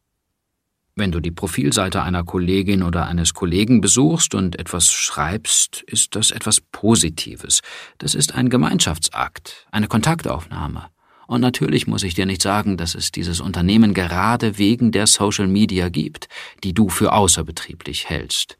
Wenn 0.98 1.12
du 1.12 1.20
die 1.20 1.30
Profilseite 1.30 2.02
einer 2.02 2.24
Kollegin 2.24 2.82
oder 2.82 3.06
eines 3.06 3.32
Kollegen 3.32 3.80
besuchst 3.80 4.34
und 4.34 4.58
etwas 4.58 4.90
schreibst, 4.90 5.82
ist 5.82 6.16
das 6.16 6.32
etwas 6.32 6.60
Positives. 6.60 7.60
Das 7.98 8.16
ist 8.16 8.34
ein 8.34 8.50
Gemeinschaftsakt, 8.50 9.68
eine 9.70 9.86
Kontaktaufnahme. 9.86 10.86
Und 11.28 11.40
natürlich 11.40 11.86
muss 11.86 12.02
ich 12.02 12.14
dir 12.14 12.26
nicht 12.26 12.42
sagen, 12.42 12.76
dass 12.76 12.96
es 12.96 13.12
dieses 13.12 13.40
Unternehmen 13.40 13.94
gerade 13.94 14.58
wegen 14.58 14.90
der 14.90 15.06
Social 15.06 15.46
Media 15.46 15.88
gibt, 15.88 16.26
die 16.64 16.74
du 16.74 16.88
für 16.88 17.12
außerbetrieblich 17.12 18.08
hältst. 18.08 18.58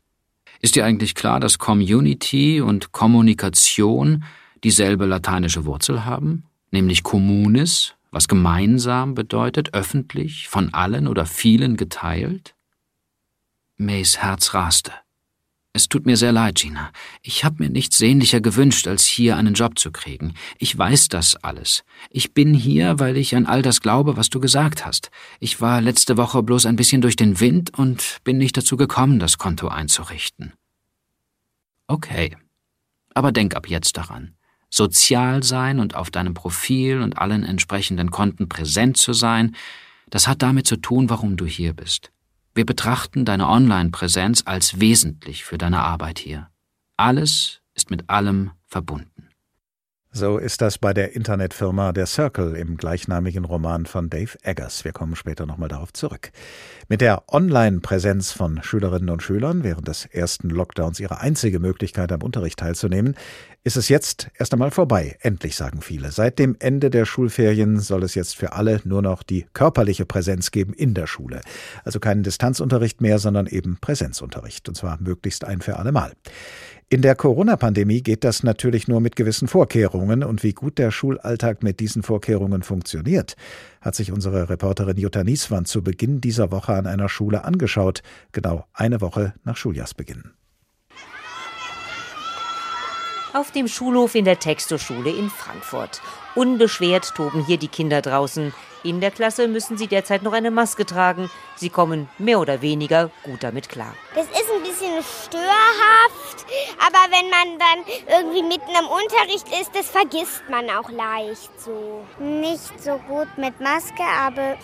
Ist 0.60 0.76
dir 0.76 0.84
eigentlich 0.84 1.16
klar, 1.16 1.40
dass 1.40 1.58
Community 1.58 2.60
und 2.60 2.92
Kommunikation 2.92 4.22
dieselbe 4.62 5.06
lateinische 5.06 5.64
Wurzel 5.64 6.04
haben, 6.04 6.44
nämlich 6.70 7.02
communis, 7.02 7.94
was 8.10 8.28
gemeinsam 8.28 9.14
bedeutet, 9.14 9.74
öffentlich, 9.74 10.48
von 10.48 10.72
allen 10.72 11.06
oder 11.06 11.26
vielen 11.26 11.76
geteilt? 11.76 12.54
Mays 13.76 14.18
Herz 14.18 14.54
raste. 14.54 14.92
Es 15.74 15.88
tut 15.88 16.06
mir 16.06 16.16
sehr 16.16 16.32
leid, 16.32 16.56
Gina. 16.56 16.90
Ich 17.22 17.44
habe 17.44 17.62
mir 17.62 17.70
nichts 17.70 17.98
sehnlicher 17.98 18.40
gewünscht, 18.40 18.88
als 18.88 19.04
hier 19.04 19.36
einen 19.36 19.54
Job 19.54 19.78
zu 19.78 19.92
kriegen. 19.92 20.34
Ich 20.58 20.76
weiß 20.76 21.08
das 21.08 21.36
alles. 21.36 21.84
Ich 22.10 22.34
bin 22.34 22.54
hier, 22.54 22.98
weil 22.98 23.16
ich 23.16 23.36
an 23.36 23.46
all 23.46 23.62
das 23.62 23.80
glaube, 23.80 24.16
was 24.16 24.30
du 24.30 24.40
gesagt 24.40 24.84
hast. 24.84 25.10
Ich 25.38 25.60
war 25.60 25.80
letzte 25.80 26.16
Woche 26.16 26.42
bloß 26.42 26.66
ein 26.66 26.76
bisschen 26.76 27.00
durch 27.00 27.16
den 27.16 27.38
Wind 27.38 27.78
und 27.78 28.18
bin 28.24 28.38
nicht 28.38 28.56
dazu 28.56 28.76
gekommen, 28.76 29.18
das 29.18 29.38
Konto 29.38 29.68
einzurichten. 29.68 30.54
Okay. 31.86 32.36
Aber 33.14 33.30
denk 33.30 33.54
ab 33.54 33.68
jetzt 33.68 33.96
daran 33.96 34.37
sozial 34.70 35.42
sein 35.42 35.80
und 35.80 35.94
auf 35.94 36.10
deinem 36.10 36.34
Profil 36.34 37.00
und 37.00 37.18
allen 37.18 37.44
entsprechenden 37.44 38.10
Konten 38.10 38.48
präsent 38.48 38.96
zu 38.96 39.12
sein, 39.12 39.56
das 40.10 40.26
hat 40.26 40.42
damit 40.42 40.66
zu 40.66 40.76
tun, 40.76 41.10
warum 41.10 41.36
du 41.36 41.46
hier 41.46 41.74
bist. 41.74 42.10
Wir 42.54 42.66
betrachten 42.66 43.24
deine 43.24 43.48
Online-Präsenz 43.48 44.42
als 44.46 44.80
wesentlich 44.80 45.44
für 45.44 45.58
deine 45.58 45.80
Arbeit 45.80 46.18
hier. 46.18 46.48
Alles 46.96 47.60
ist 47.74 47.90
mit 47.90 48.10
allem 48.10 48.50
verbunden. 48.66 49.27
So 50.18 50.36
ist 50.36 50.62
das 50.62 50.78
bei 50.78 50.92
der 50.92 51.14
Internetfirma 51.14 51.92
Der 51.92 52.06
Circle 52.06 52.56
im 52.56 52.76
gleichnamigen 52.76 53.44
Roman 53.44 53.86
von 53.86 54.10
Dave 54.10 54.36
Eggers. 54.42 54.84
Wir 54.84 54.90
kommen 54.90 55.14
später 55.14 55.46
nochmal 55.46 55.68
darauf 55.68 55.92
zurück. 55.92 56.32
Mit 56.88 57.02
der 57.02 57.22
Online-Präsenz 57.28 58.32
von 58.32 58.60
Schülerinnen 58.64 59.10
und 59.10 59.22
Schülern 59.22 59.62
während 59.62 59.86
des 59.86 60.06
ersten 60.06 60.50
Lockdowns 60.50 60.98
ihre 60.98 61.20
einzige 61.20 61.60
Möglichkeit 61.60 62.10
am 62.10 62.22
Unterricht 62.22 62.58
teilzunehmen, 62.58 63.14
ist 63.62 63.76
es 63.76 63.88
jetzt 63.88 64.28
erst 64.36 64.52
einmal 64.52 64.72
vorbei. 64.72 65.16
Endlich, 65.20 65.54
sagen 65.54 65.82
viele. 65.82 66.10
Seit 66.10 66.40
dem 66.40 66.56
Ende 66.58 66.90
der 66.90 67.04
Schulferien 67.04 67.78
soll 67.78 68.02
es 68.02 68.16
jetzt 68.16 68.34
für 68.34 68.54
alle 68.54 68.80
nur 68.82 69.02
noch 69.02 69.22
die 69.22 69.46
körperliche 69.52 70.04
Präsenz 70.04 70.50
geben 70.50 70.72
in 70.72 70.94
der 70.94 71.06
Schule. 71.06 71.42
Also 71.84 72.00
keinen 72.00 72.24
Distanzunterricht 72.24 73.00
mehr, 73.00 73.20
sondern 73.20 73.46
eben 73.46 73.78
Präsenzunterricht. 73.80 74.68
Und 74.68 74.74
zwar 74.74 75.00
möglichst 75.00 75.44
ein 75.44 75.60
für 75.60 75.76
alle 75.76 75.92
Mal. 75.92 76.12
In 76.90 77.02
der 77.02 77.14
Corona-Pandemie 77.14 78.02
geht 78.02 78.24
das 78.24 78.42
natürlich 78.42 78.88
nur 78.88 79.02
mit 79.02 79.14
gewissen 79.14 79.46
Vorkehrungen 79.46 80.24
und 80.24 80.42
wie 80.42 80.54
gut 80.54 80.78
der 80.78 80.90
Schulalltag 80.90 81.62
mit 81.62 81.80
diesen 81.80 82.02
Vorkehrungen 82.02 82.62
funktioniert, 82.62 83.36
hat 83.82 83.94
sich 83.94 84.10
unsere 84.10 84.48
Reporterin 84.48 84.96
Jutta 84.96 85.22
Nieswand 85.22 85.68
zu 85.68 85.82
Beginn 85.82 86.22
dieser 86.22 86.50
Woche 86.50 86.72
an 86.72 86.86
einer 86.86 87.10
Schule 87.10 87.44
angeschaut, 87.44 88.02
genau 88.32 88.64
eine 88.72 89.02
Woche 89.02 89.34
nach 89.44 89.58
Schuljahrsbeginn. 89.58 90.30
Auf 93.38 93.52
dem 93.52 93.68
Schulhof 93.68 94.16
in 94.16 94.24
der 94.24 94.40
Textoschule 94.40 95.10
in 95.10 95.30
Frankfurt. 95.30 96.02
Unbeschwert 96.34 97.14
toben 97.14 97.46
hier 97.46 97.56
die 97.56 97.68
Kinder 97.68 98.02
draußen. 98.02 98.52
In 98.82 99.00
der 99.00 99.12
Klasse 99.12 99.46
müssen 99.46 99.78
sie 99.78 99.86
derzeit 99.86 100.24
noch 100.24 100.32
eine 100.32 100.50
Maske 100.50 100.84
tragen. 100.84 101.30
Sie 101.54 101.70
kommen 101.70 102.08
mehr 102.18 102.40
oder 102.40 102.62
weniger 102.62 103.12
gut 103.22 103.44
damit 103.44 103.68
klar. 103.68 103.94
Das 104.16 104.24
ist 104.24 104.50
ein 104.52 104.62
bisschen 104.64 104.90
störhaft, 105.22 106.46
aber 106.84 107.12
wenn 107.12 107.30
man 107.30 107.60
dann 107.60 108.18
irgendwie 108.18 108.42
mitten 108.42 108.72
im 108.76 108.88
Unterricht 108.88 109.46
ist, 109.60 109.70
das 109.72 109.88
vergisst 109.88 110.42
man 110.50 110.68
auch 110.70 110.90
leicht 110.90 111.60
so. 111.60 112.04
Nicht 112.18 112.82
so 112.82 112.98
gut 113.06 113.28
mit 113.36 113.60
Maske, 113.60 114.02
aber 114.20 114.56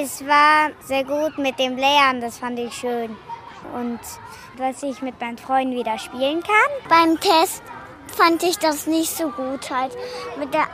es 0.00 0.26
war 0.26 0.70
sehr 0.80 1.04
gut 1.04 1.36
mit 1.36 1.58
dem 1.58 1.76
Lernen, 1.76 2.22
das 2.22 2.38
fand 2.38 2.58
ich 2.58 2.72
schön. 2.72 3.14
Und 3.74 4.00
dass 4.56 4.82
ich 4.82 5.02
mit 5.02 5.20
meinen 5.20 5.36
Freunden 5.36 5.76
wieder 5.76 5.98
spielen 5.98 6.42
kann. 6.42 6.88
Beim 6.88 7.20
Test 7.20 7.62
fand 8.14 8.42
ich 8.42 8.58
das 8.58 8.86
nicht 8.86 9.10
so 9.10 9.30
gut 9.30 9.70
halt 9.70 9.92
mit 10.38 10.52
der 10.52 10.66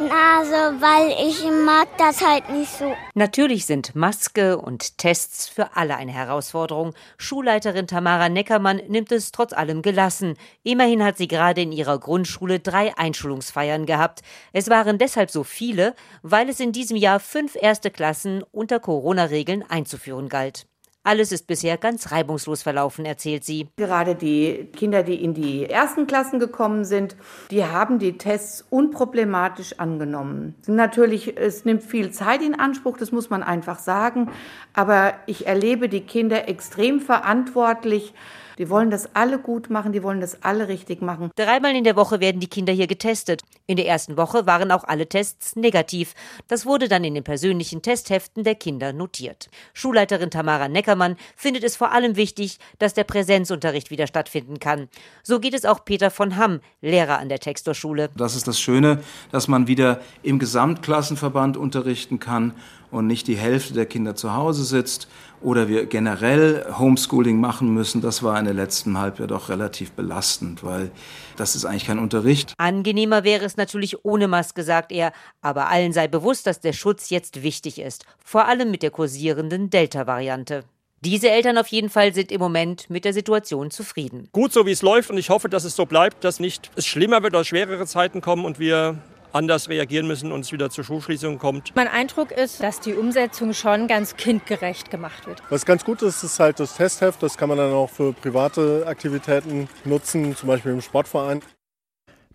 Nase, 0.00 0.80
weil 0.80 1.28
ich 1.28 1.44
mag 1.64 1.88
das 1.98 2.24
halt 2.24 2.48
nicht 2.50 2.70
so. 2.70 2.94
Natürlich 3.14 3.66
sind 3.66 3.94
Maske 3.94 4.58
und 4.58 4.98
Tests 4.98 5.48
für 5.48 5.76
alle 5.76 5.96
eine 5.96 6.12
Herausforderung. 6.12 6.94
Schulleiterin 7.18 7.86
Tamara 7.86 8.28
Neckermann 8.28 8.80
nimmt 8.88 9.12
es 9.12 9.32
trotz 9.32 9.52
allem 9.52 9.82
gelassen. 9.82 10.34
Immerhin 10.62 11.04
hat 11.04 11.16
sie 11.16 11.28
gerade 11.28 11.62
in 11.62 11.72
ihrer 11.72 11.98
Grundschule 11.98 12.60
drei 12.60 12.96
Einschulungsfeiern 12.96 13.86
gehabt. 13.86 14.22
Es 14.52 14.68
waren 14.68 14.98
deshalb 14.98 15.30
so 15.30 15.44
viele, 15.44 15.94
weil 16.22 16.48
es 16.48 16.60
in 16.60 16.72
diesem 16.72 16.96
Jahr 16.96 17.20
fünf 17.20 17.56
erste 17.60 17.90
Klassen 17.90 18.42
unter 18.52 18.80
Corona-Regeln 18.80 19.62
einzuführen 19.68 20.28
galt. 20.28 20.66
Alles 21.06 21.30
ist 21.30 21.46
bisher 21.46 21.76
ganz 21.76 22.10
reibungslos 22.10 22.64
verlaufen, 22.64 23.04
erzählt 23.04 23.44
sie. 23.44 23.68
Gerade 23.76 24.16
die 24.16 24.68
Kinder, 24.74 25.04
die 25.04 25.22
in 25.22 25.34
die 25.34 25.70
ersten 25.70 26.08
Klassen 26.08 26.40
gekommen 26.40 26.84
sind, 26.84 27.14
die 27.52 27.64
haben 27.64 28.00
die 28.00 28.18
Tests 28.18 28.66
unproblematisch 28.70 29.78
angenommen. 29.78 30.56
Natürlich, 30.66 31.36
es 31.36 31.64
nimmt 31.64 31.84
viel 31.84 32.10
Zeit 32.10 32.42
in 32.42 32.58
Anspruch, 32.58 32.98
das 32.98 33.12
muss 33.12 33.30
man 33.30 33.44
einfach 33.44 33.78
sagen. 33.78 34.32
Aber 34.74 35.14
ich 35.26 35.46
erlebe 35.46 35.88
die 35.88 36.00
Kinder 36.00 36.48
extrem 36.48 37.00
verantwortlich 37.00 38.12
die 38.58 38.70
wollen 38.70 38.90
das 38.90 39.14
alle 39.14 39.38
gut 39.38 39.70
machen, 39.70 39.92
die 39.92 40.02
wollen 40.02 40.20
das 40.20 40.42
alle 40.42 40.68
richtig 40.68 41.02
machen. 41.02 41.30
Dreimal 41.36 41.74
in 41.74 41.84
der 41.84 41.96
Woche 41.96 42.20
werden 42.20 42.40
die 42.40 42.48
Kinder 42.48 42.72
hier 42.72 42.86
getestet. 42.86 43.42
In 43.66 43.76
der 43.76 43.86
ersten 43.86 44.16
Woche 44.16 44.46
waren 44.46 44.70
auch 44.70 44.84
alle 44.84 45.08
Tests 45.08 45.56
negativ. 45.56 46.14
Das 46.48 46.66
wurde 46.66 46.88
dann 46.88 47.04
in 47.04 47.14
den 47.14 47.24
persönlichen 47.24 47.82
Testheften 47.82 48.44
der 48.44 48.54
Kinder 48.54 48.92
notiert. 48.92 49.48
Schulleiterin 49.74 50.30
Tamara 50.30 50.68
Neckermann 50.68 51.16
findet 51.36 51.64
es 51.64 51.76
vor 51.76 51.92
allem 51.92 52.16
wichtig, 52.16 52.58
dass 52.78 52.94
der 52.94 53.04
Präsenzunterricht 53.04 53.90
wieder 53.90 54.06
stattfinden 54.06 54.58
kann. 54.58 54.88
So 55.22 55.40
geht 55.40 55.54
es 55.54 55.64
auch 55.64 55.84
Peter 55.84 56.10
von 56.10 56.36
Hamm, 56.36 56.60
Lehrer 56.80 57.18
an 57.18 57.28
der 57.28 57.38
Textorschule. 57.38 58.10
Das 58.16 58.36
ist 58.36 58.48
das 58.48 58.60
Schöne, 58.60 59.02
dass 59.32 59.48
man 59.48 59.66
wieder 59.66 60.00
im 60.22 60.38
Gesamtklassenverband 60.38 61.56
unterrichten 61.56 62.18
kann 62.18 62.54
und 62.96 63.06
nicht 63.06 63.26
die 63.28 63.36
Hälfte 63.36 63.74
der 63.74 63.86
Kinder 63.86 64.14
zu 64.14 64.34
Hause 64.34 64.64
sitzt 64.64 65.08
oder 65.40 65.68
wir 65.68 65.86
generell 65.86 66.66
Homeschooling 66.78 67.38
machen 67.38 67.72
müssen, 67.72 68.00
das 68.00 68.22
war 68.22 68.38
in 68.38 68.46
der 68.46 68.54
letzten 68.54 68.98
Halbjahr 68.98 69.28
doch 69.28 69.48
relativ 69.48 69.92
belastend, 69.92 70.64
weil 70.64 70.90
das 71.36 71.54
ist 71.54 71.64
eigentlich 71.64 71.86
kein 71.86 71.98
Unterricht. 71.98 72.54
Angenehmer 72.58 73.24
wäre 73.24 73.44
es 73.44 73.56
natürlich 73.56 74.04
ohne 74.04 74.28
Maske, 74.28 74.62
sagt 74.62 74.92
er, 74.92 75.12
aber 75.42 75.68
allen 75.68 75.92
sei 75.92 76.08
bewusst, 76.08 76.46
dass 76.46 76.60
der 76.60 76.72
Schutz 76.72 77.10
jetzt 77.10 77.42
wichtig 77.42 77.78
ist, 77.78 78.06
vor 78.24 78.46
allem 78.46 78.70
mit 78.70 78.82
der 78.82 78.90
kursierenden 78.90 79.70
Delta-Variante. 79.70 80.64
Diese 81.04 81.30
Eltern 81.30 81.58
auf 81.58 81.68
jeden 81.68 81.90
Fall 81.90 82.14
sind 82.14 82.32
im 82.32 82.40
Moment 82.40 82.88
mit 82.88 83.04
der 83.04 83.12
Situation 83.12 83.70
zufrieden. 83.70 84.28
Gut 84.32 84.52
so, 84.52 84.66
wie 84.66 84.72
es 84.72 84.82
läuft 84.82 85.10
und 85.10 85.18
ich 85.18 85.28
hoffe, 85.28 85.48
dass 85.48 85.64
es 85.64 85.76
so 85.76 85.84
bleibt, 85.86 86.24
dass 86.24 86.40
nicht 86.40 86.70
es 86.74 86.86
schlimmer 86.86 87.22
wird 87.22 87.34
oder 87.34 87.44
schwerere 87.44 87.86
Zeiten 87.86 88.22
kommen 88.22 88.44
und 88.44 88.58
wir 88.58 88.98
anders 89.36 89.68
reagieren 89.68 90.06
müssen 90.06 90.32
und 90.32 90.40
es 90.40 90.52
wieder 90.52 90.70
zur 90.70 90.84
Schulschließung 90.84 91.38
kommt. 91.38 91.72
Mein 91.76 91.88
Eindruck 91.88 92.32
ist, 92.32 92.62
dass 92.62 92.80
die 92.80 92.94
Umsetzung 92.94 93.52
schon 93.52 93.86
ganz 93.86 94.16
kindgerecht 94.16 94.90
gemacht 94.90 95.26
wird. 95.26 95.42
Was 95.50 95.64
ganz 95.64 95.84
gut 95.84 96.02
ist, 96.02 96.22
ist 96.22 96.40
halt 96.40 96.58
das 96.58 96.76
Testheft. 96.76 97.22
Das 97.22 97.36
kann 97.36 97.48
man 97.48 97.58
dann 97.58 97.72
auch 97.72 97.90
für 97.90 98.12
private 98.12 98.84
Aktivitäten 98.86 99.68
nutzen, 99.84 100.34
zum 100.36 100.48
Beispiel 100.48 100.72
im 100.72 100.80
Sportverein. 100.80 101.42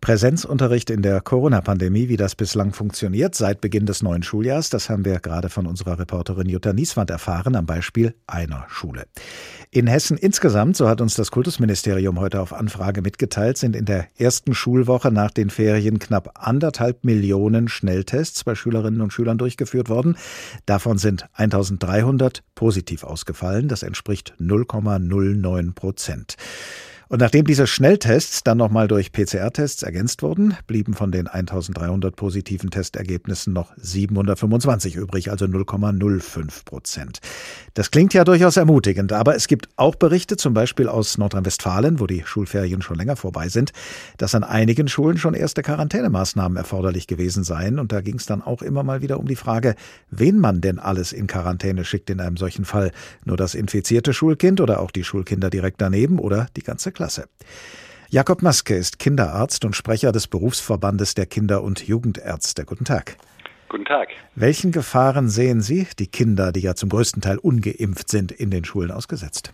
Präsenzunterricht 0.01 0.89
in 0.89 1.03
der 1.03 1.21
Corona-Pandemie, 1.21 2.09
wie 2.09 2.17
das 2.17 2.35
bislang 2.35 2.73
funktioniert 2.73 3.35
seit 3.35 3.61
Beginn 3.61 3.85
des 3.85 4.01
neuen 4.01 4.23
Schuljahrs, 4.23 4.71
das 4.71 4.89
haben 4.89 5.05
wir 5.05 5.19
gerade 5.19 5.49
von 5.49 5.67
unserer 5.67 5.99
Reporterin 5.99 6.49
Jutta 6.49 6.73
Nieswand 6.73 7.11
erfahren 7.11 7.55
am 7.55 7.67
Beispiel 7.67 8.15
einer 8.25 8.65
Schule. 8.67 9.05
In 9.69 9.85
Hessen 9.85 10.17
insgesamt, 10.17 10.75
so 10.75 10.89
hat 10.89 11.01
uns 11.01 11.13
das 11.13 11.29
Kultusministerium 11.29 12.19
heute 12.19 12.41
auf 12.41 12.51
Anfrage 12.51 13.03
mitgeteilt, 13.03 13.59
sind 13.59 13.75
in 13.75 13.85
der 13.85 14.07
ersten 14.17 14.55
Schulwoche 14.55 15.11
nach 15.11 15.29
den 15.29 15.51
Ferien 15.51 15.99
knapp 15.99 16.31
anderthalb 16.33 17.03
Millionen 17.03 17.67
Schnelltests 17.67 18.43
bei 18.43 18.55
Schülerinnen 18.55 19.01
und 19.01 19.13
Schülern 19.13 19.37
durchgeführt 19.37 19.87
worden. 19.87 20.17
Davon 20.65 20.97
sind 20.97 21.27
1300 21.33 22.43
positiv 22.55 23.03
ausgefallen. 23.03 23.67
Das 23.67 23.83
entspricht 23.83 24.33
0,09 24.39 25.75
Prozent. 25.75 26.37
Und 27.11 27.19
nachdem 27.19 27.43
diese 27.43 27.67
Schnelltests 27.67 28.41
dann 28.41 28.57
nochmal 28.57 28.87
durch 28.87 29.11
PCR-Tests 29.11 29.83
ergänzt 29.83 30.23
wurden, 30.23 30.55
blieben 30.65 30.93
von 30.93 31.11
den 31.11 31.27
1300 31.27 32.15
positiven 32.15 32.69
Testergebnissen 32.69 33.51
noch 33.51 33.73
725 33.75 34.95
übrig, 34.95 35.29
also 35.29 35.43
0,05 35.43 36.63
Prozent. 36.63 37.19
Das 37.73 37.91
klingt 37.91 38.13
ja 38.13 38.23
durchaus 38.23 38.55
ermutigend, 38.55 39.11
aber 39.11 39.35
es 39.35 39.49
gibt 39.49 39.67
auch 39.75 39.95
Berichte, 39.95 40.37
zum 40.37 40.53
Beispiel 40.53 40.87
aus 40.87 41.17
Nordrhein-Westfalen, 41.17 41.99
wo 41.99 42.07
die 42.07 42.23
Schulferien 42.25 42.81
schon 42.81 42.95
länger 42.95 43.17
vorbei 43.17 43.49
sind, 43.49 43.73
dass 44.17 44.33
an 44.33 44.45
einigen 44.45 44.87
Schulen 44.87 45.17
schon 45.17 45.33
erste 45.33 45.63
Quarantänemaßnahmen 45.63 46.55
erforderlich 46.55 47.07
gewesen 47.07 47.43
seien. 47.43 47.79
Und 47.79 47.91
da 47.91 47.99
ging 47.99 48.15
es 48.15 48.25
dann 48.25 48.41
auch 48.41 48.61
immer 48.61 48.83
mal 48.83 49.01
wieder 49.01 49.19
um 49.19 49.27
die 49.27 49.35
Frage, 49.35 49.75
wen 50.11 50.39
man 50.39 50.61
denn 50.61 50.79
alles 50.79 51.11
in 51.11 51.27
Quarantäne 51.27 51.83
schickt 51.83 52.09
in 52.09 52.21
einem 52.21 52.37
solchen 52.37 52.63
Fall. 52.63 52.93
Nur 53.25 53.35
das 53.35 53.53
infizierte 53.53 54.13
Schulkind 54.13 54.61
oder 54.61 54.79
auch 54.79 54.91
die 54.91 55.03
Schulkinder 55.03 55.49
direkt 55.49 55.81
daneben 55.81 56.17
oder 56.17 56.47
die 56.55 56.63
ganze 56.63 56.93
Klasse. 56.93 57.00
Klasse. 57.01 57.27
Jakob 58.09 58.43
Maske 58.43 58.75
ist 58.75 58.99
Kinderarzt 58.99 59.65
und 59.65 59.75
Sprecher 59.75 60.11
des 60.11 60.27
Berufsverbandes 60.27 61.15
der 61.15 61.25
Kinder- 61.25 61.63
und 61.63 61.87
Jugendärzte. 61.87 62.63
Guten 62.63 62.85
Tag. 62.85 63.17
Guten 63.69 63.85
Tag. 63.85 64.09
Welchen 64.35 64.71
Gefahren 64.71 65.27
sehen 65.27 65.61
Sie, 65.61 65.87
die 65.97 66.05
Kinder, 66.05 66.51
die 66.51 66.59
ja 66.59 66.75
zum 66.75 66.89
größten 66.89 67.23
Teil 67.23 67.39
ungeimpft 67.39 68.09
sind, 68.09 68.31
in 68.31 68.51
den 68.51 68.65
Schulen 68.65 68.91
ausgesetzt? 68.91 69.51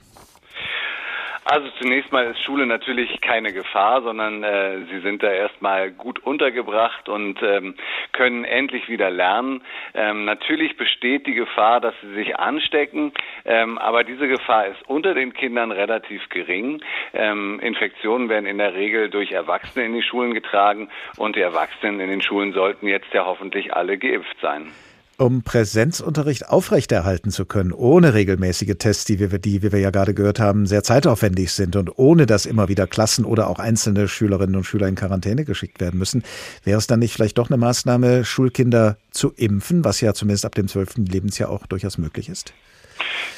Also 1.50 1.70
zunächst 1.80 2.12
mal 2.12 2.26
ist 2.26 2.44
Schule 2.44 2.66
natürlich 2.66 3.22
keine 3.22 3.54
Gefahr, 3.54 4.02
sondern 4.02 4.44
äh, 4.44 4.80
sie 4.92 5.00
sind 5.00 5.24
da 5.24 5.32
erstmal 5.32 5.92
gut 5.92 6.20
untergebracht 6.20 7.08
und 7.08 7.42
ähm, 7.42 7.76
können 8.12 8.44
endlich 8.44 8.90
wieder 8.90 9.10
lernen. 9.10 9.64
Ähm, 9.94 10.26
natürlich 10.26 10.76
besteht 10.76 11.26
die 11.26 11.36
Gefahr, 11.36 11.80
dass 11.80 11.94
sie 12.02 12.14
sich 12.16 12.38
anstecken, 12.38 13.14
ähm, 13.46 13.78
aber 13.78 14.04
diese 14.04 14.28
Gefahr 14.28 14.68
ist 14.68 14.90
unter 14.90 15.14
den 15.14 15.32
Kindern 15.32 15.72
relativ 15.72 16.28
gering. 16.28 16.82
Ähm, 17.14 17.62
Infektionen 17.62 18.28
werden 18.28 18.46
in 18.46 18.58
der 18.58 18.74
Regel 18.74 19.10
durch 19.10 19.32
Erwachsene 19.32 19.86
in 19.86 19.94
die 19.94 20.04
Schulen 20.04 20.34
getragen 20.34 20.90
und 21.16 21.38
die 21.38 21.42
Erwachsenen 21.42 22.02
in 22.02 22.10
den 22.10 22.22
Schulen 22.22 22.52
sollten 22.52 22.88
jetzt 22.88 23.14
ja 23.14 23.24
hoffentlich 23.26 23.74
alle 23.74 23.98
geimpft 23.98 24.38
sein. 24.42 24.74
Um 25.19 25.41
Präsenzunterricht 25.41 26.47
aufrechterhalten 26.47 27.32
zu 27.32 27.47
können, 27.47 27.71
ohne 27.71 28.13
regelmäßige 28.13 28.75
Tests, 28.77 29.06
die 29.06 29.19
wir, 29.19 29.39
die, 29.39 29.63
wie 29.63 29.71
wir 29.71 29.80
ja 29.80 29.89
gerade 29.89 30.13
gehört 30.13 30.39
haben, 30.39 30.67
sehr 30.67 30.84
zeitaufwendig 30.84 31.53
sind 31.53 31.75
und 31.75 31.97
ohne 31.97 32.27
dass 32.27 32.45
immer 32.45 32.67
wieder 32.67 32.86
Klassen 32.86 33.25
oder 33.25 33.49
auch 33.49 33.58
einzelne 33.58 34.08
Schülerinnen 34.08 34.56
und 34.56 34.63
Schüler 34.63 34.88
in 34.88 34.93
Quarantäne 34.93 35.43
geschickt 35.43 35.82
werden 35.82 35.97
müssen, 35.97 36.23
wäre 36.63 36.77
es 36.77 36.86
dann 36.86 36.99
nicht 36.99 37.15
vielleicht 37.15 37.39
doch 37.39 37.49
eine 37.49 37.58
Maßnahme, 37.58 38.25
Schulkinder 38.25 38.97
zu 39.10 39.34
impfen, 39.36 39.84
was 39.84 40.01
ja 40.01 40.13
zumindest 40.13 40.45
ab 40.45 40.53
dem 40.53 40.68
zwölften 40.68 41.07
Lebensjahr 41.07 41.49
auch 41.49 41.65
durchaus 41.65 41.97
möglich 41.97 42.30
ist? 42.30 42.53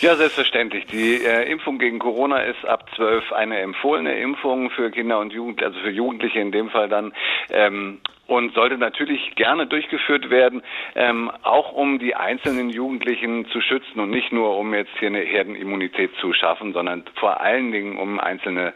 Ja, 0.01 0.17
selbstverständlich. 0.17 0.86
Die 0.88 1.23
äh, 1.23 1.49
Impfung 1.49 1.80
gegen 1.80 1.99
Corona 1.99 2.41
ist 2.43 2.65
ab 2.65 2.89
zwölf 2.97 3.32
eine 3.32 3.57
empfohlene 3.59 4.19
Impfung 4.19 4.69
für 4.71 4.91
Kinder 4.91 5.19
und 5.19 5.32
Jugend, 5.32 5.63
also 5.63 5.80
für 5.80 5.91
Jugendliche 5.91 6.39
in 6.39 6.51
dem 6.51 6.69
Fall 6.69 6.89
dann. 6.89 7.13
Ähm, 7.49 7.99
und 8.30 8.53
sollte 8.53 8.77
natürlich 8.77 9.36
gerne 9.36 9.65
durchgeführt 9.65 10.30
werden, 10.30 10.61
ähm, 10.95 11.32
auch 11.41 11.71
um 11.73 11.97
die 11.97 12.15
einzelnen 12.15 12.69
Jugendlichen 12.69 13.47
zu 13.51 13.59
schützen 13.59 13.99
und 13.99 14.11
nicht 14.11 14.32
nur 14.32 14.55
um 14.57 14.73
jetzt 14.73 14.91
hier 14.99 15.07
eine 15.07 15.21
Herdenimmunität 15.21 16.11
zu 16.21 16.32
schaffen, 16.34 16.73
sondern 16.73 17.03
vor 17.19 17.41
allen 17.41 17.71
Dingen 17.71 17.97
um 17.97 18.19
einzelne, 18.19 18.73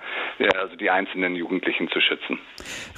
also 0.59 0.75
die 0.75 0.89
einzelnen 0.89 1.35
Jugendlichen 1.35 1.87
zu 1.89 2.01
schützen. 2.01 2.39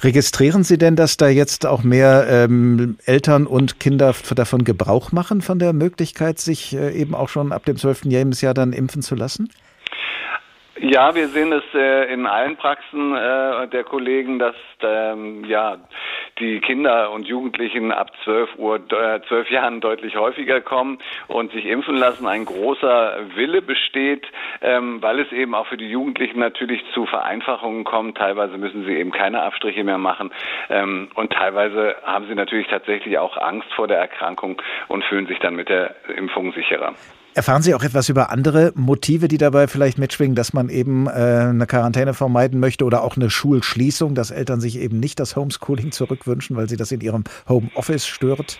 Registrieren 0.02 0.64
Sie 0.64 0.78
denn, 0.78 0.96
dass 0.96 1.18
da 1.18 1.28
jetzt 1.28 1.66
auch 1.66 1.84
mehr 1.84 2.26
ähm, 2.28 2.96
Eltern 3.04 3.46
und 3.46 3.78
Kinder 3.78 4.14
davon 4.34 4.64
Gebrauch 4.64 5.12
machen, 5.12 5.42
von 5.42 5.58
der 5.58 5.74
Möglichkeit, 5.74 6.38
sich 6.38 6.74
äh, 6.74 6.98
eben 6.98 7.14
auch 7.14 7.28
schon 7.28 7.52
ab 7.52 7.66
dem 7.66 7.76
12. 7.76 8.04
Lebensjahr 8.04 8.54
dann 8.54 8.72
impfen 8.72 9.02
zu 9.02 9.14
lassen? 9.14 9.50
Ja, 10.78 11.14
wir 11.14 11.28
sehen 11.28 11.52
es 11.52 11.64
äh, 11.74 12.12
in 12.12 12.26
allen 12.26 12.56
Praxen 12.56 13.16
äh, 13.16 13.66
der 13.68 13.82
Kollegen, 13.82 14.38
dass 14.38 14.54
ähm, 14.82 15.42
ja 15.46 15.78
die 16.38 16.60
Kinder 16.60 17.12
und 17.12 17.26
Jugendlichen 17.26 17.92
ab 17.92 18.10
12 18.24 18.58
Uhr, 18.58 18.76
äh, 18.92 19.22
12 19.26 19.50
Jahren 19.50 19.80
deutlich 19.80 20.16
häufiger 20.16 20.60
kommen 20.60 20.98
und 21.28 21.50
sich 21.52 21.64
impfen 21.64 21.96
lassen. 21.96 22.26
Ein 22.26 22.44
großer 22.44 23.20
Wille 23.36 23.62
besteht, 23.62 24.26
ähm, 24.60 25.00
weil 25.00 25.20
es 25.20 25.32
eben 25.32 25.54
auch 25.54 25.66
für 25.66 25.78
die 25.78 25.88
Jugendlichen 25.88 26.40
natürlich 26.40 26.84
zu 26.92 27.06
Vereinfachungen 27.06 27.84
kommt. 27.84 28.18
Teilweise 28.18 28.58
müssen 28.58 28.84
sie 28.84 28.96
eben 28.96 29.12
keine 29.12 29.44
Abstriche 29.44 29.82
mehr 29.82 29.98
machen 29.98 30.30
ähm, 30.68 31.08
und 31.14 31.32
teilweise 31.32 31.96
haben 32.04 32.26
sie 32.28 32.34
natürlich 32.34 32.66
tatsächlich 32.66 33.16
auch 33.16 33.38
Angst 33.38 33.72
vor 33.72 33.88
der 33.88 33.98
Erkrankung 33.98 34.60
und 34.88 35.04
fühlen 35.04 35.26
sich 35.26 35.38
dann 35.38 35.56
mit 35.56 35.70
der 35.70 35.94
Impfung 36.14 36.52
sicherer. 36.52 36.92
Erfahren 37.36 37.60
Sie 37.60 37.74
auch 37.74 37.82
etwas 37.82 38.08
über 38.08 38.30
andere 38.30 38.72
Motive, 38.76 39.28
die 39.28 39.36
dabei 39.36 39.68
vielleicht 39.68 39.98
mitschwingen, 39.98 40.34
dass 40.34 40.54
man 40.54 40.70
eben 40.70 41.06
äh, 41.06 41.10
eine 41.10 41.66
Quarantäne 41.66 42.14
vermeiden 42.14 42.60
möchte 42.60 42.86
oder 42.86 43.02
auch 43.02 43.16
eine 43.16 43.28
Schulschließung, 43.28 44.14
dass 44.14 44.30
Eltern 44.30 44.62
sich 44.62 44.78
eben 44.78 45.00
nicht 45.00 45.20
das 45.20 45.36
Homeschooling 45.36 45.92
zurückwünschen, 45.92 46.56
weil 46.56 46.66
sie 46.66 46.78
das 46.78 46.92
in 46.92 47.02
ihrem 47.02 47.24
Homeoffice 47.46 48.06
stört? 48.06 48.58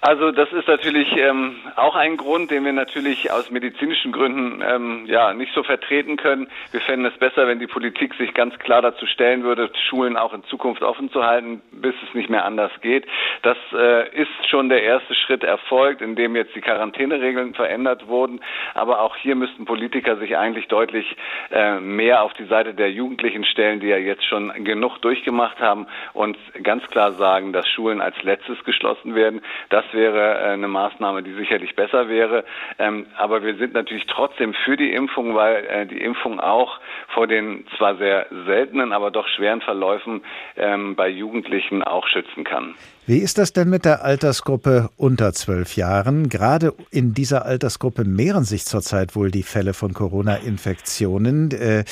Also 0.00 0.30
das 0.30 0.52
ist 0.52 0.68
natürlich 0.68 1.16
ähm, 1.16 1.56
auch 1.74 1.96
ein 1.96 2.16
Grund, 2.16 2.52
den 2.52 2.64
wir 2.64 2.72
natürlich 2.72 3.32
aus 3.32 3.50
medizinischen 3.50 4.12
Gründen 4.12 4.62
ähm, 4.64 5.06
ja 5.06 5.34
nicht 5.34 5.52
so 5.54 5.64
vertreten 5.64 6.16
können. 6.16 6.48
Wir 6.70 6.80
fänden 6.80 7.06
es 7.06 7.18
besser, 7.18 7.48
wenn 7.48 7.58
die 7.58 7.66
Politik 7.66 8.14
sich 8.14 8.32
ganz 8.32 8.56
klar 8.60 8.80
dazu 8.80 9.06
stellen 9.06 9.42
würde, 9.42 9.70
Schulen 9.88 10.16
auch 10.16 10.32
in 10.32 10.44
Zukunft 10.44 10.84
offen 10.84 11.10
zu 11.10 11.24
halten, 11.24 11.62
bis 11.72 11.96
es 12.06 12.14
nicht 12.14 12.30
mehr 12.30 12.44
anders 12.44 12.70
geht. 12.80 13.06
Das 13.42 13.56
äh, 13.72 14.08
ist 14.16 14.30
schon 14.48 14.68
der 14.68 14.84
erste 14.84 15.16
Schritt 15.16 15.42
erfolgt, 15.42 16.00
indem 16.00 16.36
jetzt 16.36 16.54
die 16.54 16.60
Quarantäneregeln 16.60 17.54
verändert 17.54 18.06
wurden. 18.06 18.40
Aber 18.74 19.00
auch 19.00 19.16
hier 19.16 19.34
müssten 19.34 19.64
Politiker 19.64 20.16
sich 20.18 20.36
eigentlich 20.36 20.68
deutlich 20.68 21.16
äh, 21.50 21.80
mehr 21.80 22.22
auf 22.22 22.34
die 22.34 22.46
Seite 22.46 22.72
der 22.72 22.92
Jugendlichen 22.92 23.44
stellen, 23.44 23.80
die 23.80 23.88
ja 23.88 23.98
jetzt 23.98 24.24
schon 24.24 24.52
genug 24.62 24.98
durchgemacht 25.02 25.58
haben 25.58 25.88
und 26.12 26.38
ganz 26.62 26.86
klar 26.86 27.12
sagen, 27.12 27.52
dass 27.52 27.68
Schulen 27.68 28.00
als 28.00 28.22
letztes 28.22 28.62
geschlossen 28.62 29.16
werden. 29.16 29.42
Das 29.70 29.87
wäre 29.92 30.38
äh, 30.38 30.52
eine 30.52 30.68
Maßnahme, 30.68 31.22
die 31.22 31.34
sicherlich 31.34 31.74
besser 31.76 32.08
wäre. 32.08 32.44
Ähm, 32.78 33.06
aber 33.16 33.42
wir 33.42 33.56
sind 33.56 33.74
natürlich 33.74 34.06
trotzdem 34.06 34.54
für 34.64 34.76
die 34.76 34.92
Impfung, 34.92 35.34
weil 35.34 35.64
äh, 35.64 35.86
die 35.86 36.00
Impfung 36.00 36.40
auch 36.40 36.80
vor 37.14 37.26
den 37.26 37.66
zwar 37.76 37.96
sehr 37.96 38.26
seltenen, 38.46 38.92
aber 38.92 39.10
doch 39.10 39.26
schweren 39.28 39.60
Verläufen 39.60 40.22
ähm, 40.56 40.96
bei 40.96 41.08
Jugendlichen 41.08 41.82
auch 41.82 42.06
schützen 42.06 42.44
kann. 42.44 42.74
Wie 43.08 43.20
ist 43.20 43.38
das 43.38 43.54
denn 43.54 43.70
mit 43.70 43.86
der 43.86 44.04
Altersgruppe 44.04 44.90
unter 44.98 45.32
zwölf 45.32 45.76
Jahren? 45.76 46.28
Gerade 46.28 46.74
in 46.90 47.14
dieser 47.14 47.46
Altersgruppe 47.46 48.04
mehren 48.04 48.44
sich 48.44 48.66
zurzeit 48.66 49.16
wohl 49.16 49.30
die 49.30 49.44
Fälle 49.44 49.72
von 49.72 49.94
Corona-Infektionen. 49.94 51.50
Äh, 51.52 51.84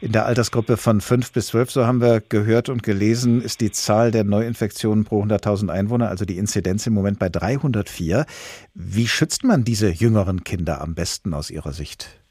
in 0.00 0.10
der 0.10 0.26
Altersgruppe 0.26 0.76
von 0.76 1.00
fünf 1.00 1.32
bis 1.32 1.46
zwölf, 1.46 1.70
so 1.70 1.86
haben 1.86 2.00
wir 2.00 2.20
gehört 2.28 2.70
und 2.70 2.82
gelesen, 2.82 3.40
ist 3.40 3.60
die 3.60 3.70
Zahl 3.70 4.10
der 4.10 4.24
Neuinfektionen 4.24 5.04
pro 5.04 5.22
100.000 5.22 5.70
Einwohner, 5.70 6.08
also 6.08 6.24
die 6.24 6.38
Inzidenz 6.38 6.88
im 6.88 6.94
Moment 6.94 7.20
bei 7.20 7.28
304. 7.44 8.24
Wie 8.72 9.06
schützt 9.06 9.44
man 9.44 9.64
diese 9.64 9.90
jüngeren 9.90 10.44
Kinder 10.44 10.80
am 10.80 10.94
besten 10.94 11.34
aus 11.34 11.50
Ihrer 11.50 11.72
Sicht? 11.72 12.22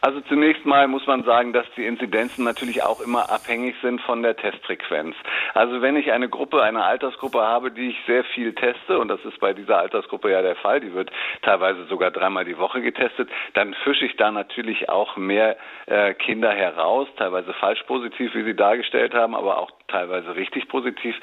Also 0.00 0.20
zunächst 0.22 0.64
mal 0.64 0.86
muss 0.86 1.06
man 1.06 1.24
sagen, 1.24 1.52
dass 1.52 1.66
die 1.76 1.84
Inzidenzen 1.84 2.44
natürlich 2.44 2.84
auch 2.84 3.00
immer 3.00 3.30
abhängig 3.30 3.74
sind 3.82 4.00
von 4.02 4.22
der 4.22 4.36
Testfrequenz. 4.36 5.16
Also 5.54 5.82
wenn 5.82 5.96
ich 5.96 6.12
eine 6.12 6.28
Gruppe, 6.28 6.62
eine 6.62 6.84
Altersgruppe 6.84 7.40
habe, 7.40 7.72
die 7.72 7.88
ich 7.88 7.96
sehr 8.06 8.22
viel 8.22 8.54
teste, 8.54 8.98
und 8.98 9.08
das 9.08 9.24
ist 9.24 9.40
bei 9.40 9.52
dieser 9.52 9.78
Altersgruppe 9.78 10.30
ja 10.30 10.40
der 10.40 10.54
Fall, 10.56 10.80
die 10.80 10.94
wird 10.94 11.10
teilweise 11.42 11.84
sogar 11.86 12.12
dreimal 12.12 12.44
die 12.44 12.58
Woche 12.58 12.80
getestet, 12.80 13.28
dann 13.54 13.74
fische 13.82 14.04
ich 14.04 14.16
da 14.16 14.30
natürlich 14.30 14.88
auch 14.88 15.16
mehr 15.16 15.56
äh, 15.86 16.14
Kinder 16.14 16.52
heraus, 16.52 17.08
teilweise 17.16 17.52
falsch 17.54 17.82
positiv, 17.84 18.34
wie 18.34 18.44
Sie 18.44 18.54
dargestellt 18.54 19.14
haben, 19.14 19.34
aber 19.34 19.58
auch 19.58 19.72
teilweise 19.88 20.36
richtig 20.36 20.68
positiv. 20.68 21.16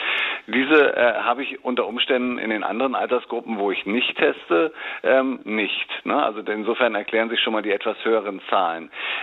Diese 0.47 0.95
äh, 0.95 1.13
habe 1.21 1.43
ich 1.43 1.63
unter 1.63 1.87
Umständen 1.87 2.37
in 2.39 2.49
den 2.49 2.63
anderen 2.63 2.95
Altersgruppen, 2.95 3.57
wo 3.57 3.71
ich 3.71 3.85
nicht 3.85 4.17
teste, 4.17 4.73
ähm, 5.03 5.39
nicht. 5.43 5.87
Ne? 6.03 6.21
Also 6.21 6.41
insofern 6.41 6.95
erklären 6.95 7.29
sich 7.29 7.39
schon 7.39 7.53
mal 7.53 7.61
die 7.61 7.71
etwas 7.71 7.97
höheren 8.03 8.41
Zahlen. 8.49 8.64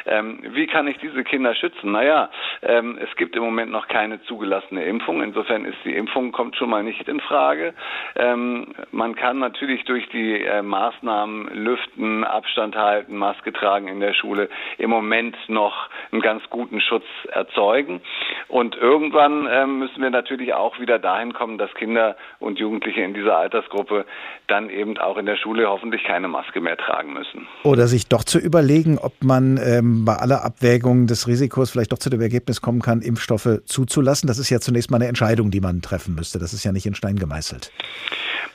Ähm, 0.07 0.41
wie 0.53 0.67
kann 0.67 0.87
ich 0.87 0.99
diese 0.99 1.25
Kinder 1.25 1.55
schützen? 1.55 1.93
Naja, 1.93 2.31
ähm, 2.63 2.99
es 3.01 3.15
gibt 3.17 3.37
im 3.37 3.43
Moment 3.43 3.71
noch 3.71 3.89
keine 3.89 4.23
zugelassene 4.23 4.85
Impfung. 4.85 5.23
Insofern 5.23 5.65
ist 5.65 5.79
die 5.85 5.95
Impfung 5.95 6.33
kommt 6.33 6.57
schon 6.57 6.71
mal 6.71 6.83
nicht 6.83 7.09
in 7.09 7.21
Frage. 7.21 7.75
Ähm, 8.17 8.75
man 8.91 9.15
kann 9.15 9.39
natürlich 9.39 9.85
durch 9.85 10.09
die 10.11 10.43
äh, 10.43 10.63
Maßnahmen 10.63 11.49
lüften, 11.55 12.25
Abstand 12.25 12.77
halten, 12.77 13.17
Maske 13.17 13.53
tragen 13.53 13.89
in 13.89 14.01
der 14.01 14.15
Schule 14.15 14.49
im 14.79 14.91
Moment 14.91 15.37
noch 15.49 15.89
einen 16.11 16.23
ganz 16.23 16.43
guten 16.51 16.81
Schutz 16.81 17.05
erzeugen. 17.31 18.01
Und 18.49 18.77
irgendwann 18.77 19.49
ähm, 19.51 19.79
müssen 19.79 20.03
wir 20.03 20.11
natürlich 20.11 20.55
auch 20.55 20.79
wieder 20.79 20.99
dahin 20.99 21.33
kommen, 21.33 21.59
dass 21.59 21.73
Kinder 21.75 22.17
und 22.39 22.59
Jugendliche 22.59 23.03
in 23.03 23.15
dieser 23.15 23.39
Altersgruppe 23.39 24.05
dann 24.47 24.71
eben 24.71 24.99
auch 24.99 25.17
in 25.17 25.27
der 25.27 25.37
Schule 25.37 25.69
hoffentlich 25.69 26.05
keine 26.05 26.29
Maske 26.29 26.61
mehr 26.61 26.77
tragen 26.77 27.13
müssen. 27.13 27.47
Oder 27.65 27.87
sich 27.87 28.09
doch 28.09 28.25
zu 28.25 28.39
überlegen, 28.39 28.99
ob 28.99 29.13
man 29.23 29.32
ähm, 29.41 30.05
bei 30.05 30.15
aller 30.17 30.45
Abwägung 30.45 31.07
des 31.07 31.27
Risikos 31.27 31.71
vielleicht 31.71 31.93
doch 31.93 31.99
zu 31.99 32.11
dem 32.11 32.21
Ergebnis 32.21 32.61
kommen 32.61 32.83
kann, 32.83 33.03
Impfstoffe 33.03 33.61
zuzulassen. 33.65 34.27
Das 34.27 34.39
ist 34.39 34.51
ja 34.51 34.61
zunächst 34.61 34.91
mal 34.91 34.99
eine 34.99 35.09
Entscheidung, 35.09 35.51
die 35.51 35.61
man 35.61 35.83
treffen 35.83 36.15
müsste. 36.15 36.39
Das 36.39 36.53
ist 36.53 36.65
ja 36.65 36.73
nicht 36.73 36.87
in 36.87 36.95
Stein 36.95 37.17
gemeißelt. 37.17 37.71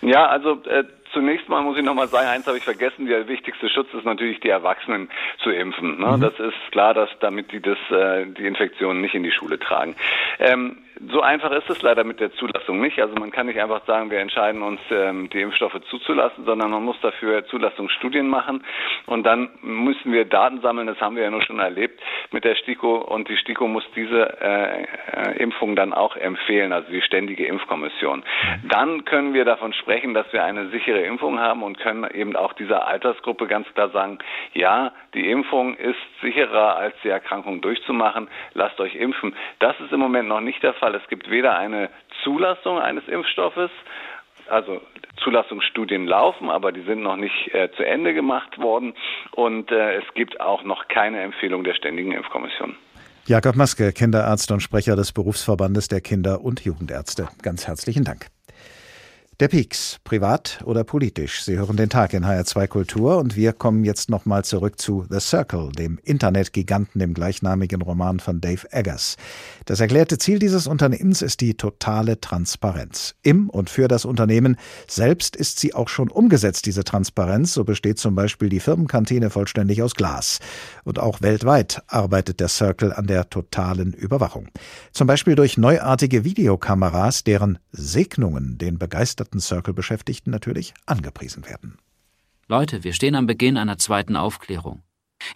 Ja, 0.02 0.28
also 0.28 0.62
äh, 0.66 0.84
zunächst 1.14 1.50
mal 1.50 1.62
muss 1.62 1.78
ich 1.78 1.84
nochmal 1.84 2.08
sagen, 2.08 2.28
eins 2.28 2.46
habe 2.48 2.58
ich 2.58 2.64
vergessen, 2.64 3.08
der 3.08 3.28
wichtigste 3.28 3.70
Schutz 3.70 3.88
ist 3.94 4.06
natürlich, 4.06 4.40
die 4.40 4.50
Erwachsenen 4.50 5.10
zu 5.44 5.50
impfen. 5.50 6.00
Ne? 6.00 6.18
Mhm. 6.18 6.22
Das 6.22 6.34
ist 6.40 6.72
klar, 6.72 6.94
dass 6.94 7.10
damit 7.20 7.52
die 7.52 7.62
das, 7.62 7.78
äh, 7.90 8.26
die 8.28 8.46
Infektionen 8.46 9.02
nicht 9.02 9.16
in 9.16 9.24
die 9.24 9.32
Schule 9.32 9.60
tragen. 9.60 9.96
Ähm, 10.40 10.78
so 11.12 11.22
einfach 11.22 11.52
ist 11.52 11.70
es 11.70 11.82
leider 11.82 12.04
mit 12.04 12.20
der 12.20 12.32
Zulassung 12.34 12.82
nicht. 12.82 13.00
Also 13.00 13.16
man 13.16 13.32
kann 13.32 13.48
nicht 13.48 13.60
einfach 13.60 13.86
sagen, 13.86 14.10
wir 14.10 14.20
entscheiden 14.20 14.64
uns, 14.64 14.80
ähm, 14.89 15.30
die 15.30 15.41
Impfstoffe 15.41 15.80
zuzulassen, 15.89 16.45
sondern 16.45 16.72
man 16.72 16.84
muss 16.84 17.00
dafür 17.02 17.45
Zulassungsstudien 17.45 18.28
machen 18.28 18.64
und 19.06 19.24
dann 19.24 19.50
müssen 19.62 20.12
wir 20.12 20.26
Daten 20.26 20.62
sammeln. 20.62 20.88
Das 20.88 21.00
haben 21.00 21.16
wir 21.16 21.24
ja 21.24 21.30
nur 21.30 21.43
schon 21.43 21.60
erlebt 21.60 22.02
mit 22.32 22.43
der 22.43 22.56
STIKO 22.56 22.98
und 22.98 23.30
die 23.30 23.38
STIKO 23.38 23.68
muss 23.68 23.84
diese 23.95 24.41
äh, 24.41 24.84
äh, 24.84 25.38
Impfung 25.38 25.76
dann 25.76 25.93
auch 25.93 26.16
empfehlen, 26.16 26.74
also 26.74 26.89
die 26.91 27.02
ständige 27.02 27.45
Impfkommission. 27.45 28.24
Dann 28.70 29.06
können 29.06 29.34
wir 29.34 29.45
davon 29.45 29.74
sprechen, 29.74 30.14
dass 30.14 30.32
wir 30.34 30.43
eine 30.43 30.70
sichere 30.70 31.02
Impfung 31.02 31.39
haben 31.39 31.64
und 31.64 31.80
können 31.80 32.10
eben 32.12 32.36
auch 32.36 32.54
dieser 32.54 32.88
Altersgruppe 32.88 33.48
ganz 33.48 33.68
klar 33.74 33.89
sagen, 33.89 34.20
ja, 34.54 34.91
die 35.14 35.30
Impfung 35.30 35.76
ist 35.76 36.00
sicherer 36.22 36.78
als 36.78 36.95
die 37.04 37.10
Erkrankung 37.10 37.62
durchzumachen. 37.62 38.28
Lasst 38.54 38.80
euch 38.80 38.95
impfen. 38.95 39.36
Das 39.60 39.80
ist 39.80 39.91
im 39.91 40.00
Moment 40.00 40.28
noch 40.28 40.41
nicht 40.41 40.64
der 40.64 40.74
Fall. 40.74 40.87
Fall. 40.88 40.96
Es 40.96 41.08
gibt 41.10 41.30
weder 41.30 41.58
eine 41.58 41.90
Zulassung 42.24 42.80
eines 42.80 43.08
Impfstoffes, 43.08 43.70
also 44.50 44.82
Zulassungsstudien 45.24 46.06
laufen, 46.06 46.50
aber 46.50 46.72
die 46.72 46.84
sind 46.84 47.02
noch 47.02 47.18
nicht 47.18 47.54
äh, 47.54 47.70
zu 47.76 47.86
Ende 47.86 48.14
gemacht 48.14 48.58
worden. 48.58 48.94
Und 49.32 49.72
äh, 49.72 49.98
es 49.98 50.06
gibt 50.14 50.40
auch 50.40 50.64
noch 50.64 50.88
keine 50.88 51.22
Empfehlung 51.22 51.64
der 51.64 51.74
Ständigen 51.74 52.12
Impfkommission. 52.12 52.76
Jakob 53.26 53.58
Maske, 53.58 53.92
Kinderarzt 53.92 54.52
und 54.52 54.62
Sprecher 54.62 54.96
des 54.96 55.12
Berufsverbandes 55.12 55.90
der 55.90 56.00
Kinder- 56.00 56.42
und 56.42 56.64
Jugendärzte. 56.64 57.28
Ganz 57.42 57.68
herzlichen 57.68 58.06
Dank. 58.06 58.28
Der 59.40 59.50
Peaks, 59.50 60.00
privat 60.04 60.64
oder 60.66 60.84
politisch. 60.84 61.44
Sie 61.44 61.60
hören 61.60 61.78
den 61.78 61.92
Tag 61.92 62.16
in 62.16 62.26
HR2 62.26 62.68
Kultur 62.68 63.20
und 63.20 63.36
wir 63.36 63.54
kommen 63.54 63.84
jetzt 63.84 64.10
nochmal 64.10 64.44
zurück 64.44 64.82
zu 64.82 65.06
The 65.12 65.20
Circle, 65.20 65.72
dem 65.74 66.00
Internetgiganten, 66.04 66.98
dem 66.98 67.14
gleichnamigen 67.14 67.84
Roman 67.84 68.20
von 68.20 68.42
Dave 68.42 68.66
Eggers. 68.72 69.16
Das 69.66 69.80
erklärte 69.80 70.18
Ziel 70.18 70.40
dieses 70.40 70.66
Unternehmens 70.66 71.22
ist 71.22 71.42
die 71.42 71.54
totale 71.54 72.20
Transparenz. 72.20 73.14
Im 73.22 73.48
und 73.52 73.70
für 73.70 73.88
das 73.88 74.06
Unternehmen 74.06 74.58
selbst 74.88 75.36
ist 75.36 75.60
sie 75.60 75.76
auch 75.76 75.88
schon 75.88 76.10
umgesetzt, 76.10 76.66
diese 76.66 76.84
Transparenz. 76.84 77.54
So 77.54 77.64
besteht 77.64 78.00
zum 78.00 78.16
Beispiel 78.16 78.50
die 78.50 78.60
Firmenkantine 78.60 79.30
vollständig 79.30 79.84
aus 79.84 79.94
Glas. 79.94 80.40
Und 80.84 80.98
auch 80.98 81.22
weltweit 81.22 81.84
arbeitet 81.86 82.40
der 82.40 82.48
Circle 82.48 82.92
an 82.92 83.06
der 83.06 83.30
totalen 83.30 83.94
Überwachung. 83.94 84.48
Zum 84.94 85.06
Beispiel 85.06 85.36
durch 85.36 85.60
neuartige 85.60 86.24
Videokameras, 86.24 87.24
deren 87.24 87.60
Segnungen 87.72 88.58
den 88.58 88.80
begeisterten 88.80 89.27
begeisterten 89.28 89.40
Circle-Beschäftigten 89.40 90.32
natürlich 90.32 90.74
angepriesen 90.86 91.46
werden. 91.46 91.78
Leute, 92.48 92.84
wir 92.84 92.94
stehen 92.94 93.16
am 93.16 93.28
Beginn 93.28 93.58
einer 93.58 93.78
zweiten 93.78 94.16
Aufklärung. 94.16 94.84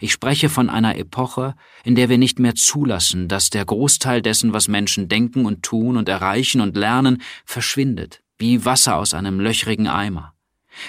Ich 0.00 0.12
spreche 0.12 0.48
von 0.48 0.70
einer 0.70 0.96
Epoche, 0.96 1.54
in 1.84 1.94
der 1.94 2.08
wir 2.08 2.16
nicht 2.16 2.38
mehr 2.38 2.54
zulassen, 2.54 3.28
dass 3.28 3.50
der 3.50 3.64
Großteil 3.64 4.22
dessen, 4.22 4.52
was 4.52 4.68
Menschen 4.68 5.08
denken 5.08 5.44
und 5.44 5.62
tun 5.62 5.96
und 5.96 6.08
erreichen 6.08 6.60
und 6.60 6.76
lernen, 6.76 7.20
verschwindet, 7.44 8.22
wie 8.38 8.64
Wasser 8.64 8.96
aus 8.96 9.12
einem 9.12 9.40
löchrigen 9.40 9.88
Eimer. 9.88 10.34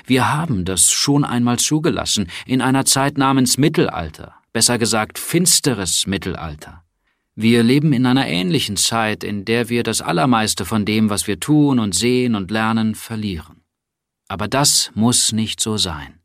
Wir 0.05 0.31
haben 0.31 0.63
das 0.63 0.91
schon 0.91 1.25
einmal 1.25 1.59
zugelassen, 1.59 2.29
in 2.45 2.61
einer 2.61 2.85
Zeit 2.85 3.17
namens 3.17 3.57
Mittelalter, 3.57 4.35
besser 4.53 4.77
gesagt 4.77 5.19
finsteres 5.19 6.07
Mittelalter. 6.07 6.83
Wir 7.35 7.63
leben 7.63 7.93
in 7.93 8.05
einer 8.05 8.27
ähnlichen 8.27 8.77
Zeit, 8.77 9.23
in 9.23 9.43
der 9.43 9.67
wir 9.69 9.81
das 9.81 10.01
Allermeiste 10.01 10.65
von 10.65 10.85
dem, 10.85 11.09
was 11.09 11.25
wir 11.25 11.39
tun 11.39 11.79
und 11.79 11.95
sehen 11.95 12.35
und 12.35 12.51
lernen, 12.51 12.93
verlieren. 12.93 13.63
Aber 14.27 14.47
das 14.47 14.91
muss 14.93 15.31
nicht 15.31 15.59
so 15.59 15.77
sein. 15.77 16.19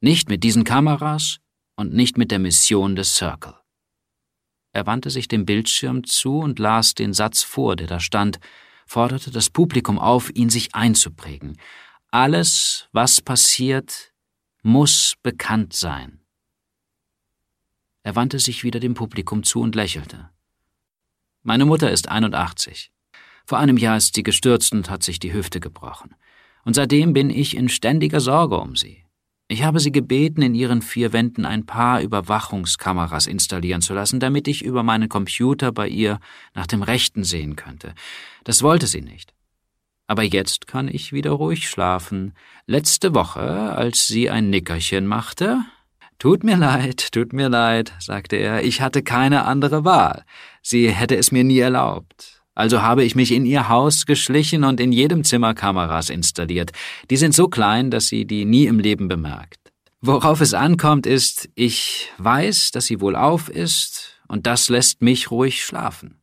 Nicht 0.00 0.28
mit 0.28 0.44
diesen 0.44 0.62
Kameras 0.62 1.38
und 1.74 1.92
nicht 1.92 2.16
mit 2.16 2.30
der 2.30 2.38
Mission 2.38 2.94
des 2.94 3.16
Circle. 3.16 3.54
Er 4.72 4.86
wandte 4.86 5.10
sich 5.10 5.26
dem 5.26 5.44
Bildschirm 5.44 6.04
zu 6.04 6.38
und 6.38 6.58
las 6.58 6.94
den 6.94 7.12
Satz 7.12 7.42
vor, 7.42 7.74
der 7.74 7.88
da 7.88 7.98
stand, 7.98 8.38
forderte 8.86 9.30
das 9.30 9.50
Publikum 9.50 9.98
auf, 9.98 10.30
ihn 10.34 10.48
sich 10.48 10.74
einzuprägen. 10.74 11.58
Alles, 12.10 12.88
was 12.92 13.20
passiert, 13.20 14.12
muss 14.62 15.14
bekannt 15.22 15.72
sein. 15.72 16.20
Er 18.04 18.16
wandte 18.16 18.38
sich 18.38 18.64
wieder 18.64 18.80
dem 18.80 18.94
Publikum 18.94 19.42
zu 19.42 19.60
und 19.60 19.74
lächelte. 19.74 20.31
Meine 21.44 21.64
Mutter 21.64 21.90
ist 21.90 22.08
81. 22.08 22.92
Vor 23.44 23.58
einem 23.58 23.76
Jahr 23.76 23.96
ist 23.96 24.14
sie 24.14 24.22
gestürzt 24.22 24.72
und 24.72 24.88
hat 24.88 25.02
sich 25.02 25.18
die 25.18 25.32
Hüfte 25.32 25.58
gebrochen. 25.58 26.14
Und 26.64 26.74
seitdem 26.74 27.12
bin 27.12 27.30
ich 27.30 27.56
in 27.56 27.68
ständiger 27.68 28.20
Sorge 28.20 28.58
um 28.58 28.76
sie. 28.76 29.04
Ich 29.48 29.64
habe 29.64 29.80
sie 29.80 29.90
gebeten, 29.90 30.40
in 30.40 30.54
ihren 30.54 30.82
vier 30.82 31.12
Wänden 31.12 31.44
ein 31.44 31.66
paar 31.66 32.00
Überwachungskameras 32.00 33.26
installieren 33.26 33.82
zu 33.82 33.92
lassen, 33.92 34.20
damit 34.20 34.46
ich 34.46 34.64
über 34.64 34.84
meinen 34.84 35.08
Computer 35.08 35.72
bei 35.72 35.88
ihr 35.88 36.20
nach 36.54 36.68
dem 36.68 36.82
Rechten 36.82 37.24
sehen 37.24 37.56
könnte. 37.56 37.94
Das 38.44 38.62
wollte 38.62 38.86
sie 38.86 39.02
nicht. 39.02 39.34
Aber 40.06 40.22
jetzt 40.22 40.68
kann 40.68 40.86
ich 40.86 41.12
wieder 41.12 41.32
ruhig 41.32 41.68
schlafen. 41.68 42.34
Letzte 42.66 43.14
Woche, 43.14 43.40
als 43.40 44.06
sie 44.06 44.30
ein 44.30 44.48
Nickerchen 44.48 45.06
machte, 45.06 45.64
Tut 46.22 46.44
mir 46.44 46.56
leid, 46.56 47.10
tut 47.10 47.32
mir 47.32 47.48
leid, 47.48 47.94
sagte 47.98 48.36
er, 48.36 48.62
ich 48.62 48.80
hatte 48.80 49.02
keine 49.02 49.44
andere 49.44 49.84
Wahl. 49.84 50.24
Sie 50.62 50.88
hätte 50.88 51.16
es 51.16 51.32
mir 51.32 51.42
nie 51.42 51.58
erlaubt. 51.58 52.40
Also 52.54 52.80
habe 52.80 53.02
ich 53.02 53.16
mich 53.16 53.32
in 53.32 53.44
ihr 53.44 53.68
Haus 53.68 54.06
geschlichen 54.06 54.62
und 54.62 54.78
in 54.78 54.92
jedem 54.92 55.24
Zimmer 55.24 55.52
Kameras 55.52 56.10
installiert. 56.10 56.70
Die 57.10 57.16
sind 57.16 57.34
so 57.34 57.48
klein, 57.48 57.90
dass 57.90 58.06
sie 58.06 58.24
die 58.24 58.44
nie 58.44 58.66
im 58.66 58.78
Leben 58.78 59.08
bemerkt. 59.08 59.72
Worauf 60.00 60.40
es 60.40 60.54
ankommt, 60.54 61.06
ist, 61.06 61.48
ich 61.56 62.12
weiß, 62.18 62.70
dass 62.70 62.86
sie 62.86 63.00
wohlauf 63.00 63.48
ist, 63.48 64.20
und 64.28 64.46
das 64.46 64.68
lässt 64.68 65.02
mich 65.02 65.32
ruhig 65.32 65.64
schlafen. 65.64 66.22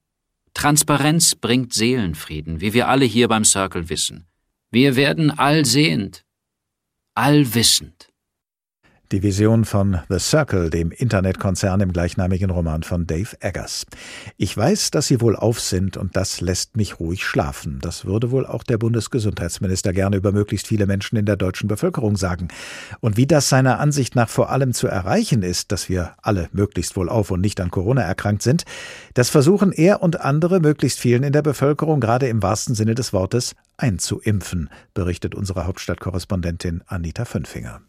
Transparenz 0.53 1.35
bringt 1.35 1.73
Seelenfrieden, 1.73 2.61
wie 2.61 2.71
wir 2.71 2.87
alle 2.87 3.03
hier 3.03 3.27
beim 3.27 3.43
Circle 3.43 3.89
wissen. 3.89 4.27
Wir 4.71 4.95
werden 4.95 5.29
allsehend, 5.29 6.23
allwissend. 7.15 8.09
Die 9.12 9.24
Vision 9.24 9.66
von 9.66 9.97
The 10.07 10.20
Circle, 10.20 10.70
dem 10.70 10.91
Internetkonzern 10.91 11.82
im 11.82 11.91
gleichnamigen 11.91 12.51
Roman 12.51 12.84
von 12.84 13.07
Dave 13.07 13.36
Eggers. 13.39 13.88
Ich 14.38 14.55
weiß, 14.55 14.91
dass 14.91 15.07
Sie 15.07 15.20
wohl 15.20 15.36
auf 15.36 15.60
sind 15.60 15.97
und 15.97 16.16
das 16.16 16.41
lässt 16.41 16.78
mich 16.78 16.99
ruhig 16.99 17.26
schlafen. 17.26 17.80
Das 17.82 18.05
würde 18.05 18.30
wohl 18.30 18.45
auch 18.45 18.62
der 18.62 18.78
Bundesgesundheitsminister 18.78 19.93
gerne 19.93 20.16
über 20.16 20.32
möglichst 20.32 20.68
viele 20.68 20.86
Menschen 20.86 21.18
in 21.18 21.26
der 21.26 21.38
deutschen 21.38 21.68
Bevölkerung 21.68 22.18
sagen. 22.18 22.49
Und 22.99 23.18
wie 23.18 23.26
das 23.26 23.49
seiner 23.49 23.80
Ansicht 23.80 24.16
nach 24.16 24.30
vor 24.30 24.51
allem 24.51 24.74
zu 24.74 24.86
erreichen 24.86 25.41
ist, 25.41 25.72
dass 25.72 25.89
wir 25.89 26.14
alle 26.22 26.47
möglichst 26.51 26.95
wohl 26.95 27.10
auf 27.10 27.32
und 27.32 27.41
nicht 27.41 27.60
an 27.62 27.72
Corona 27.72 28.03
erkrankt 28.03 28.43
sind, 28.43 28.64
das 29.16 29.32
versuchen 29.32 29.72
er 29.72 30.03
und 30.03 30.22
andere 30.22 30.60
möglichst 30.60 30.99
vielen 30.99 31.24
in 31.24 31.34
der 31.34 31.41
Bevölkerung, 31.41 31.99
gerade 31.99 32.28
im 32.28 32.43
wahrsten 32.43 32.76
Sinne 32.76 32.93
des 32.93 33.12
Wortes, 33.12 33.55
einzuimpfen, 33.76 34.70
berichtet 34.93 35.34
unsere 35.34 35.66
Hauptstadtkorrespondentin 35.66 36.84
Anita 36.86 37.26
Fünfinger. 37.26 37.82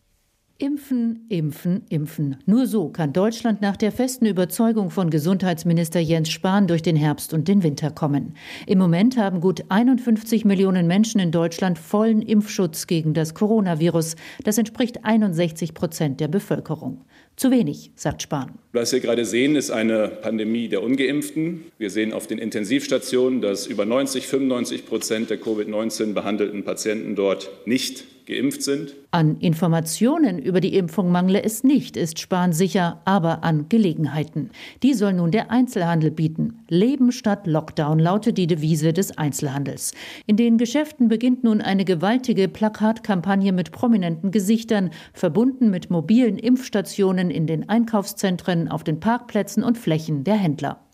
Impfen, 0.63 1.25
impfen, 1.31 1.87
impfen. 1.89 2.37
Nur 2.45 2.67
so 2.67 2.91
kann 2.91 3.15
Deutschland 3.15 3.63
nach 3.63 3.79
der 3.79 3.91
festen 3.91 4.27
Überzeugung 4.27 4.91
von 4.91 5.09
Gesundheitsminister 5.09 6.01
Jens 6.01 6.29
Spahn 6.29 6.67
durch 6.67 6.83
den 6.83 6.97
Herbst 6.97 7.33
und 7.33 7.49
den 7.49 7.63
Winter 7.63 7.91
kommen. 7.91 8.35
Im 8.67 8.79
Moment 8.79 9.17
haben 9.17 9.41
gut 9.41 9.65
51 9.71 10.45
Millionen 10.45 10.87
Menschen 10.87 11.19
in 11.19 11.33
Deutschland 11.33 11.79
vollen 11.79 12.21
Impfschutz 12.21 12.87
gegen 12.87 13.15
das 13.15 13.33
Coronavirus. 13.33 14.17
Das 14.45 14.59
entspricht 14.59 15.03
61 15.03 15.73
Prozent 15.73 16.21
der 16.21 16.29
Bevölkerung. 16.29 17.07
Zu 17.37 17.51
wenig, 17.51 17.93
sagt 17.95 18.21
Spahn. 18.21 18.59
Was 18.75 18.93
wir 18.93 19.01
gerade 19.01 19.25
sehen, 19.25 19.57
ist 19.57 19.71
eine 19.71 20.09
Pandemie 20.09 20.69
der 20.69 20.83
Ungeimpften. 20.83 21.65
Wir 21.79 21.89
sehen 21.89 22.13
auf 22.13 22.27
den 22.27 22.37
Intensivstationen, 22.37 23.41
dass 23.41 23.67
über 23.67 23.87
90, 23.87 24.27
95 24.27 24.85
Prozent 24.85 25.31
der 25.31 25.41
Covid-19 25.41 26.13
behandelten 26.13 26.65
Patienten 26.65 27.17
dort 27.17 27.49
nicht 27.65 28.05
geimpft 28.31 28.63
sind. 28.63 28.95
An 29.11 29.39
Informationen 29.39 30.39
über 30.39 30.61
die 30.61 30.77
Impfung 30.77 31.11
mangle 31.11 31.43
es 31.43 31.65
nicht, 31.65 31.97
ist 31.97 32.21
Spahn 32.21 32.53
sicher, 32.53 33.03
aber 33.05 33.43
an 33.43 33.69
Gelegenheiten. 33.69 34.51
Die 34.85 34.95
soll 34.95 35.15
nun 35.15 35.33
der 35.33 35.51
Einzelhandel 35.51 36.13
bieten. 36.13 36.61
Leben 36.69 37.11
statt 37.11 37.49
Lockdown 37.49 37.99
lautet 37.99 38.39
die 38.39 38.47
Devise 38.47 38.93
des 38.93 39.19
Einzelhandels. 39.19 39.93
In 40.27 40.37
den 40.37 40.59
Geschäften 40.59 41.09
beginnt 41.09 41.43
nun 41.43 41.61
eine 41.61 41.85
gewaltige 41.85 42.47
Plakatkampagne 42.47 43.53
mit 43.53 43.73
prominenten 43.73 44.31
Gesichtern, 44.31 44.91
verbunden 45.13 45.71
mit 45.71 45.91
mobilen 45.91 46.39
Impfstationen 46.39 47.31
in 47.31 47.49
den 47.49 47.69
Einkaufszentren, 47.69 48.69
auf 48.69 48.85
den 48.85 49.01
Parkplätzen 49.01 49.65
und 49.65 49.77
Flächen 49.77 50.23
der 50.23 50.37
Händler. 50.37 50.85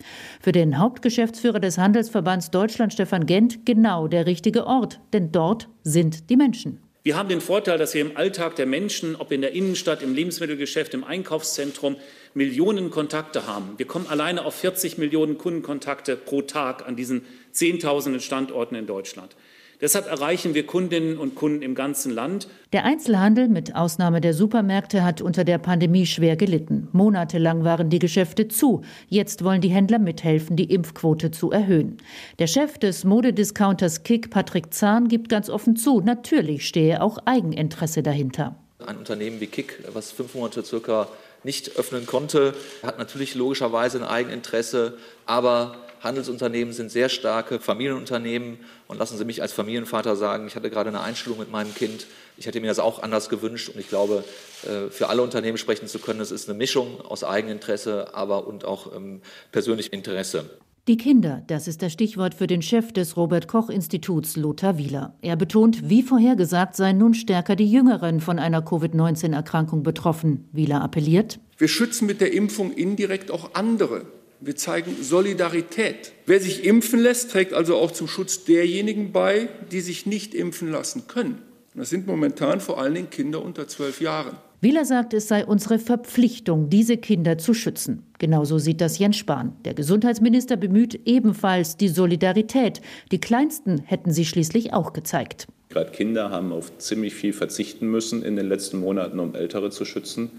Für 0.41 0.53
den 0.53 0.78
Hauptgeschäftsführer 0.78 1.61
des 1.61 1.76
Handelsverbands 1.76 2.51
Deutschland, 2.51 2.95
Stefan 2.95 3.26
Gent, 3.26 3.66
genau 3.66 4.09
der 4.09 4.24
richtige 4.24 4.66
Ort, 4.66 5.01
denn 5.12 5.32
dort 5.32 5.68
sind 5.82 6.30
die 6.30 6.37
Menschen. 6.37 6.86
Wir 7.07 7.16
haben 7.16 7.28
den 7.28 7.40
Vorteil, 7.40 7.78
dass 7.78 7.94
wir 7.94 8.00
im 8.00 8.16
Alltag 8.16 8.57
der 8.57 8.66
Menschen, 8.66 9.14
ob 9.14 9.30
in 9.30 9.40
der 9.40 9.52
Innenstadt, 9.52 10.02
im 10.02 10.12
Lebensmittelgeschäft, 10.12 10.92
im 10.92 11.04
Einkaufszentrum, 11.04 11.94
Millionen 12.34 12.90
Kontakte 12.90 13.46
haben. 13.46 13.74
Wir 13.76 13.86
kommen 13.86 14.09
alleine 14.09 14.44
auf 14.44 14.57
40 14.57 14.98
Millionen 14.98 15.38
Kundenkontakte 15.38 16.16
pro 16.16 16.42
Tag 16.42 16.84
an 16.84 16.96
diesen 16.96 17.24
Zehntausenden 17.52 18.20
Standorten 18.20 18.74
in 18.74 18.88
Deutschland. 18.88 19.36
Deshalb 19.81 20.07
erreichen 20.07 20.55
wir 20.55 20.66
Kundinnen 20.66 21.18
und 21.18 21.35
Kunden 21.35 21.61
im 21.61 21.74
ganzen 21.74 22.11
Land. 22.11 22.49
Der 22.72 22.85
Einzelhandel 22.85 23.49
mit 23.49 23.77
Ausnahme 23.77 24.22
der 24.22 24.33
Supermärkte 24.33 25.05
hat 25.05 25.20
unter 25.20 25.45
der 25.45 25.59
Pandemie 25.59 26.07
schwer 26.07 26.37
gelitten. 26.37 26.89
Monatelang 26.93 27.62
waren 27.64 27.91
die 27.91 27.99
Geschäfte 27.99 28.49
zu. 28.49 28.83
Jetzt 29.09 29.45
wollen 29.45 29.61
die 29.61 29.68
Händler 29.68 29.99
mithelfen, 29.99 30.57
die 30.57 30.72
Impfquote 30.72 31.31
zu 31.31 31.51
erhöhen. 31.51 31.99
Der 32.39 32.47
Chef 32.47 32.79
des 32.79 33.05
Modediscounters 33.05 34.03
Kick, 34.03 34.31
Patrick 34.31 34.72
Zahn, 34.72 35.09
gibt 35.09 35.29
ganz 35.29 35.51
offen 35.51 35.77
zu, 35.77 36.01
natürlich 36.01 36.66
stehe 36.66 37.03
auch 37.03 37.18
Eigeninteresse 37.27 38.03
dahinter. 38.03 38.57
Ein 38.85 38.97
Unternehmen 38.99 39.41
wie 39.41 39.47
Kick, 39.47 39.83
was 39.93 40.11
fünf 40.11 40.35
Monate 40.35 40.64
circa 40.64 41.09
nicht 41.45 41.77
öffnen 41.79 42.07
konnte, 42.07 42.55
hat 42.83 42.99
natürlich 42.99 43.35
logischerweise 43.35 43.99
ein 43.99 44.05
Eigeninteresse, 44.05 44.99
aber 45.27 45.77
Handelsunternehmen 46.01 46.72
sind 46.72 46.90
sehr 46.90 47.09
starke 47.09 47.61
Familienunternehmen. 47.61 48.59
Und 48.88 48.99
lassen 48.99 49.18
Sie 49.18 49.24
mich 49.24 49.42
als 49.42 49.53
Familienvater 49.53 50.16
sagen, 50.16 50.47
ich 50.47 50.57
hatte 50.57 50.70
gerade 50.70 50.88
eine 50.88 51.01
Einstellung 51.01 51.38
mit 51.38 51.51
meinem 51.51 51.74
Kind. 51.74 52.07
Ich 52.36 52.47
hätte 52.47 52.61
mir 52.61 52.68
das 52.68 52.78
auch 52.78 53.03
anders 53.03 53.28
gewünscht. 53.28 53.68
Und 53.68 53.80
ich 53.80 53.88
glaube, 53.88 54.24
äh, 54.64 54.90
für 54.90 55.09
alle 55.09 55.22
Unternehmen 55.22 55.59
sprechen 55.59 55.88
zu 55.88 55.99
können, 55.99 56.20
es 56.20 56.30
ist 56.30 56.49
eine 56.49 56.57
Mischung 56.57 57.01
aus 57.01 57.24
Eigeninteresse, 57.24 58.14
aber 58.14 58.47
und 58.47 58.64
auch 58.64 58.94
ähm, 58.94 59.20
persönlichem 59.53 59.94
Interesse. 59.94 60.51
Die 60.88 60.97
Kinder, 60.97 61.42
das 61.49 61.66
ist 61.66 61.82
das 61.82 61.92
Stichwort 61.92 62.32
für 62.32 62.47
den 62.47 62.62
Chef 62.62 62.92
des 62.92 63.16
Robert 63.16 63.49
Koch 63.49 63.70
Instituts, 63.70 64.36
Lothar 64.36 64.78
Wieler. 64.78 65.16
Er 65.20 65.34
betont, 65.34 65.90
wie 65.90 66.01
vorhergesagt 66.05 66.76
seien 66.76 66.99
nun 66.99 67.12
stärker 67.12 67.57
die 67.57 67.68
Jüngeren 67.68 68.20
von 68.20 68.38
einer 68.38 68.62
Covid-19-Erkrankung 68.62 69.82
betroffen. 69.82 70.49
Wieler 70.53 70.82
appelliert. 70.82 71.40
Wir 71.59 71.66
schützen 71.66 72.07
mit 72.07 72.20
der 72.20 72.32
Impfung 72.32 72.72
indirekt 72.72 73.32
auch 73.32 73.55
andere. 73.55 74.03
Wir 74.41 74.55
zeigen 74.55 74.97
Solidarität. 75.03 76.12
Wer 76.26 76.41
sich 76.41 76.64
impfen 76.64 77.01
lässt, 77.01 77.30
trägt 77.30 77.55
also 77.55 77.76
auch 77.76 77.91
zum 77.91 78.07
Schutz 78.07 78.45
derjenigen 78.45 79.12
bei, 79.12 79.49
die 79.72 79.80
sich 79.80 80.05
nicht 80.05 80.34
impfen 80.34 80.70
lassen 80.70 81.05
können. 81.09 81.41
Das 81.74 81.91
sind 81.91 82.07
momentan 82.07 82.61
vor 82.61 82.80
allen 82.80 82.95
Dingen 82.95 83.11
Kinder 83.11 83.43
unter 83.43 83.66
zwölf 83.68 84.01
Jahren. 84.01 84.37
Wieler 84.62 84.84
sagt, 84.84 85.14
es 85.14 85.28
sei 85.28 85.45
unsere 85.45 85.78
Verpflichtung, 85.78 86.70
diese 86.70 86.97
Kinder 86.97 87.39
zu 87.39 87.55
schützen. 87.55 88.03
Genauso 88.18 88.59
sieht 88.59 88.80
das 88.80 88.99
Jens 88.99 89.16
Spahn. 89.16 89.53
Der 89.64 89.74
Gesundheitsminister 89.74 90.57
bemüht 90.57 91.01
ebenfalls 91.05 91.76
die 91.76 91.89
Solidarität. 91.89 92.80
Die 93.12 93.20
Kleinsten 93.20 93.82
hätten 93.84 94.12
sie 94.12 94.24
schließlich 94.24 94.72
auch 94.72 94.93
gezeigt. 94.93 95.47
Gerade 95.68 95.91
Kinder 95.91 96.30
haben 96.30 96.53
auf 96.53 96.76
ziemlich 96.78 97.14
viel 97.14 97.34
verzichten 97.34 97.91
müssen 97.91 98.22
in 98.22 98.37
den 98.37 98.49
letzten 98.49 98.80
Monaten, 98.80 99.18
um 99.18 99.34
Ältere 99.34 99.70
zu 99.70 99.84
schützen. 99.84 100.30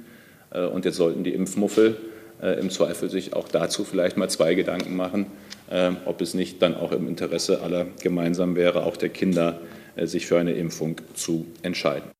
Äh, 0.51 0.65
und 0.65 0.85
jetzt 0.85 0.97
sollten 0.97 1.23
die 1.23 1.33
Impfmuffel 1.33 1.97
im 2.59 2.69
Zweifel 2.69 3.09
sich 3.09 3.33
auch 3.33 3.47
dazu 3.47 3.83
vielleicht 3.83 4.17
mal 4.17 4.29
zwei 4.29 4.53
Gedanken 4.53 4.95
machen, 4.95 5.27
äh, 5.69 5.91
ob 6.05 6.21
es 6.21 6.33
nicht 6.33 6.61
dann 6.61 6.75
auch 6.75 6.91
im 6.91 7.07
Interesse 7.07 7.61
aller 7.61 7.87
gemeinsam 8.01 8.55
wäre, 8.55 8.83
auch 8.83 8.97
der 8.97 9.09
Kinder, 9.09 9.59
äh, 9.95 10.05
sich 10.05 10.27
für 10.27 10.37
eine 10.37 10.53
Impfung 10.53 11.01
zu 11.13 11.47
entscheiden. 11.61 12.11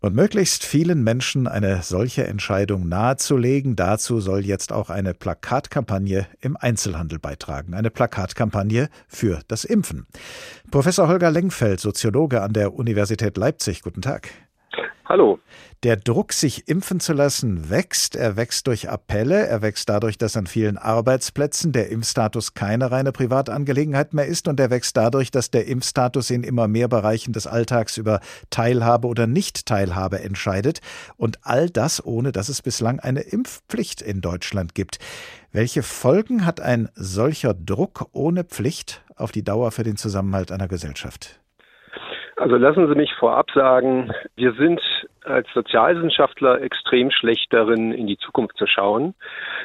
Und 0.00 0.16
möglichst 0.16 0.64
vielen 0.64 1.04
Menschen 1.04 1.46
eine 1.46 1.82
solche 1.82 2.26
Entscheidung 2.26 2.88
nahezulegen, 2.88 3.76
dazu 3.76 4.20
soll 4.20 4.44
jetzt 4.44 4.72
auch 4.72 4.90
eine 4.90 5.14
Plakatkampagne 5.14 6.26
im 6.40 6.56
Einzelhandel 6.56 7.20
beitragen. 7.20 7.72
Eine 7.74 7.90
Plakatkampagne 7.90 8.88
für 9.06 9.42
das 9.46 9.64
Impfen. 9.64 10.06
Professor 10.72 11.06
Holger 11.06 11.30
Lengfeld, 11.30 11.78
Soziologe 11.78 12.42
an 12.42 12.52
der 12.52 12.74
Universität 12.74 13.36
Leipzig, 13.36 13.82
guten 13.82 14.02
Tag. 14.02 14.30
Hallo. 15.12 15.40
Der 15.82 15.96
Druck, 15.96 16.32
sich 16.32 16.68
impfen 16.68 16.98
zu 16.98 17.12
lassen, 17.12 17.68
wächst. 17.68 18.16
Er 18.16 18.38
wächst 18.38 18.66
durch 18.66 18.88
Appelle. 18.88 19.46
Er 19.46 19.60
wächst 19.60 19.90
dadurch, 19.90 20.16
dass 20.16 20.38
an 20.38 20.46
vielen 20.46 20.78
Arbeitsplätzen 20.78 21.72
der 21.72 21.90
Impfstatus 21.90 22.54
keine 22.54 22.90
reine 22.90 23.12
Privatangelegenheit 23.12 24.14
mehr 24.14 24.24
ist. 24.24 24.48
Und 24.48 24.58
er 24.58 24.70
wächst 24.70 24.96
dadurch, 24.96 25.30
dass 25.30 25.50
der 25.50 25.66
Impfstatus 25.66 26.30
in 26.30 26.44
immer 26.44 26.66
mehr 26.66 26.88
Bereichen 26.88 27.34
des 27.34 27.46
Alltags 27.46 27.98
über 27.98 28.20
Teilhabe 28.48 29.06
oder 29.06 29.26
Nicht-Teilhabe 29.26 30.20
entscheidet. 30.20 30.80
Und 31.18 31.40
all 31.42 31.68
das, 31.68 32.02
ohne 32.02 32.32
dass 32.32 32.48
es 32.48 32.62
bislang 32.62 32.98
eine 32.98 33.20
Impfpflicht 33.20 34.00
in 34.00 34.22
Deutschland 34.22 34.74
gibt. 34.74 34.98
Welche 35.52 35.82
Folgen 35.82 36.46
hat 36.46 36.62
ein 36.62 36.88
solcher 36.94 37.52
Druck 37.52 38.06
ohne 38.12 38.44
Pflicht 38.44 39.04
auf 39.14 39.30
die 39.30 39.44
Dauer 39.44 39.72
für 39.72 39.82
den 39.82 39.96
Zusammenhalt 39.96 40.50
einer 40.50 40.68
Gesellschaft? 40.68 41.38
Also 42.42 42.56
lassen 42.56 42.88
Sie 42.88 42.96
mich 42.96 43.14
vorab 43.20 43.52
sagen, 43.54 44.10
wir 44.34 44.52
sind 44.54 44.80
als 45.24 45.48
Sozialwissenschaftler 45.54 46.60
extrem 46.62 47.10
schlecht 47.10 47.52
darin, 47.52 47.92
in 47.92 48.06
die 48.06 48.18
Zukunft 48.18 48.56
zu 48.56 48.66
schauen. 48.66 49.14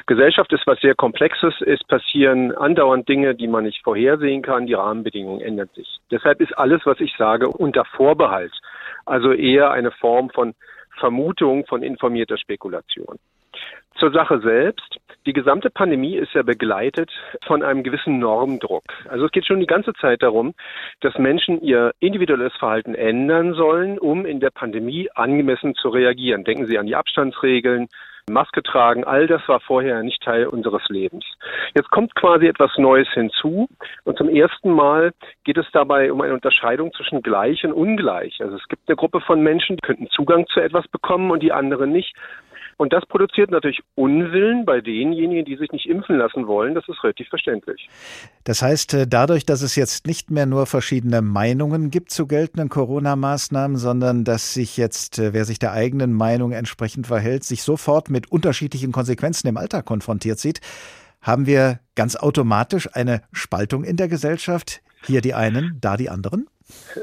Gesellschaft 0.06 0.52
ist 0.52 0.66
was 0.66 0.80
sehr 0.80 0.94
Komplexes. 0.94 1.54
Es 1.60 1.82
passieren 1.84 2.52
andauernd 2.52 3.08
Dinge, 3.08 3.34
die 3.34 3.48
man 3.48 3.64
nicht 3.64 3.82
vorhersehen 3.82 4.42
kann. 4.42 4.66
Die 4.66 4.74
Rahmenbedingungen 4.74 5.40
ändern 5.40 5.68
sich. 5.74 5.98
Deshalb 6.10 6.40
ist 6.40 6.56
alles, 6.56 6.82
was 6.84 7.00
ich 7.00 7.14
sage, 7.16 7.48
unter 7.48 7.84
Vorbehalt. 7.84 8.52
Also 9.06 9.32
eher 9.32 9.70
eine 9.70 9.90
Form 9.90 10.30
von 10.30 10.54
Vermutung, 10.98 11.66
von 11.66 11.82
informierter 11.82 12.38
Spekulation. 12.38 13.18
Zur 13.98 14.12
Sache 14.12 14.40
selbst. 14.40 14.98
Die 15.26 15.32
gesamte 15.32 15.68
Pandemie 15.70 16.16
ist 16.16 16.32
ja 16.32 16.42
begleitet 16.42 17.10
von 17.46 17.62
einem 17.62 17.82
gewissen 17.82 18.18
Normdruck. 18.18 18.84
Also 19.08 19.26
es 19.26 19.32
geht 19.32 19.46
schon 19.46 19.60
die 19.60 19.66
ganze 19.66 19.92
Zeit 19.94 20.22
darum, 20.22 20.54
dass 21.00 21.18
Menschen 21.18 21.60
ihr 21.60 21.92
individuelles 21.98 22.54
Verhalten 22.58 22.94
ändern 22.94 23.54
sollen, 23.54 23.98
um 23.98 24.24
in 24.24 24.40
der 24.40 24.50
Pandemie 24.50 25.10
angemessen 25.14 25.74
zu 25.74 25.88
reagieren. 25.88 26.44
Denken 26.44 26.66
Sie 26.66 26.78
an 26.78 26.86
die 26.86 26.96
Abstandsregeln, 26.96 27.88
Maske 28.30 28.62
tragen, 28.62 29.04
all 29.04 29.26
das 29.26 29.46
war 29.48 29.60
vorher 29.60 30.02
nicht 30.02 30.22
Teil 30.22 30.46
unseres 30.46 30.82
Lebens. 30.88 31.24
Jetzt 31.74 31.90
kommt 31.90 32.14
quasi 32.14 32.46
etwas 32.46 32.70
Neues 32.76 33.08
hinzu 33.12 33.68
und 34.04 34.18
zum 34.18 34.28
ersten 34.28 34.70
Mal 34.70 35.12
geht 35.44 35.58
es 35.58 35.66
dabei 35.72 36.12
um 36.12 36.20
eine 36.20 36.34
Unterscheidung 36.34 36.92
zwischen 36.92 37.22
gleich 37.22 37.64
und 37.64 37.72
ungleich. 37.72 38.40
Also 38.40 38.56
es 38.56 38.68
gibt 38.68 38.88
eine 38.88 38.96
Gruppe 38.96 39.20
von 39.20 39.42
Menschen, 39.42 39.76
die 39.76 39.82
könnten 39.82 40.08
Zugang 40.10 40.46
zu 40.48 40.60
etwas 40.60 40.86
bekommen 40.88 41.30
und 41.30 41.42
die 41.42 41.52
anderen 41.52 41.90
nicht. 41.90 42.14
Und 42.78 42.92
das 42.92 43.04
produziert 43.06 43.50
natürlich 43.50 43.80
Unwillen 43.96 44.64
bei 44.64 44.80
denjenigen, 44.80 45.44
die 45.44 45.56
sich 45.56 45.72
nicht 45.72 45.86
impfen 45.86 46.16
lassen 46.16 46.46
wollen. 46.46 46.76
Das 46.76 46.88
ist 46.88 47.02
relativ 47.02 47.28
verständlich. 47.28 47.88
Das 48.44 48.62
heißt, 48.62 48.94
äh, 48.94 49.06
dadurch, 49.08 49.44
dass 49.44 49.62
es 49.62 49.74
jetzt 49.74 50.06
nicht 50.06 50.30
mehr 50.30 50.46
nur 50.46 50.64
verschiedene 50.66 51.20
Meinungen 51.20 51.90
gibt 51.90 52.12
zu 52.12 52.28
geltenden 52.28 52.68
Corona-Maßnahmen, 52.68 53.76
sondern 53.76 54.24
dass 54.24 54.54
sich 54.54 54.76
jetzt, 54.76 55.18
äh, 55.18 55.32
wer 55.32 55.44
sich 55.44 55.58
der 55.58 55.72
eigenen 55.72 56.12
Meinung 56.12 56.52
entsprechend 56.52 57.08
verhält, 57.08 57.42
sich 57.42 57.64
sofort 57.64 58.10
mit 58.10 58.30
unterschiedlichen 58.30 58.92
Konsequenzen 58.92 59.48
im 59.48 59.56
Alltag 59.56 59.84
konfrontiert 59.84 60.38
sieht, 60.38 60.60
haben 61.20 61.46
wir 61.46 61.80
ganz 61.96 62.14
automatisch 62.14 62.88
eine 62.94 63.22
Spaltung 63.32 63.82
in 63.82 63.96
der 63.96 64.06
Gesellschaft. 64.06 64.82
Hier 65.04 65.20
die 65.20 65.34
einen, 65.34 65.78
da 65.80 65.96
die 65.96 66.10
anderen? 66.10 66.46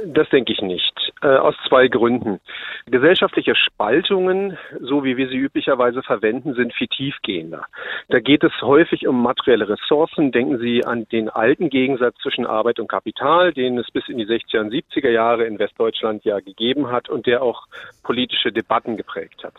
Das 0.05 0.29
denke 0.29 0.53
ich 0.53 0.61
nicht. 0.61 0.94
Äh, 1.25 1.37
aus 1.37 1.55
zwei 1.67 1.87
Gründen. 1.87 2.39
Gesellschaftliche 2.85 3.55
Spaltungen, 3.55 4.59
so 4.79 5.03
wie 5.03 5.17
wir 5.17 5.27
sie 5.27 5.37
üblicherweise 5.37 6.03
verwenden, 6.03 6.53
sind 6.53 6.71
viel 6.71 6.87
tiefgehender. 6.87 7.65
Da 8.09 8.19
geht 8.19 8.43
es 8.43 8.51
häufig 8.61 9.07
um 9.07 9.23
materielle 9.23 9.67
Ressourcen. 9.67 10.31
Denken 10.31 10.59
Sie 10.59 10.85
an 10.85 11.07
den 11.11 11.29
alten 11.29 11.71
Gegensatz 11.71 12.15
zwischen 12.21 12.45
Arbeit 12.45 12.79
und 12.79 12.89
Kapital, 12.89 13.53
den 13.53 13.79
es 13.79 13.89
bis 13.89 14.07
in 14.07 14.19
die 14.19 14.27
60er 14.27 14.59
und 14.59 14.71
70er 14.71 15.09
Jahre 15.09 15.45
in 15.45 15.57
Westdeutschland 15.57 16.23
ja 16.25 16.39
gegeben 16.41 16.91
hat 16.91 17.09
und 17.09 17.25
der 17.25 17.41
auch 17.41 17.65
politische 18.03 18.51
Debatten 18.51 18.95
geprägt 18.95 19.43
hat. 19.43 19.55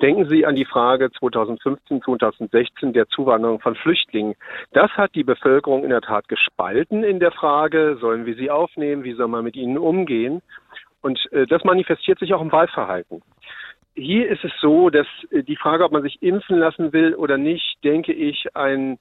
Denken 0.00 0.28
Sie 0.28 0.46
an 0.46 0.54
die 0.54 0.66
Frage 0.66 1.10
2015, 1.10 2.00
2016 2.00 2.92
der 2.92 3.08
Zuwanderung 3.08 3.58
von 3.58 3.74
Flüchtlingen. 3.74 4.36
Das 4.72 4.92
hat 4.92 5.16
die 5.16 5.24
Bevölkerung 5.24 5.82
in 5.82 5.90
der 5.90 6.00
Tat 6.00 6.28
gespalten 6.28 7.02
in 7.02 7.18
der 7.18 7.32
Frage, 7.32 7.96
sollen 8.00 8.24
wir 8.24 8.36
sie 8.36 8.52
aufnehmen, 8.52 9.02
wie 9.02 9.14
soll 9.14 9.26
man 9.26 9.42
mit 9.42 9.56
ihnen 9.56 9.78
umgehen? 9.78 10.42
Und 11.08 11.32
äh, 11.32 11.46
das 11.46 11.64
manifestiert 11.64 12.18
sich 12.18 12.34
auch 12.34 12.42
im 12.42 12.52
Wahlverhalten. 12.52 13.22
Hier 13.94 14.28
ist 14.28 14.44
es 14.44 14.52
so, 14.60 14.90
dass 14.90 15.06
äh, 15.30 15.42
die 15.42 15.56
Frage, 15.56 15.82
ob 15.84 15.92
man 15.92 16.02
sich 16.02 16.22
impfen 16.22 16.58
lassen 16.58 16.92
will 16.92 17.14
oder 17.14 17.38
nicht, 17.38 17.78
denke 17.82 18.12
ich, 18.12 18.54
ein 18.54 18.98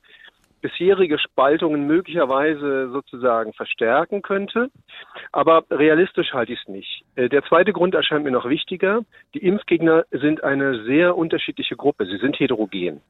bisherige 0.61 1.19
Spaltungen 1.19 1.85
möglicherweise 1.85 2.89
sozusagen 2.91 3.51
verstärken 3.51 4.21
könnte. 4.21 4.69
Aber 5.33 5.65
realistisch 5.69 6.31
halte 6.31 6.53
ich 6.53 6.61
es 6.61 6.67
nicht. 6.69 7.03
Äh, 7.17 7.27
der 7.27 7.43
zweite 7.43 7.73
Grund 7.73 7.93
erscheint 7.93 8.23
mir 8.23 8.31
noch 8.31 8.47
wichtiger. 8.47 9.01
Die 9.33 9.45
Impfgegner 9.45 10.05
sind 10.11 10.45
eine 10.45 10.85
sehr 10.85 11.17
unterschiedliche 11.17 11.75
Gruppe. 11.75 12.05
Sie 12.05 12.19
sind 12.19 12.39
heterogen. 12.39 13.01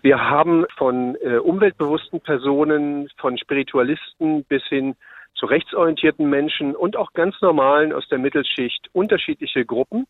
Wir 0.00 0.18
haben 0.30 0.64
von 0.78 1.14
äh, 1.16 1.36
umweltbewussten 1.36 2.22
Personen, 2.22 3.10
von 3.18 3.36
Spiritualisten 3.36 4.44
bis 4.44 4.64
hin 4.64 4.96
zu 5.36 5.46
rechtsorientierten 5.46 6.28
Menschen 6.28 6.74
und 6.74 6.96
auch 6.96 7.12
ganz 7.12 7.40
normalen 7.40 7.92
aus 7.92 8.08
der 8.08 8.18
Mittelschicht 8.18 8.88
unterschiedliche 8.92 9.64
Gruppen, 9.64 10.06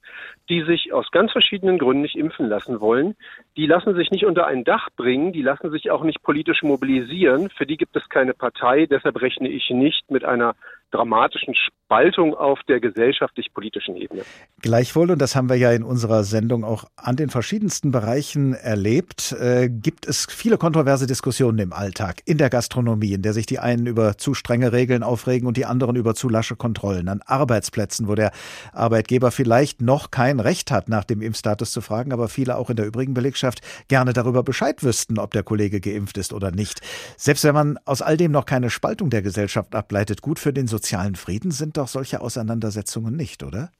die 0.49 0.63
sich 0.63 0.93
aus 0.93 1.11
ganz 1.11 1.33
verschiedenen 1.33 1.79
Gründen 1.79 2.03
nicht 2.03 2.17
impfen 2.17 2.49
lassen 2.49 2.81
wollen. 2.81 3.17
Die 3.57 3.67
lassen 3.67 3.95
sich 3.95 4.11
nicht 4.11 4.25
unter 4.25 4.47
ein 4.47 4.65
Dach 4.65 4.89
bringen, 4.97 5.33
die 5.33 5.43
lassen 5.43 5.71
sich 5.71 5.91
auch 5.91 6.05
nicht 6.05 6.23
politisch 6.23 6.63
mobilisieren. 6.63 7.51
Für 7.51 7.67
die 7.67 7.77
gibt 7.77 7.97
es 7.97 8.09
keine 8.09 8.35
Partei. 8.35 8.87
Deshalb 8.87 9.21
rechne 9.21 9.49
ich 9.49 9.69
nicht 9.71 10.11
mit 10.11 10.25
einer 10.25 10.55
dramatischen 10.91 11.55
Spaltung 11.87 12.35
auf 12.35 12.59
der 12.69 12.81
gesellschaftlich-politischen 12.81 13.97
Ebene. 13.97 14.23
Gleichwohl, 14.61 15.11
und 15.11 15.21
das 15.21 15.37
haben 15.37 15.49
wir 15.49 15.57
ja 15.57 15.71
in 15.73 15.83
unserer 15.83 16.25
Sendung 16.25 16.65
auch 16.65 16.85
an 16.97 17.17
den 17.17 17.31
verschiedensten 17.31 17.93
Bereichen 17.93 18.55
erlebt, 18.55 19.33
äh, 19.33 19.69
gibt 19.69 20.07
es 20.07 20.27
viele 20.29 20.59
kontroverse 20.59 21.07
Diskussionen 21.07 21.59
im 21.59 21.73
Alltag, 21.73 22.23
in 22.25 22.39
der 22.39 22.51
Gastronomie, 22.51 23.13
in 23.13 23.23
der 23.23 23.33
sich 23.33 23.47
die 23.47 23.59
einen 23.59 23.87
über 23.87 24.19
zu 24.19 24.35
strenge 24.35 24.73
Regeln 24.73 25.03
aufregen 25.03 25.47
und 25.47 25.57
die 25.57 25.67
anderen 25.67 25.97
über 25.97 26.15
zu 26.15 26.29
lasche 26.29 26.57
Kontrollen, 26.57 27.09
an 27.09 27.23
Arbeitsplätzen, 27.25 28.09
wo 28.09 28.15
der 28.15 28.33
Arbeitgeber 28.73 29.31
vielleicht 29.31 29.81
noch 29.81 30.11
kein 30.11 30.41
Recht 30.41 30.71
hat, 30.71 30.89
nach 30.89 31.05
dem 31.05 31.21
Impfstatus 31.21 31.71
zu 31.71 31.81
fragen, 31.81 32.13
aber 32.13 32.29
viele 32.29 32.57
auch 32.57 32.71
in 32.71 32.77
der 32.77 32.87
übrigen 32.87 33.15
Belegschaft 33.15 33.61
gerne 33.89 34.13
darüber 34.13 34.43
Bescheid 34.43 34.83
wüssten, 34.83 35.19
ob 35.19 35.33
der 35.33 35.43
Kollege 35.43 35.81
geimpft 35.81 36.19
ist 36.19 36.33
oder 36.33 36.51
nicht. 36.51 36.81
Selbst 37.17 37.45
wenn 37.45 37.55
man 37.55 37.79
aus 37.85 38.03
all 38.03 38.17
dem 38.17 38.33
noch 38.33 38.47
keine 38.47 38.71
Spaltung 38.71 39.11
der 39.11 39.23
Gesellschaft 39.23 39.75
ableitet, 39.75 40.23
gut 40.23 40.39
für 40.39 40.53
den 40.53 40.67
sozialen 40.77 41.15
Frieden 41.15 41.51
sind 41.51 41.77
doch 41.79 41.89
solche 41.89 42.21
Auseinandersetzungen 42.21 43.17
nicht, 43.17 43.43
oder? 43.43 43.71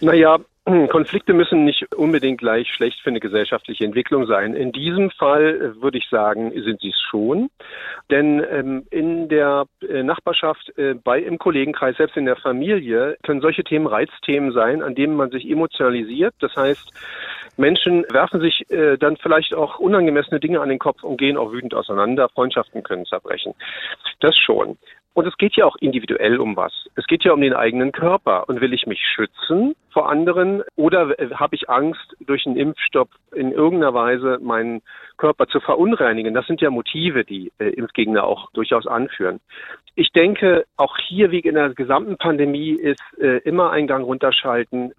Naja, 0.00 0.38
Konflikte 0.90 1.32
müssen 1.32 1.64
nicht 1.64 1.94
unbedingt 1.94 2.38
gleich 2.38 2.68
schlecht 2.68 3.00
für 3.00 3.10
eine 3.10 3.20
gesellschaftliche 3.20 3.84
Entwicklung 3.84 4.26
sein. 4.26 4.54
In 4.54 4.72
diesem 4.72 5.10
Fall 5.10 5.74
würde 5.80 5.98
ich 5.98 6.08
sagen, 6.10 6.52
sind 6.62 6.80
sie 6.80 6.90
es 6.90 7.00
schon. 7.00 7.48
Denn 8.10 8.44
ähm, 8.50 8.86
in 8.90 9.28
der 9.28 9.66
äh, 9.88 10.02
Nachbarschaft, 10.02 10.76
äh, 10.76 10.94
bei 10.94 11.20
im 11.20 11.38
Kollegenkreis, 11.38 11.96
selbst 11.96 12.16
in 12.16 12.26
der 12.26 12.36
Familie, 12.36 13.16
können 13.22 13.40
solche 13.40 13.64
Themen 13.64 13.86
Reizthemen 13.86 14.52
sein, 14.52 14.82
an 14.82 14.94
denen 14.94 15.14
man 15.16 15.30
sich 15.30 15.48
emotionalisiert. 15.48 16.34
Das 16.40 16.54
heißt, 16.56 16.92
Menschen 17.56 18.04
werfen 18.10 18.40
sich 18.40 18.70
äh, 18.70 18.96
dann 18.96 19.16
vielleicht 19.16 19.54
auch 19.54 19.78
unangemessene 19.78 20.40
Dinge 20.40 20.60
an 20.60 20.68
den 20.68 20.78
Kopf 20.78 21.02
und 21.02 21.18
gehen 21.18 21.36
auch 21.36 21.52
wütend 21.52 21.74
auseinander. 21.74 22.28
Freundschaften 22.28 22.82
können 22.82 23.06
zerbrechen. 23.06 23.54
Das 24.20 24.36
schon. 24.36 24.76
Und 25.12 25.26
es 25.26 25.36
geht 25.36 25.56
ja 25.56 25.64
auch 25.64 25.76
individuell 25.76 26.38
um 26.38 26.56
was. 26.56 26.72
Es 26.94 27.06
geht 27.06 27.24
ja 27.24 27.32
um 27.32 27.40
den 27.40 27.54
eigenen 27.54 27.92
Körper. 27.92 28.48
Und 28.48 28.60
will 28.60 28.72
ich 28.72 28.86
mich 28.86 29.00
schützen 29.00 29.74
vor 29.92 30.08
anderen 30.08 30.62
oder 30.76 31.14
habe 31.34 31.56
ich 31.56 31.68
Angst, 31.68 32.16
durch 32.20 32.46
einen 32.46 32.56
Impfstoff 32.56 33.08
in 33.34 33.52
irgendeiner 33.52 33.94
Weise 33.94 34.38
meinen 34.42 34.82
Körper 35.16 35.46
zu 35.46 35.60
verunreinigen? 35.60 36.34
Das 36.34 36.46
sind 36.46 36.60
ja 36.60 36.70
Motive, 36.70 37.24
die 37.24 37.52
äh, 37.58 37.70
Impfgegner 37.70 38.24
auch 38.24 38.50
durchaus 38.52 38.86
anführen. 38.86 39.40
Ich 39.96 40.12
denke, 40.12 40.64
auch 40.76 40.96
hier 41.08 41.30
wie 41.30 41.40
in 41.40 41.56
der 41.56 41.74
gesamten 41.74 42.16
Pandemie 42.16 42.70
ist 42.70 43.02
äh, 43.20 43.38
immer 43.38 43.70
ein 43.70 43.86
Gang 43.86 44.04
runterschalten, 44.04 44.92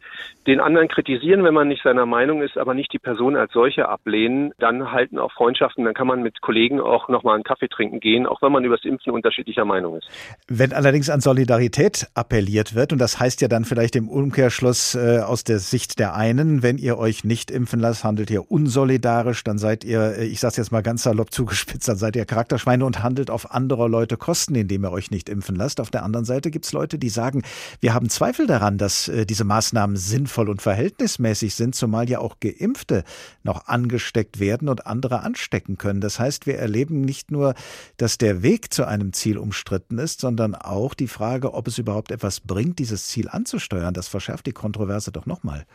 den 0.46 0.60
anderen 0.60 0.90
kritisieren, 0.90 1.44
wenn 1.44 1.54
man 1.54 1.70
nicht 1.70 1.82
seiner 1.82 2.06
Meinung 2.06 2.42
ist, 2.42 2.58
aber 2.58 2.74
nicht 2.74 2.92
die 2.92 3.00
Person 3.00 3.36
als 3.36 3.54
solche 3.54 3.88
ablehnen. 3.88 4.52
Dann 4.60 4.92
halten 4.92 5.18
auch 5.18 5.32
Freundschaften, 5.32 5.86
dann 5.86 5.94
kann 5.94 6.08
man 6.08 6.22
mit 6.22 6.42
Kollegen 6.42 6.82
auch 6.82 7.08
nochmal 7.08 7.36
einen 7.36 7.44
Kaffee 7.44 7.70
trinken 7.70 8.00
gehen, 8.00 8.28
auch 8.28 8.42
wenn 8.42 8.52
man 8.52 8.66
über 8.66 8.76
das 8.76 8.86
Impfen 8.86 9.12
unterschiedlicher 9.12 9.66
Meinung 9.66 9.98
ist. 9.98 10.08
Wenn 10.48 10.74
allerdings 10.74 11.10
an 11.10 11.22
Solidarität 11.22 12.08
appelliert 12.14 12.76
wird, 12.76 12.92
und 12.92 13.00
das 13.00 13.20
heißt 13.20 13.42
ja 13.42 13.48
dann 13.48 13.66
vielleicht 13.66 13.96
im 13.96 14.10
Umkehrschluss 14.10 14.81
äh, 14.96 15.20
aus 15.20 15.44
der 15.44 15.60
Sicht 15.60 16.00
der 16.00 16.16
einen, 16.16 16.64
wenn 16.64 16.78
ihr 16.78 16.98
euch 16.98 17.24
nicht 17.24 17.52
impfen 17.52 17.80
lasst, 17.80 18.04
handelt 18.04 18.30
ihr 18.30 18.52
unsolidarisch, 18.52 19.44
dann 19.44 19.58
seid 19.58 19.84
ihr, 19.84 20.18
äh, 20.18 20.26
ich 20.26 20.40
sage 20.40 20.56
jetzt 20.58 20.72
mal 20.72 20.82
ganz 20.82 21.04
salopp 21.04 21.34
zugespitzt, 21.34 21.88
dann 21.88 21.98
seid 21.98 22.16
ihr 22.16 22.26
Charakterschweine 22.26 22.86
und 22.86 23.04
handelt 23.04 23.30
auf 23.30 23.52
andere 23.52 23.88
Leute 23.88 24.18
Kosten, 24.18 24.56
indem 24.56 24.86
ihr 24.86 24.92
euch 24.92 25.12
nicht 25.12 25.30
impfen 25.30 25.56
lasst. 25.56 25.80
Auf 25.80 25.90
der 25.90 26.04
anderen 26.04 26.26
Seite 26.26 26.52
gibt 26.52 26.66
es 26.66 26.74
Leute, 26.74 27.00
die 27.00 27.10
sagen, 27.10 27.44
wir 27.80 27.94
haben 27.94 28.10
Zweifel 28.10 28.48
daran, 28.48 28.78
dass 28.78 29.08
äh, 29.08 29.26
diese 29.26 29.44
Maßnahmen 29.44 29.96
sinnvoll 29.96 30.50
und 30.50 30.62
verhältnismäßig 30.62 31.56
sind, 31.56 31.76
zumal 31.76 32.10
ja 32.10 32.20
auch 32.20 32.40
Geimpfte 32.40 33.04
noch 33.44 33.68
angesteckt 33.68 34.40
werden 34.40 34.70
und 34.70 34.88
andere 34.88 35.22
anstecken 35.22 35.78
können. 35.78 36.02
Das 36.02 36.20
heißt, 36.20 36.46
wir 36.46 36.58
erleben 36.58 37.02
nicht 37.02 37.32
nur, 37.32 37.54
dass 37.98 38.18
der 38.18 38.44
Weg 38.44 38.74
zu 38.74 38.86
einem 38.86 39.14
Ziel 39.14 39.38
umstritten 39.38 39.98
ist, 39.98 40.22
sondern 40.22 40.56
auch 40.56 40.94
die 40.94 41.08
Frage, 41.08 41.54
ob 41.54 41.68
es 41.68 41.78
überhaupt 41.78 42.12
etwas 42.12 42.40
bringt, 42.40 42.80
dieses 42.80 43.08
Ziel 43.08 43.30
anzusteuern. 43.30 43.94
Das 43.94 44.08
verschärft 44.08 44.46
die 44.46 44.52
Kontroverse 44.72 45.12
doch 45.12 45.26
nochmal. 45.26 45.66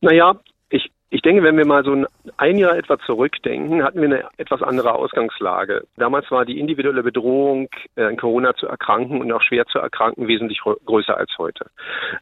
Naja, 0.00 0.40
ich, 0.70 0.90
ich 1.10 1.20
denke, 1.22 1.42
wenn 1.42 1.56
wir 1.56 1.66
mal 1.66 1.84
so 1.84 2.04
ein, 2.38 2.58
Jahr 2.58 2.76
etwa 2.76 2.98
zurückdenken, 2.98 3.84
hatten 3.84 4.00
wir 4.00 4.06
eine 4.06 4.24
etwas 4.38 4.62
andere 4.62 4.94
Ausgangslage. 4.94 5.84
Damals 5.96 6.30
war 6.30 6.44
die 6.46 6.58
individuelle 6.58 7.02
Bedrohung, 7.02 7.68
äh, 7.96 8.04
an 8.04 8.16
Corona 8.16 8.54
zu 8.54 8.66
erkranken 8.66 9.20
und 9.20 9.30
auch 9.32 9.42
schwer 9.42 9.66
zu 9.66 9.78
erkranken, 9.78 10.28
wesentlich 10.28 10.60
größer 10.60 11.16
als 11.16 11.30
heute. 11.38 11.66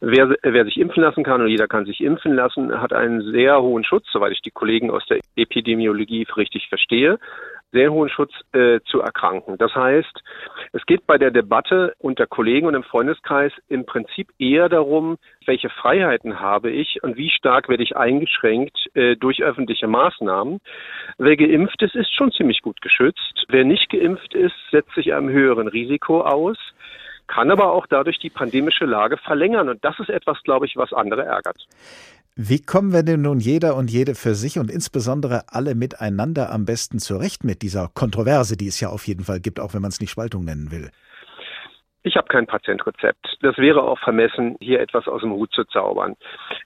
Wer, 0.00 0.34
wer 0.42 0.64
sich 0.64 0.78
impfen 0.78 1.02
lassen 1.02 1.22
kann, 1.22 1.40
und 1.40 1.48
jeder 1.48 1.68
kann 1.68 1.86
sich 1.86 2.00
impfen 2.00 2.34
lassen, 2.34 2.80
hat 2.80 2.92
einen 2.92 3.22
sehr 3.32 3.62
hohen 3.62 3.84
Schutz, 3.84 4.06
soweit 4.12 4.32
ich 4.32 4.42
die 4.42 4.50
Kollegen 4.50 4.90
aus 4.90 5.06
der 5.06 5.20
Epidemiologie 5.36 6.26
richtig 6.36 6.68
verstehe 6.68 7.18
sehr 7.74 7.92
hohen 7.92 8.08
Schutz 8.08 8.32
äh, 8.52 8.80
zu 8.86 9.00
erkranken. 9.00 9.58
Das 9.58 9.74
heißt, 9.74 10.22
es 10.72 10.86
geht 10.86 11.06
bei 11.06 11.18
der 11.18 11.30
Debatte 11.30 11.94
unter 11.98 12.26
Kollegen 12.26 12.66
und 12.66 12.74
im 12.74 12.84
Freundeskreis 12.84 13.52
im 13.68 13.84
Prinzip 13.84 14.28
eher 14.38 14.68
darum, 14.68 15.18
welche 15.44 15.68
Freiheiten 15.68 16.40
habe 16.40 16.70
ich 16.70 17.02
und 17.02 17.16
wie 17.16 17.30
stark 17.30 17.68
werde 17.68 17.82
ich 17.82 17.96
eingeschränkt 17.96 18.78
äh, 18.94 19.16
durch 19.16 19.42
öffentliche 19.42 19.88
Maßnahmen. 19.88 20.60
Wer 21.18 21.36
geimpft 21.36 21.82
ist, 21.82 21.96
ist 21.96 22.14
schon 22.14 22.32
ziemlich 22.32 22.62
gut 22.62 22.80
geschützt. 22.80 23.44
Wer 23.48 23.64
nicht 23.64 23.90
geimpft 23.90 24.34
ist, 24.34 24.54
setzt 24.70 24.94
sich 24.94 25.12
einem 25.12 25.28
höheren 25.28 25.68
Risiko 25.68 26.22
aus 26.22 26.56
kann 27.26 27.50
aber 27.50 27.72
auch 27.72 27.86
dadurch 27.86 28.18
die 28.18 28.30
pandemische 28.30 28.84
Lage 28.84 29.16
verlängern. 29.16 29.68
Und 29.68 29.84
das 29.84 29.98
ist 29.98 30.10
etwas, 30.10 30.42
glaube 30.42 30.66
ich, 30.66 30.76
was 30.76 30.92
andere 30.92 31.24
ärgert. 31.24 31.56
Wie 32.36 32.60
kommen 32.60 32.92
wir 32.92 33.04
denn 33.04 33.22
nun 33.22 33.38
jeder 33.38 33.76
und 33.76 33.92
jede 33.92 34.16
für 34.16 34.34
sich 34.34 34.58
und 34.58 34.68
insbesondere 34.68 35.42
alle 35.52 35.76
miteinander 35.76 36.50
am 36.50 36.64
besten 36.64 36.98
zurecht 36.98 37.44
mit 37.44 37.62
dieser 37.62 37.88
Kontroverse, 37.94 38.56
die 38.56 38.66
es 38.66 38.80
ja 38.80 38.88
auf 38.88 39.06
jeden 39.06 39.22
Fall 39.22 39.38
gibt, 39.38 39.60
auch 39.60 39.72
wenn 39.72 39.82
man 39.82 39.90
es 39.90 40.00
nicht 40.00 40.10
Spaltung 40.10 40.44
nennen 40.44 40.72
will? 40.72 40.90
Ich 42.02 42.16
habe 42.16 42.26
kein 42.26 42.48
Patientrezept. 42.48 43.38
Das 43.40 43.56
wäre 43.56 43.84
auch 43.84 44.00
vermessen, 44.00 44.56
hier 44.60 44.80
etwas 44.80 45.06
aus 45.06 45.20
dem 45.20 45.30
Hut 45.30 45.52
zu 45.52 45.62
zaubern. 45.64 46.16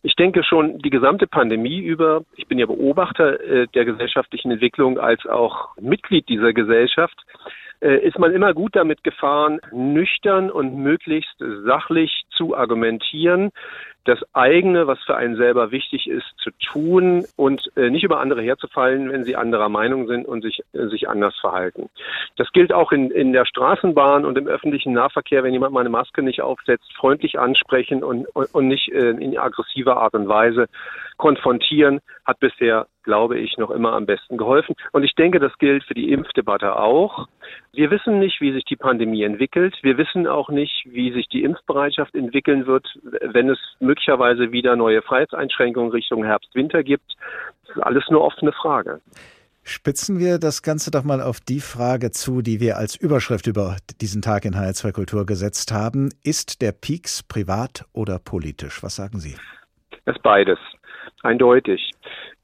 Ich 0.02 0.16
denke 0.16 0.42
schon 0.42 0.78
die 0.78 0.88
gesamte 0.88 1.26
Pandemie 1.26 1.80
über, 1.80 2.24
ich 2.34 2.48
bin 2.48 2.58
ja 2.58 2.64
Beobachter 2.64 3.38
äh, 3.38 3.66
der 3.74 3.84
gesellschaftlichen 3.84 4.50
Entwicklung 4.50 4.98
als 4.98 5.26
auch 5.26 5.76
Mitglied 5.78 6.30
dieser 6.30 6.54
Gesellschaft, 6.54 7.22
äh, 7.80 7.98
ist 7.98 8.18
man 8.18 8.32
immer 8.32 8.54
gut 8.54 8.74
damit 8.74 9.04
gefahren, 9.04 9.60
nüchtern 9.70 10.50
und 10.50 10.76
möglichst 10.76 11.36
sachlich 11.66 12.24
zu 12.38 12.56
argumentieren, 12.56 13.50
das 14.08 14.18
eigene, 14.32 14.86
was 14.86 14.98
für 15.04 15.16
einen 15.16 15.36
selber 15.36 15.70
wichtig 15.70 16.08
ist, 16.08 16.26
zu 16.38 16.50
tun 16.72 17.26
und 17.36 17.70
äh, 17.76 17.90
nicht 17.90 18.04
über 18.04 18.20
andere 18.20 18.40
herzufallen, 18.40 19.12
wenn 19.12 19.24
sie 19.24 19.36
anderer 19.36 19.68
Meinung 19.68 20.06
sind 20.06 20.26
und 20.26 20.42
sich, 20.42 20.62
äh, 20.72 20.86
sich 20.86 21.10
anders 21.10 21.36
verhalten. 21.38 21.90
Das 22.36 22.50
gilt 22.52 22.72
auch 22.72 22.90
in, 22.90 23.10
in 23.10 23.34
der 23.34 23.44
Straßenbahn 23.44 24.24
und 24.24 24.38
im 24.38 24.46
öffentlichen 24.46 24.94
Nahverkehr, 24.94 25.42
wenn 25.42 25.52
jemand 25.52 25.74
mal 25.74 25.80
eine 25.80 25.90
Maske 25.90 26.22
nicht 26.22 26.40
aufsetzt, 26.40 26.90
freundlich 26.96 27.38
ansprechen 27.38 28.02
und, 28.02 28.26
und, 28.34 28.54
und 28.54 28.68
nicht 28.68 28.90
äh, 28.90 29.10
in 29.10 29.36
aggressiver 29.36 29.98
Art 29.98 30.14
und 30.14 30.26
Weise 30.26 30.68
konfrontieren, 31.18 32.00
hat 32.24 32.40
bisher, 32.40 32.86
glaube 33.02 33.38
ich, 33.38 33.58
noch 33.58 33.70
immer 33.70 33.92
am 33.92 34.06
besten 34.06 34.38
geholfen. 34.38 34.74
Und 34.92 35.02
ich 35.02 35.14
denke, 35.16 35.38
das 35.38 35.56
gilt 35.58 35.84
für 35.84 35.94
die 35.94 36.12
Impfdebatte 36.12 36.76
auch. 36.76 37.26
Wir 37.72 37.90
wissen 37.90 38.18
nicht, 38.18 38.40
wie 38.40 38.52
sich 38.52 38.64
die 38.64 38.76
Pandemie 38.76 39.22
entwickelt. 39.22 39.76
Wir 39.82 39.98
wissen 39.98 40.26
auch 40.26 40.48
nicht, 40.48 40.86
wie 40.86 41.12
sich 41.12 41.28
die 41.28 41.42
Impfbereitschaft 41.42 42.14
entwickeln 42.28 42.66
wird, 42.66 42.86
wenn 43.02 43.48
es 43.48 43.58
möglicherweise 43.80 44.52
wieder 44.52 44.76
neue 44.76 45.02
Freiheitseinschränkungen 45.02 45.90
Richtung 45.90 46.24
Herbst-Winter 46.24 46.82
gibt. 46.82 47.16
Das 47.66 47.76
ist 47.76 47.82
alles 47.82 48.04
nur 48.10 48.22
oft 48.22 48.40
eine 48.40 48.52
Frage. 48.52 49.00
Spitzen 49.64 50.18
wir 50.18 50.38
das 50.38 50.62
Ganze 50.62 50.90
doch 50.90 51.04
mal 51.04 51.20
auf 51.20 51.40
die 51.40 51.60
Frage 51.60 52.10
zu, 52.10 52.40
die 52.40 52.58
wir 52.58 52.78
als 52.78 52.96
Überschrift 52.96 53.46
über 53.46 53.76
diesen 54.00 54.22
Tag 54.22 54.46
in 54.46 54.54
HR2 54.54 54.92
Kultur 54.92 55.26
gesetzt 55.26 55.72
haben. 55.72 56.08
Ist 56.24 56.62
der 56.62 56.72
Peaks 56.72 57.22
privat 57.22 57.84
oder 57.92 58.18
politisch? 58.18 58.82
Was 58.82 58.96
sagen 58.96 59.18
Sie? 59.18 59.36
Es 60.06 60.16
ist 60.16 60.22
beides. 60.22 60.58
Eindeutig. 61.22 61.90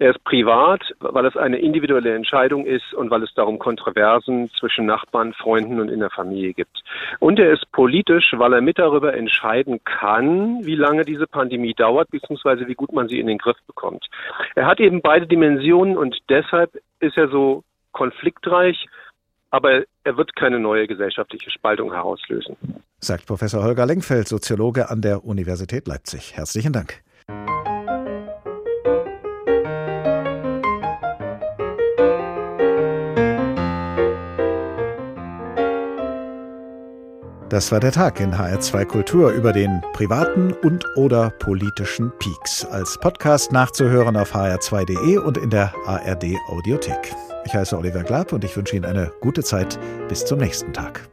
Er 0.00 0.10
ist 0.10 0.24
privat, 0.24 0.82
weil 0.98 1.24
es 1.24 1.36
eine 1.36 1.58
individuelle 1.58 2.14
Entscheidung 2.14 2.66
ist 2.66 2.92
und 2.94 3.10
weil 3.10 3.22
es 3.22 3.32
darum 3.34 3.60
Kontroversen 3.60 4.50
zwischen 4.58 4.86
Nachbarn, 4.86 5.32
Freunden 5.34 5.78
und 5.78 5.88
in 5.88 6.00
der 6.00 6.10
Familie 6.10 6.52
gibt. 6.52 6.82
Und 7.20 7.38
er 7.38 7.52
ist 7.52 7.70
politisch, 7.70 8.32
weil 8.36 8.54
er 8.54 8.60
mit 8.60 8.78
darüber 8.78 9.14
entscheiden 9.14 9.84
kann, 9.84 10.64
wie 10.66 10.74
lange 10.74 11.04
diese 11.04 11.28
Pandemie 11.28 11.74
dauert, 11.74 12.10
beziehungsweise 12.10 12.66
wie 12.66 12.74
gut 12.74 12.92
man 12.92 13.08
sie 13.08 13.20
in 13.20 13.28
den 13.28 13.38
Griff 13.38 13.56
bekommt. 13.68 14.04
Er 14.56 14.66
hat 14.66 14.80
eben 14.80 15.00
beide 15.00 15.28
Dimensionen 15.28 15.96
und 15.96 16.18
deshalb 16.28 16.72
ist 16.98 17.16
er 17.16 17.28
so 17.28 17.62
konfliktreich, 17.92 18.86
aber 19.50 19.84
er 20.02 20.16
wird 20.16 20.34
keine 20.34 20.58
neue 20.58 20.88
gesellschaftliche 20.88 21.52
Spaltung 21.52 21.92
herauslösen. 21.92 22.56
Sagt 22.98 23.26
Professor 23.26 23.62
Holger 23.62 23.86
Lenkfeld, 23.86 24.26
Soziologe 24.26 24.90
an 24.90 25.02
der 25.02 25.24
Universität 25.24 25.86
Leipzig. 25.86 26.34
Herzlichen 26.34 26.72
Dank. 26.72 27.03
Das 37.50 37.70
war 37.70 37.78
der 37.78 37.92
Tag 37.92 38.20
in 38.20 38.34
HR2 38.34 38.84
Kultur 38.86 39.30
über 39.30 39.52
den 39.52 39.82
privaten 39.92 40.52
und 40.62 40.84
oder 40.96 41.30
politischen 41.30 42.10
Peaks. 42.18 42.64
Als 42.64 42.98
Podcast 42.98 43.52
nachzuhören 43.52 44.16
auf 44.16 44.34
hr2.de 44.34 45.18
und 45.18 45.36
in 45.36 45.50
der 45.50 45.72
ARD 45.86 46.36
Audiothek. 46.48 47.14
Ich 47.44 47.54
heiße 47.54 47.76
Oliver 47.76 48.02
Glab 48.02 48.32
und 48.32 48.44
ich 48.44 48.56
wünsche 48.56 48.76
Ihnen 48.76 48.86
eine 48.86 49.12
gute 49.20 49.42
Zeit. 49.42 49.78
Bis 50.08 50.24
zum 50.24 50.38
nächsten 50.38 50.72
Tag. 50.72 51.06